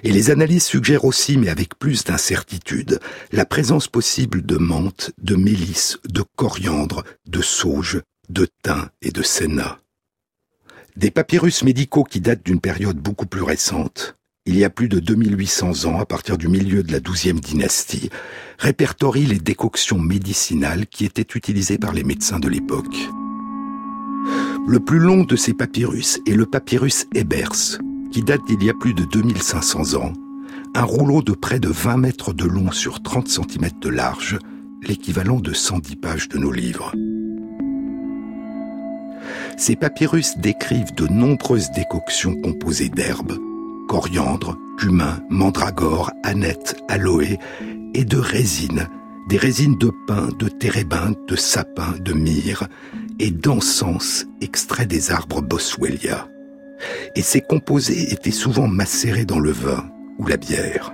Et 0.03 0.11
les 0.11 0.31
analyses 0.31 0.63
suggèrent 0.63 1.05
aussi, 1.05 1.37
mais 1.37 1.49
avec 1.49 1.77
plus 1.77 2.03
d'incertitude, 2.03 2.99
la 3.31 3.45
présence 3.45 3.87
possible 3.87 4.43
de 4.43 4.57
menthe, 4.57 5.11
de 5.19 5.35
mélisse, 5.35 5.99
de 6.05 6.23
coriandre, 6.35 7.03
de 7.27 7.41
sauge, 7.41 8.01
de 8.29 8.47
thym 8.63 8.89
et 9.03 9.11
de 9.11 9.21
sénat. 9.21 9.79
Des 10.95 11.11
papyrus 11.11 11.63
médicaux 11.63 12.03
qui 12.03 12.19
datent 12.19 12.43
d'une 12.43 12.59
période 12.59 12.97
beaucoup 12.97 13.27
plus 13.27 13.43
récente, 13.43 14.15
il 14.49 14.57
y 14.57 14.65
a 14.65 14.71
plus 14.71 14.89
de 14.89 14.99
2800 14.99 15.85
ans, 15.85 15.99
à 15.99 16.07
partir 16.07 16.35
du 16.35 16.47
milieu 16.47 16.81
de 16.81 16.91
la 16.91 16.99
douzième 16.99 17.39
dynastie, 17.39 18.09
répertorie 18.57 19.27
les 19.27 19.37
décoctions 19.37 19.99
médicinales 19.99 20.87
qui 20.87 21.05
étaient 21.05 21.35
utilisées 21.35 21.77
par 21.77 21.93
les 21.93 22.03
médecins 22.03 22.39
de 22.39 22.49
l'époque. 22.49 22.97
Le 24.67 24.79
plus 24.79 24.97
long 24.97 25.23
de 25.23 25.35
ces 25.35 25.53
papyrus 25.53 26.19
est 26.25 26.33
le 26.33 26.47
papyrus 26.47 27.05
Ebers, 27.13 27.77
qui 28.11 28.23
date 28.23 28.41
d'il 28.47 28.63
y 28.63 28.71
a 28.71 28.73
plus 28.73 28.95
de 28.95 29.03
2500 29.03 29.93
ans, 30.01 30.13
un 30.73 30.83
rouleau 30.83 31.21
de 31.21 31.33
près 31.33 31.59
de 31.59 31.69
20 31.69 31.97
mètres 31.97 32.33
de 32.33 32.45
long 32.45 32.71
sur 32.71 33.03
30 33.03 33.27
cm 33.27 33.69
de 33.79 33.89
large, 33.89 34.39
l'équivalent 34.81 35.39
de 35.39 35.53
110 35.53 35.95
pages 35.97 36.27
de 36.27 36.39
nos 36.39 36.51
livres. 36.51 36.91
Ces 39.59 39.75
papyrus 39.75 40.39
décrivent 40.39 40.95
de 40.95 41.05
nombreuses 41.05 41.69
décoctions 41.75 42.35
composées 42.41 42.89
d'herbes, 42.89 43.37
coriandre, 43.89 44.55
cumin, 44.77 45.19
mandragore, 45.29 46.11
aneth, 46.23 46.75
aloe 46.87 47.39
et 47.95 48.05
de 48.05 48.17
résines, 48.17 48.87
des 49.27 49.37
résines 49.37 49.77
de 49.79 49.91
pin, 50.07 50.29
de 50.37 50.47
térébinthe, 50.47 51.17
de 51.27 51.35
sapin, 51.35 51.95
de 51.99 52.13
myrrhe 52.13 52.67
et 53.19 53.31
d'encens 53.31 54.27
extraits 54.41 54.87
des 54.87 55.11
arbres 55.11 55.41
Boswellia. 55.41 56.27
Et 57.15 57.23
ces 57.23 57.41
composés 57.41 58.13
étaient 58.13 58.29
souvent 58.29 58.67
macérés 58.67 59.25
dans 59.25 59.39
le 59.39 59.51
vin 59.51 59.89
ou 60.19 60.27
la 60.27 60.37
bière. 60.37 60.93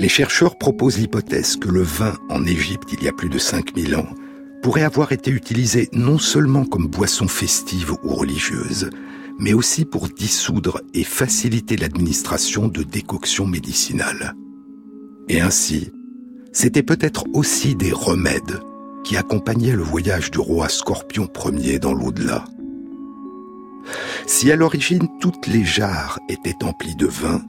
Les 0.00 0.08
chercheurs 0.08 0.58
proposent 0.58 0.98
l'hypothèse 0.98 1.56
que 1.56 1.68
le 1.68 1.82
vin 1.82 2.14
en 2.30 2.44
Égypte 2.44 2.88
il 2.92 3.04
y 3.04 3.08
a 3.08 3.12
plus 3.12 3.28
de 3.28 3.38
5000 3.38 3.94
ans 3.94 4.08
pourrait 4.60 4.82
avoir 4.82 5.12
été 5.12 5.30
utilisé 5.30 5.88
non 5.92 6.18
seulement 6.18 6.64
comme 6.64 6.88
boisson 6.88 7.28
festive 7.28 7.92
ou 8.02 8.08
religieuse, 8.08 8.90
mais 9.40 9.54
aussi 9.54 9.84
pour 9.84 10.08
dissoudre 10.08 10.82
et 10.94 11.02
faciliter 11.02 11.76
l'administration 11.76 12.68
de 12.68 12.82
décoctions 12.82 13.46
médicinales. 13.46 14.34
Et 15.28 15.40
ainsi, 15.40 15.90
c'était 16.52 16.82
peut-être 16.82 17.24
aussi 17.32 17.74
des 17.74 17.92
remèdes 17.92 18.60
qui 19.02 19.16
accompagnaient 19.16 19.74
le 19.74 19.82
voyage 19.82 20.30
du 20.30 20.38
roi 20.38 20.68
Scorpion 20.68 21.28
Ier 21.52 21.78
dans 21.78 21.94
l'au-delà. 21.94 22.44
Si 24.26 24.52
à 24.52 24.56
l'origine 24.56 25.08
toutes 25.20 25.46
les 25.46 25.64
jarres 25.64 26.18
étaient 26.28 26.62
emplies 26.62 26.96
de 26.96 27.06
vin, 27.06 27.40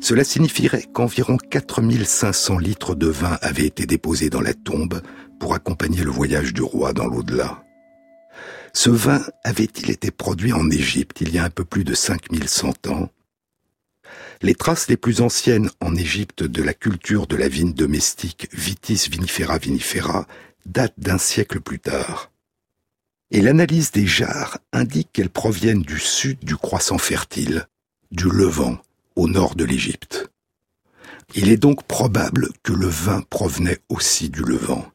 cela 0.00 0.22
signifierait 0.22 0.84
qu'environ 0.92 1.38
4500 1.38 2.58
litres 2.58 2.94
de 2.94 3.08
vin 3.08 3.38
avaient 3.40 3.66
été 3.66 3.86
déposés 3.86 4.28
dans 4.28 4.42
la 4.42 4.52
tombe 4.52 5.00
pour 5.40 5.54
accompagner 5.54 6.04
le 6.04 6.10
voyage 6.10 6.52
du 6.52 6.62
roi 6.62 6.92
dans 6.92 7.06
l'au-delà. 7.06 7.65
Ce 8.76 8.90
vin 8.90 9.24
avait-il 9.42 9.90
été 9.90 10.10
produit 10.10 10.52
en 10.52 10.70
Égypte 10.70 11.22
il 11.22 11.32
y 11.32 11.38
a 11.38 11.44
un 11.44 11.48
peu 11.48 11.64
plus 11.64 11.82
de 11.82 11.94
5100 11.94 12.88
ans? 12.88 13.08
Les 14.42 14.54
traces 14.54 14.88
les 14.88 14.98
plus 14.98 15.22
anciennes 15.22 15.70
en 15.80 15.96
Égypte 15.96 16.42
de 16.42 16.62
la 16.62 16.74
culture 16.74 17.26
de 17.26 17.36
la 17.36 17.48
vigne 17.48 17.72
domestique 17.72 18.48
Vitis 18.52 19.08
vinifera 19.10 19.56
vinifera 19.56 20.26
datent 20.66 20.92
d'un 20.98 21.16
siècle 21.16 21.62
plus 21.62 21.78
tard. 21.78 22.30
Et 23.30 23.40
l'analyse 23.40 23.92
des 23.92 24.06
jarres 24.06 24.58
indique 24.74 25.08
qu'elles 25.10 25.30
proviennent 25.30 25.80
du 25.80 25.98
sud 25.98 26.40
du 26.40 26.54
croissant 26.54 26.98
fertile, 26.98 27.68
du 28.10 28.28
Levant, 28.28 28.76
au 29.16 29.26
nord 29.26 29.54
de 29.54 29.64
l'Égypte. 29.64 30.30
Il 31.34 31.48
est 31.48 31.56
donc 31.56 31.84
probable 31.84 32.50
que 32.62 32.74
le 32.74 32.88
vin 32.88 33.22
provenait 33.30 33.78
aussi 33.88 34.28
du 34.28 34.42
Levant. 34.42 34.86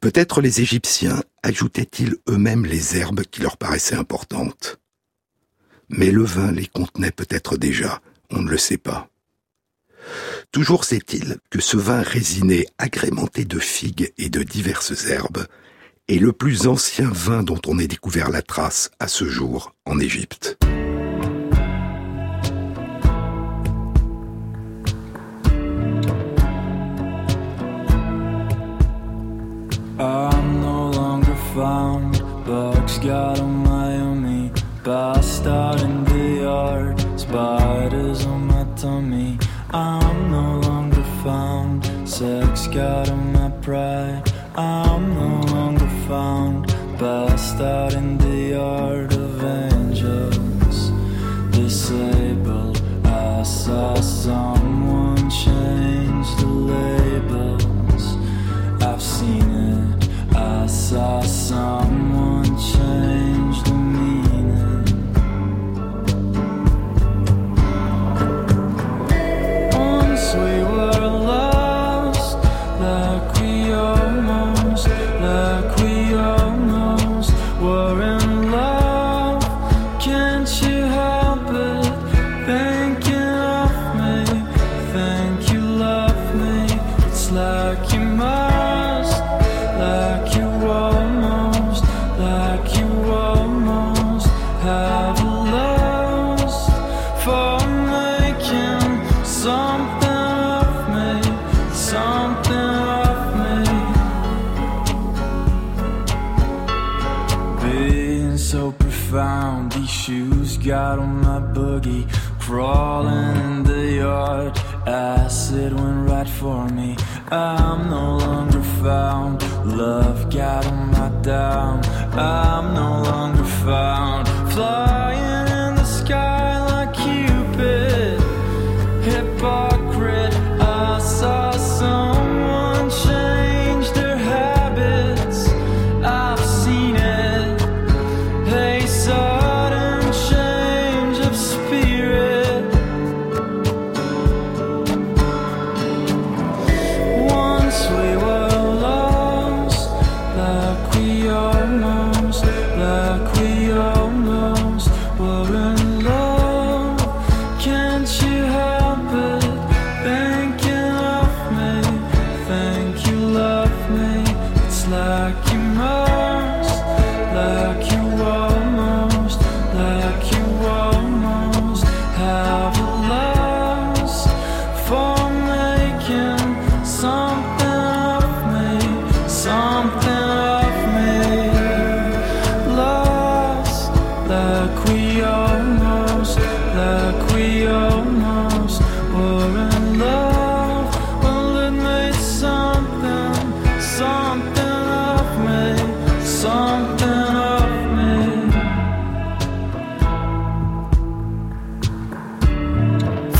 Peut-être 0.00 0.40
les 0.40 0.60
Égyptiens 0.60 1.22
ajoutaient-ils 1.42 2.16
eux-mêmes 2.28 2.66
les 2.66 2.96
herbes 2.96 3.22
qui 3.22 3.42
leur 3.42 3.56
paraissaient 3.56 3.96
importantes. 3.96 4.78
Mais 5.88 6.10
le 6.10 6.24
vin 6.24 6.52
les 6.52 6.66
contenait 6.66 7.12
peut-être 7.12 7.56
déjà, 7.56 8.00
on 8.30 8.42
ne 8.42 8.50
le 8.50 8.58
sait 8.58 8.78
pas. 8.78 9.08
Toujours 10.52 10.84
est-il 10.90 11.38
que 11.50 11.60
ce 11.60 11.76
vin 11.76 12.02
résiné 12.02 12.66
agrémenté 12.78 13.44
de 13.44 13.58
figues 13.58 14.12
et 14.18 14.28
de 14.28 14.42
diverses 14.42 15.06
herbes 15.06 15.46
est 16.08 16.18
le 16.18 16.32
plus 16.32 16.66
ancien 16.66 17.10
vin 17.10 17.42
dont 17.42 17.60
on 17.66 17.78
ait 17.78 17.88
découvert 17.88 18.30
la 18.30 18.42
trace 18.42 18.90
à 19.00 19.08
ce 19.08 19.24
jour 19.24 19.74
en 19.84 19.98
Égypte. 19.98 20.56
I'm 29.98 30.60
no 30.60 30.90
longer 30.90 31.34
found. 31.54 32.18
Bugs 32.44 32.98
got 32.98 33.40
on 33.40 33.64
my 33.64 33.96
me. 34.14 34.52
Passed 34.84 35.46
out 35.46 35.80
in 35.82 36.04
the 36.04 36.42
yard. 36.42 37.00
Spiders 37.18 38.26
on 38.26 38.46
my 38.46 38.64
tummy. 38.76 39.38
I'm 39.70 40.30
no 40.30 40.60
longer 40.68 41.02
found. 41.24 41.86
Sex 42.06 42.66
got 42.66 43.08
on 43.08 43.32
my 43.32 43.48
pride. 43.62 44.22
I'm 44.54 45.14
no 45.14 45.40
longer 45.54 45.88
found. 46.06 46.68
Passed 46.98 47.60
out 47.60 47.94
in 47.94 48.18
the 48.18 48.36
yard 48.56 49.14
of 49.14 49.44
angels. 49.44 50.90
Disabled. 51.52 52.82
I 53.06 53.42
saw 53.44 53.94
someone 53.94 55.30
change 55.30 56.28
the 56.36 56.46
labels. 56.46 58.16
I've 58.82 59.00
seen. 59.00 59.45
I 60.66 60.68
saw 60.68 61.20
someone 61.20 62.05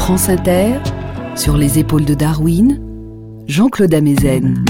France 0.06 0.28
Inter, 0.28 0.78
sur 1.34 1.56
les 1.56 1.80
épaules 1.80 2.04
de 2.04 2.14
Darwin, 2.14 2.80
Jean-Claude 3.48 3.92
Amezen. 3.92 4.64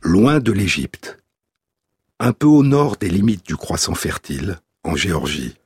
loin 0.00 0.40
de 0.40 0.50
l'Égypte, 0.50 1.18
un 2.18 2.32
peu 2.32 2.46
au 2.46 2.62
nord 2.62 2.96
des 2.96 3.10
limites 3.10 3.46
du 3.46 3.54
croissant 3.54 3.94
fertile, 3.94 4.60
en 4.82 4.96
Géorgie, 4.96 5.56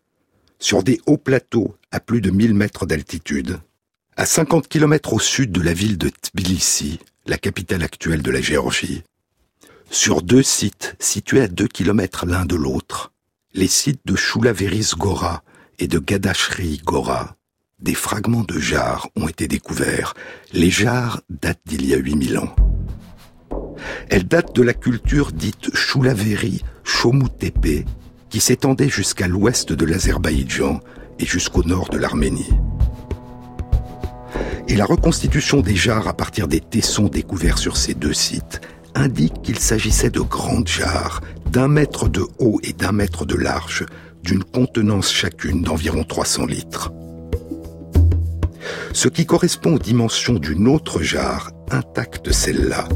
sur 0.59 0.83
des 0.83 1.01
hauts 1.07 1.18
plateaux 1.18 1.76
à 1.93 2.01
plus 2.01 2.20
de 2.20 2.33
1000 2.33 2.53
mètres 2.53 2.85
d'altitude, 2.85 3.61
à 4.16 4.26
50 4.26 4.66
kilomètres 4.66 5.12
au 5.12 5.20
sud 5.20 5.53
de 5.53 5.61
la 5.61 5.72
ville 5.72 5.99
de 5.99 6.09
Tbilissi, 6.09 6.99
la 7.26 7.39
capitale 7.39 7.85
actuelle 7.85 8.22
de 8.22 8.33
la 8.33 8.41
Géorgie, 8.41 9.05
sur 9.89 10.22
deux 10.22 10.43
sites 10.43 10.97
situés 10.99 11.43
à 11.43 11.47
2 11.47 11.68
kilomètres 11.68 12.26
l'un 12.26 12.45
de 12.45 12.57
l'autre, 12.57 13.12
les 13.55 13.68
sites 13.68 14.01
de 14.05 14.16
Choulaveris 14.16 14.95
Gora 14.99 15.45
et 15.79 15.87
de 15.87 16.01
Gadashri 16.01 16.83
Gora, 16.85 17.38
des 17.81 17.95
fragments 17.95 18.45
de 18.45 18.59
jarres 18.59 19.09
ont 19.16 19.29
été 19.29 19.47
découverts. 19.47 20.14
Les 20.53 20.70
jarres 20.70 21.20
datent 21.31 21.61
d'il 21.66 21.87
y 21.87 21.95
a 21.95 21.99
8000 21.99 22.39
ans. 22.39 22.55
Elles 24.09 24.26
datent 24.26 24.55
de 24.55 24.62
la 24.62 24.74
culture 24.74 25.33
dite 25.33 25.74
Choulaveri 25.74 26.62
Chomutepe, 26.83 27.87
qui 28.31 28.41
s'étendait 28.41 28.89
jusqu'à 28.89 29.29
l'ouest 29.29 29.72
de 29.72 29.85
l'Azerbaïdjan 29.85 30.81
et 31.18 31.26
jusqu'au 31.26 31.62
nord 31.62 31.89
de 31.89 31.99
l'Arménie. 31.99 32.51
Et 34.66 34.76
la 34.76 34.85
reconstitution 34.85 35.61
des 35.61 35.76
jarres 35.76 36.09
à 36.09 36.14
partir 36.14 36.49
des 36.49 36.61
tessons 36.61 37.09
découverts 37.09 37.59
sur 37.59 37.76
ces 37.76 37.95
deux 37.95 38.12
sites 38.12 38.61
indique 38.95 39.41
qu'il 39.43 39.59
s'agissait 39.59 40.11
de 40.11 40.20
grandes 40.20 40.68
jarres 40.68 41.20
d'un 41.51 41.68
mètre 41.68 42.09
de 42.09 42.22
haut 42.39 42.61
et 42.62 42.72
d'un 42.72 42.93
mètre 42.93 43.24
de 43.24 43.37
large, 43.37 43.87
d'une 44.22 44.45
contenance 44.45 45.12
chacune 45.12 45.62
d'environ 45.62 46.05
300 46.05 46.47
litres. 46.47 46.93
Ce 48.92 49.08
qui 49.08 49.26
correspond 49.26 49.74
aux 49.74 49.78
dimensions 49.78 50.34
d'une 50.34 50.68
autre 50.68 51.02
jarre, 51.02 51.52
intacte 51.70 52.32
celle-là, 52.32 52.88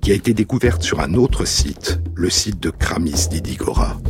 qui 0.00 0.12
a 0.12 0.14
été 0.14 0.34
découverte 0.34 0.82
sur 0.82 1.00
un 1.00 1.14
autre 1.14 1.44
site, 1.44 2.00
le 2.14 2.30
site 2.30 2.60
de 2.60 2.70
Kramis 2.70 3.28
d'Idigora. 3.30 4.00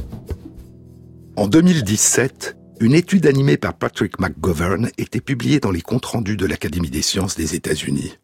En 1.37 1.49
2017, 1.49 2.57
une 2.81 2.95
étude 2.95 3.27
animée 3.27 3.57
par 3.57 3.75
Patrick 3.75 4.19
McGovern 4.19 4.91
était 4.99 5.21
publiée 5.21 5.61
dans 5.61 5.71
les 5.71 5.83
comptes 5.83 6.07
rendus 6.07 6.37
de 6.37 6.47
l'Académie 6.47 6.91
des 6.91 7.03
sciences 7.03 7.37
des 7.37 7.55
États-Unis. 7.55 8.19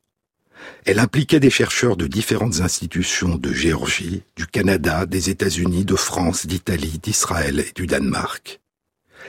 Elle 0.85 0.99
impliquait 0.99 1.41
des 1.41 1.51
chercheurs 1.51 1.97
de 1.97 2.07
différentes 2.07 2.61
institutions 2.61 3.37
de 3.37 3.53
Géorgie, 3.53 4.23
du 4.37 4.47
Canada, 4.47 5.07
des 5.07 5.31
États-Unis, 5.31 5.85
de 5.85 5.97
France, 5.97 6.47
d'Italie, 6.47 6.99
d'Israël 7.03 7.61
et 7.61 7.73
du 7.75 7.87
Danemark. 7.87 8.61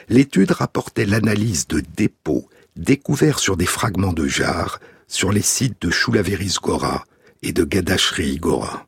L'étude 0.09 0.51
rapportait 0.51 1.05
l'analyse 1.05 1.67
de 1.67 1.81
dépôts 1.95 2.47
découverts 2.78 3.39
sur 3.39 3.57
des 3.57 3.65
fragments 3.65 4.13
de 4.13 4.28
jarres 4.28 4.80
sur 5.07 5.32
les 5.32 5.41
sites 5.41 5.82
de 5.82 5.89
Choulaveris 5.89 6.57
Gora 6.61 7.05
et 7.41 7.53
de 7.53 7.63
Gadashri 7.63 8.38
Gora. 8.38 8.88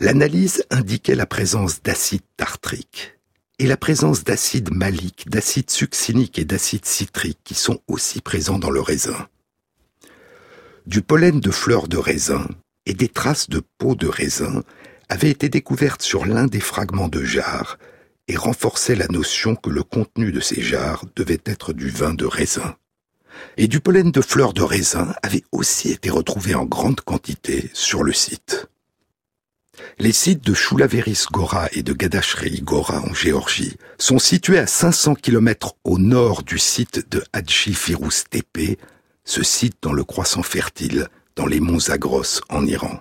L'analyse 0.00 0.64
indiquait 0.70 1.14
la 1.14 1.26
présence 1.26 1.82
d'acide 1.82 2.22
tartrique 2.36 3.18
et 3.58 3.66
la 3.66 3.76
présence 3.76 4.24
d'acide 4.24 4.74
malique, 4.74 5.28
d'acide 5.28 5.70
succinique 5.70 6.38
et 6.38 6.44
d'acide 6.44 6.84
citrique 6.84 7.38
qui 7.44 7.54
sont 7.54 7.80
aussi 7.86 8.20
présents 8.20 8.58
dans 8.58 8.70
le 8.70 8.80
raisin 8.80 9.28
du 10.86 11.02
pollen 11.02 11.40
de 11.40 11.50
fleurs 11.50 11.88
de 11.88 11.96
raisin 11.96 12.46
et 12.86 12.94
des 12.94 13.08
traces 13.08 13.48
de 13.48 13.62
peau 13.78 13.94
de 13.94 14.08
raisin 14.08 14.62
avaient 15.08 15.30
été 15.30 15.48
découvertes 15.48 16.02
sur 16.02 16.24
l'un 16.24 16.46
des 16.46 16.60
fragments 16.60 17.08
de 17.08 17.22
jarre 17.22 17.78
et 18.28 18.36
renforçaient 18.36 18.96
la 18.96 19.08
notion 19.08 19.54
que 19.54 19.70
le 19.70 19.82
contenu 19.82 20.32
de 20.32 20.40
ces 20.40 20.60
jarres 20.60 21.04
devait 21.14 21.42
être 21.44 21.72
du 21.72 21.88
vin 21.88 22.14
de 22.14 22.24
raisin. 22.24 22.76
Et 23.56 23.68
du 23.68 23.80
pollen 23.80 24.10
de 24.10 24.20
fleurs 24.20 24.52
de 24.52 24.62
raisin 24.62 25.14
avait 25.22 25.44
aussi 25.52 25.90
été 25.90 26.10
retrouvé 26.10 26.54
en 26.54 26.64
grande 26.64 27.00
quantité 27.00 27.70
sur 27.74 28.02
le 28.02 28.12
site. 28.12 28.66
Les 29.98 30.12
sites 30.12 30.44
de 30.44 30.54
Choulaveris 30.54 31.24
Gora 31.30 31.68
et 31.72 31.82
de 31.82 31.92
Gadashri 31.92 32.60
Gora 32.62 33.00
en 33.00 33.14
Géorgie 33.14 33.76
sont 33.98 34.18
situés 34.18 34.58
à 34.58 34.66
500 34.66 35.14
km 35.14 35.74
au 35.84 35.98
nord 35.98 36.42
du 36.42 36.58
site 36.58 37.10
de 37.10 37.22
Hadji 37.32 37.74
Firuz 37.74 38.24
Tepe, 38.28 38.78
ce 39.24 39.42
site 39.42 39.76
dans 39.82 39.92
le 39.92 40.04
croissant 40.04 40.42
fertile, 40.42 41.08
dans 41.36 41.46
les 41.46 41.60
monts 41.60 41.80
Zagros 41.80 42.40
en 42.48 42.66
Iran. 42.66 43.00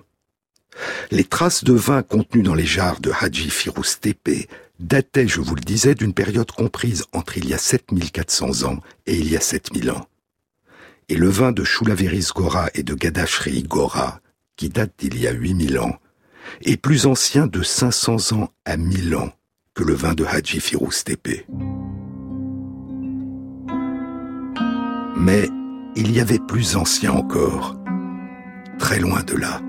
Les 1.12 1.26
traces 1.26 1.64
de 1.64 1.74
vin 1.74 2.04
contenues 2.04 2.44
dans 2.44 2.56
les 2.56 2.66
jarres 2.66 3.02
de 3.02 3.12
Haji 3.20 3.50
Firuz 3.50 4.00
Tepe 4.00 4.48
dataient, 4.80 5.28
je 5.28 5.42
vous 5.42 5.56
le 5.56 5.62
disais, 5.62 5.96
d'une 5.96 6.14
période 6.14 6.52
comprise 6.52 7.04
entre 7.14 7.38
il 7.38 7.48
y 7.48 7.54
a 7.54 7.58
7400 7.58 8.64
ans 8.64 8.80
et 9.06 9.16
il 9.16 9.30
y 9.30 9.38
a 9.38 9.42
7000 9.42 9.92
ans. 9.92 10.08
Et 11.12 11.18
le 11.18 11.28
vin 11.28 11.52
de 11.52 11.66
Choulaveris 11.66 12.30
Gora 12.34 12.70
et 12.74 12.84
de 12.84 12.94
Gadashri 12.94 13.64
Gora, 13.64 14.22
qui 14.56 14.70
date 14.70 14.94
d'il 14.98 15.20
y 15.20 15.28
a 15.28 15.34
8000 15.34 15.78
ans, 15.78 15.98
est 16.62 16.78
plus 16.78 17.06
ancien 17.06 17.48
de 17.48 17.62
500 17.62 18.32
ans 18.38 18.50
à 18.64 18.78
1000 18.78 19.18
ans 19.18 19.30
que 19.74 19.84
le 19.84 19.94
vin 19.94 20.14
de 20.14 20.24
Haji 20.24 20.62
Firuz 20.62 21.04
Tepe. 21.04 21.46
Mais 25.18 25.50
il 25.98 26.14
y 26.14 26.22
avait 26.22 26.40
plus 26.40 26.78
ancien 26.78 27.12
encore, 27.12 27.76
très 28.80 29.02
loin 29.02 29.22
de 29.24 29.36
là. 29.36 29.60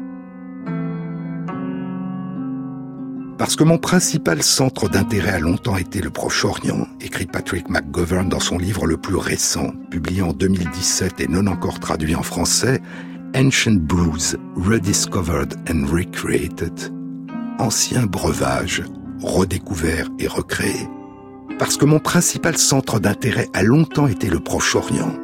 Parce 3.39 3.57
que 3.57 3.65
mon 3.65 3.79
principal 3.79 4.43
centre 4.43 4.89
d'intérêt 4.89 5.33
a 5.33 5.39
longtemps 5.39 5.77
été 5.77 6.01
le 6.01 6.11
Proche-Orient, 6.11 6.87
écrit 7.01 7.27
Patrick 7.27 7.69
McGovern 7.69 8.29
dans 8.29 8.41
son 8.41 8.59
livre 8.59 8.87
le 8.87 8.97
plus 8.97 9.17
récent, 9.17 9.73
publié 9.91 10.23
en 10.23 10.33
2017 10.33 11.21
et 11.21 11.29
non 11.29 11.47
encore 11.47 11.81
traduit 11.81 12.15
en 12.15 12.23
français, 12.23 12.81
Ancient 13.35 13.81
Brews, 13.81 14.37
Rediscovered 14.57 15.55
and 15.71 15.87
Recreated, 15.91 16.93
ancien 17.59 18.05
breuvage, 18.07 18.83
redécouvert 19.21 20.09
et 20.19 20.27
recréé. 20.27 20.89
Parce 21.59 21.77
que 21.77 21.85
mon 21.85 21.99
principal 21.99 22.59
centre 22.59 23.01
d'intérêt 23.01 23.49
a 23.55 23.63
longtemps 23.63 24.07
été 24.07 24.29
le 24.29 24.41
Proche-Orient, 24.41 25.15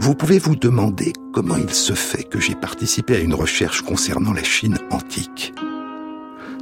vous 0.00 0.14
pouvez 0.14 0.38
vous 0.38 0.56
demander 0.56 1.12
comment 1.34 1.56
il 1.56 1.70
se 1.70 1.92
fait 1.92 2.22
que 2.22 2.40
j'ai 2.40 2.54
participé 2.54 3.16
à 3.16 3.20
une 3.20 3.34
recherche 3.34 3.82
concernant 3.82 4.32
la 4.32 4.42
Chine 4.42 4.78
antique. 4.90 5.52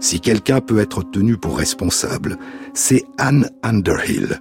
Si 0.01 0.21
quelqu'un 0.21 0.61
peut 0.61 0.79
être 0.79 1.03
tenu 1.03 1.37
pour 1.37 1.59
responsable, 1.59 2.39
c'est 2.73 3.05
Anne 3.19 3.51
Underhill, 3.63 4.41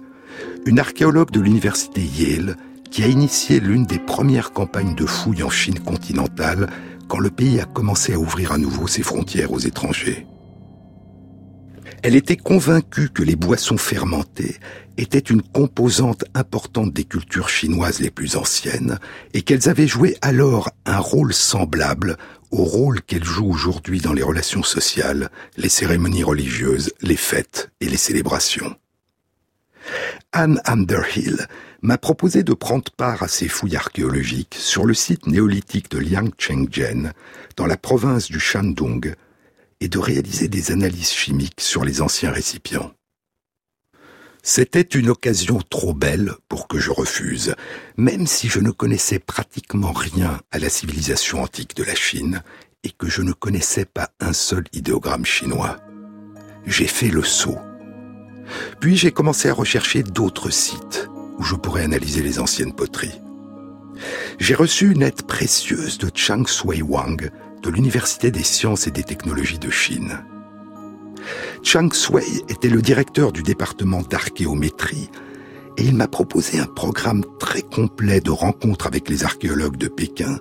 une 0.66 0.78
archéologue 0.78 1.32
de 1.32 1.40
l'université 1.40 2.00
Yale 2.00 2.56
qui 2.90 3.02
a 3.02 3.08
initié 3.08 3.60
l'une 3.60 3.84
des 3.84 3.98
premières 3.98 4.52
campagnes 4.52 4.94
de 4.94 5.04
fouilles 5.04 5.42
en 5.42 5.50
Chine 5.50 5.80
continentale 5.80 6.68
quand 7.08 7.18
le 7.18 7.30
pays 7.30 7.60
a 7.60 7.64
commencé 7.64 8.14
à 8.14 8.18
ouvrir 8.18 8.52
à 8.52 8.58
nouveau 8.58 8.86
ses 8.86 9.02
frontières 9.02 9.52
aux 9.52 9.58
étrangers. 9.58 10.26
Elle 12.02 12.14
était 12.14 12.36
convaincue 12.36 13.08
que 13.08 13.24
les 13.24 13.34
boissons 13.34 13.76
fermentées 13.76 14.56
étaient 14.96 15.18
une 15.18 15.42
composante 15.42 16.24
importante 16.34 16.92
des 16.92 17.04
cultures 17.04 17.48
chinoises 17.48 18.00
les 18.00 18.10
plus 18.10 18.36
anciennes 18.36 18.98
et 19.34 19.42
qu'elles 19.42 19.68
avaient 19.68 19.88
joué 19.88 20.16
alors 20.22 20.70
un 20.86 20.98
rôle 20.98 21.34
semblable 21.34 22.16
au 22.50 22.64
rôle 22.64 23.02
qu'elles 23.02 23.24
jouent 23.24 23.50
aujourd'hui 23.50 24.00
dans 24.00 24.12
les 24.12 24.22
relations 24.22 24.62
sociales, 24.62 25.30
les 25.56 25.68
cérémonies 25.68 26.24
religieuses, 26.24 26.92
les 27.00 27.16
fêtes 27.16 27.70
et 27.80 27.88
les 27.88 27.96
célébrations. 27.96 28.76
Anne 30.32 30.60
Underhill 30.64 31.46
m'a 31.80 31.98
proposé 31.98 32.42
de 32.42 32.52
prendre 32.52 32.90
part 32.92 33.22
à 33.22 33.28
ces 33.28 33.48
fouilles 33.48 33.76
archéologiques 33.76 34.56
sur 34.58 34.84
le 34.84 34.94
site 34.94 35.26
néolithique 35.26 35.90
de 35.90 35.98
Liangchengjian, 35.98 37.12
dans 37.56 37.66
la 37.66 37.76
province 37.76 38.30
du 38.30 38.40
Shandong, 38.40 39.14
et 39.80 39.88
de 39.88 39.98
réaliser 39.98 40.48
des 40.48 40.72
analyses 40.72 41.12
chimiques 41.12 41.60
sur 41.60 41.84
les 41.84 42.02
anciens 42.02 42.32
récipients. 42.32 42.92
C'était 44.50 44.80
une 44.80 45.10
occasion 45.10 45.60
trop 45.68 45.92
belle 45.92 46.32
pour 46.48 46.68
que 46.68 46.78
je 46.78 46.90
refuse, 46.90 47.54
même 47.98 48.26
si 48.26 48.48
je 48.48 48.60
ne 48.60 48.70
connaissais 48.70 49.18
pratiquement 49.18 49.92
rien 49.92 50.40
à 50.50 50.58
la 50.58 50.70
civilisation 50.70 51.42
antique 51.42 51.76
de 51.76 51.84
la 51.84 51.94
Chine 51.94 52.42
et 52.82 52.88
que 52.88 53.10
je 53.10 53.20
ne 53.20 53.32
connaissais 53.32 53.84
pas 53.84 54.08
un 54.20 54.32
seul 54.32 54.64
idéogramme 54.72 55.26
chinois. 55.26 55.76
J'ai 56.64 56.86
fait 56.86 57.10
le 57.10 57.22
saut. 57.22 57.58
Puis 58.80 58.96
j'ai 58.96 59.12
commencé 59.12 59.50
à 59.50 59.52
rechercher 59.52 60.02
d'autres 60.02 60.48
sites 60.48 61.10
où 61.36 61.42
je 61.42 61.54
pourrais 61.54 61.84
analyser 61.84 62.22
les 62.22 62.38
anciennes 62.38 62.74
poteries. 62.74 63.20
J'ai 64.38 64.54
reçu 64.54 64.90
une 64.90 65.02
aide 65.02 65.24
précieuse 65.24 65.98
de 65.98 66.10
Chang 66.14 66.46
Sui 66.46 66.80
Wang, 66.80 67.30
de 67.62 67.68
l'Université 67.68 68.30
des 68.30 68.44
sciences 68.44 68.86
et 68.86 68.92
des 68.92 69.04
technologies 69.04 69.58
de 69.58 69.68
Chine. 69.68 70.24
Chang 71.62 71.90
Sui 71.92 72.42
était 72.48 72.68
le 72.68 72.82
directeur 72.82 73.32
du 73.32 73.42
département 73.42 74.02
d'archéométrie 74.02 75.10
et 75.76 75.84
il 75.84 75.94
m'a 75.94 76.08
proposé 76.08 76.58
un 76.58 76.66
programme 76.66 77.24
très 77.38 77.62
complet 77.62 78.20
de 78.20 78.30
rencontres 78.30 78.86
avec 78.86 79.08
les 79.08 79.24
archéologues 79.24 79.76
de 79.76 79.88
Pékin 79.88 80.38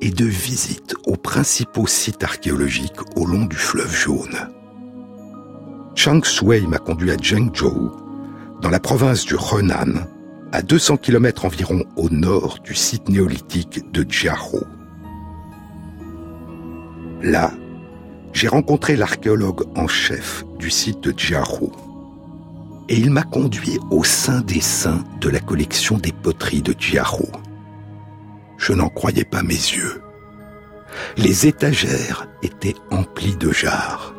et 0.00 0.10
de 0.10 0.24
visites 0.24 0.94
aux 1.06 1.16
principaux 1.16 1.86
sites 1.86 2.22
archéologiques 2.22 3.00
au 3.16 3.26
long 3.26 3.46
du 3.46 3.56
fleuve 3.56 3.94
jaune. 3.94 4.50
Chang 5.94 6.22
Sui 6.24 6.66
m'a 6.66 6.78
conduit 6.78 7.12
à 7.12 7.16
Zhengzhou, 7.16 7.92
dans 8.60 8.70
la 8.70 8.80
province 8.80 9.24
du 9.24 9.36
Henan, 9.36 10.06
à 10.52 10.62
200 10.62 10.98
km 10.98 11.46
environ 11.46 11.84
au 11.96 12.10
nord 12.10 12.58
du 12.64 12.74
site 12.74 13.08
néolithique 13.08 13.90
de 13.92 14.04
Jiahou. 14.08 14.62
Là, 17.22 17.52
j'ai 18.34 18.48
rencontré 18.48 18.96
l'archéologue 18.96 19.64
en 19.76 19.86
chef 19.86 20.44
du 20.58 20.68
site 20.68 21.00
de 21.00 21.14
Djarou. 21.16 21.72
Et 22.88 22.96
il 22.96 23.10
m'a 23.10 23.22
conduit 23.22 23.78
au 23.90 24.04
sein 24.04 24.40
des 24.40 24.60
saints 24.60 25.04
de 25.20 25.30
la 25.30 25.40
collection 25.40 25.96
des 25.96 26.12
poteries 26.12 26.60
de 26.60 26.74
Djarou. 26.76 27.28
Je 28.58 28.72
n'en 28.72 28.88
croyais 28.88 29.24
pas 29.24 29.42
mes 29.42 29.54
yeux. 29.54 30.02
Les 31.16 31.46
étagères 31.46 32.28
étaient 32.42 32.74
emplies 32.90 33.36
de 33.36 33.52
jarres. 33.52 34.14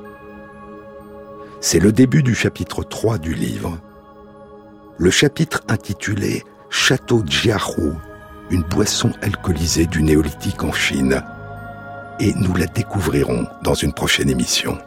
C'est 1.60 1.80
le 1.80 1.92
début 1.92 2.24
du 2.24 2.36
chapitre 2.36 2.84
3 2.84 3.18
du 3.18 3.34
livre. 3.34 3.78
Le 4.98 5.12
chapitre 5.12 5.62
intitulé 5.68 6.44
Château 6.70 7.22
Djarou, 7.26 7.94
une 8.50 8.64
boisson 8.64 9.12
alcoolisée 9.22 9.88
du 9.88 10.04
néolithique 10.04 10.64
en 10.64 10.72
Chine, 10.72 11.22
et 12.20 12.34
nous 12.36 12.56
la 12.56 12.68
découvrirons 12.68 13.48
dans 13.64 13.74
une 13.74 13.94
prochaine 13.94 14.30
émission. 14.30 14.78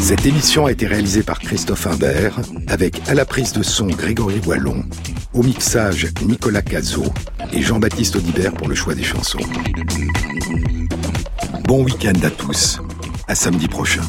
Cette 0.00 0.26
émission 0.26 0.66
a 0.66 0.72
été 0.72 0.86
réalisée 0.86 1.22
par 1.22 1.38
Christophe 1.38 1.86
Imbert, 1.86 2.40
avec 2.68 3.08
à 3.08 3.14
la 3.14 3.24
prise 3.24 3.52
de 3.52 3.62
son 3.62 3.86
Grégory 3.86 4.40
Wallon 4.46 4.84
Au 5.32 5.42
mixage, 5.42 6.08
Nicolas 6.22 6.60
Cazot 6.60 7.12
et 7.52 7.62
Jean-Baptiste 7.62 8.16
Audibert 8.16 8.52
pour 8.52 8.68
le 8.68 8.74
choix 8.74 8.94
des 8.94 9.04
chansons. 9.04 9.38
Bon 11.64 11.84
week-end 11.84 12.12
à 12.24 12.30
tous. 12.30 12.80
À 13.28 13.34
samedi 13.34 13.68
prochain. 13.68 14.02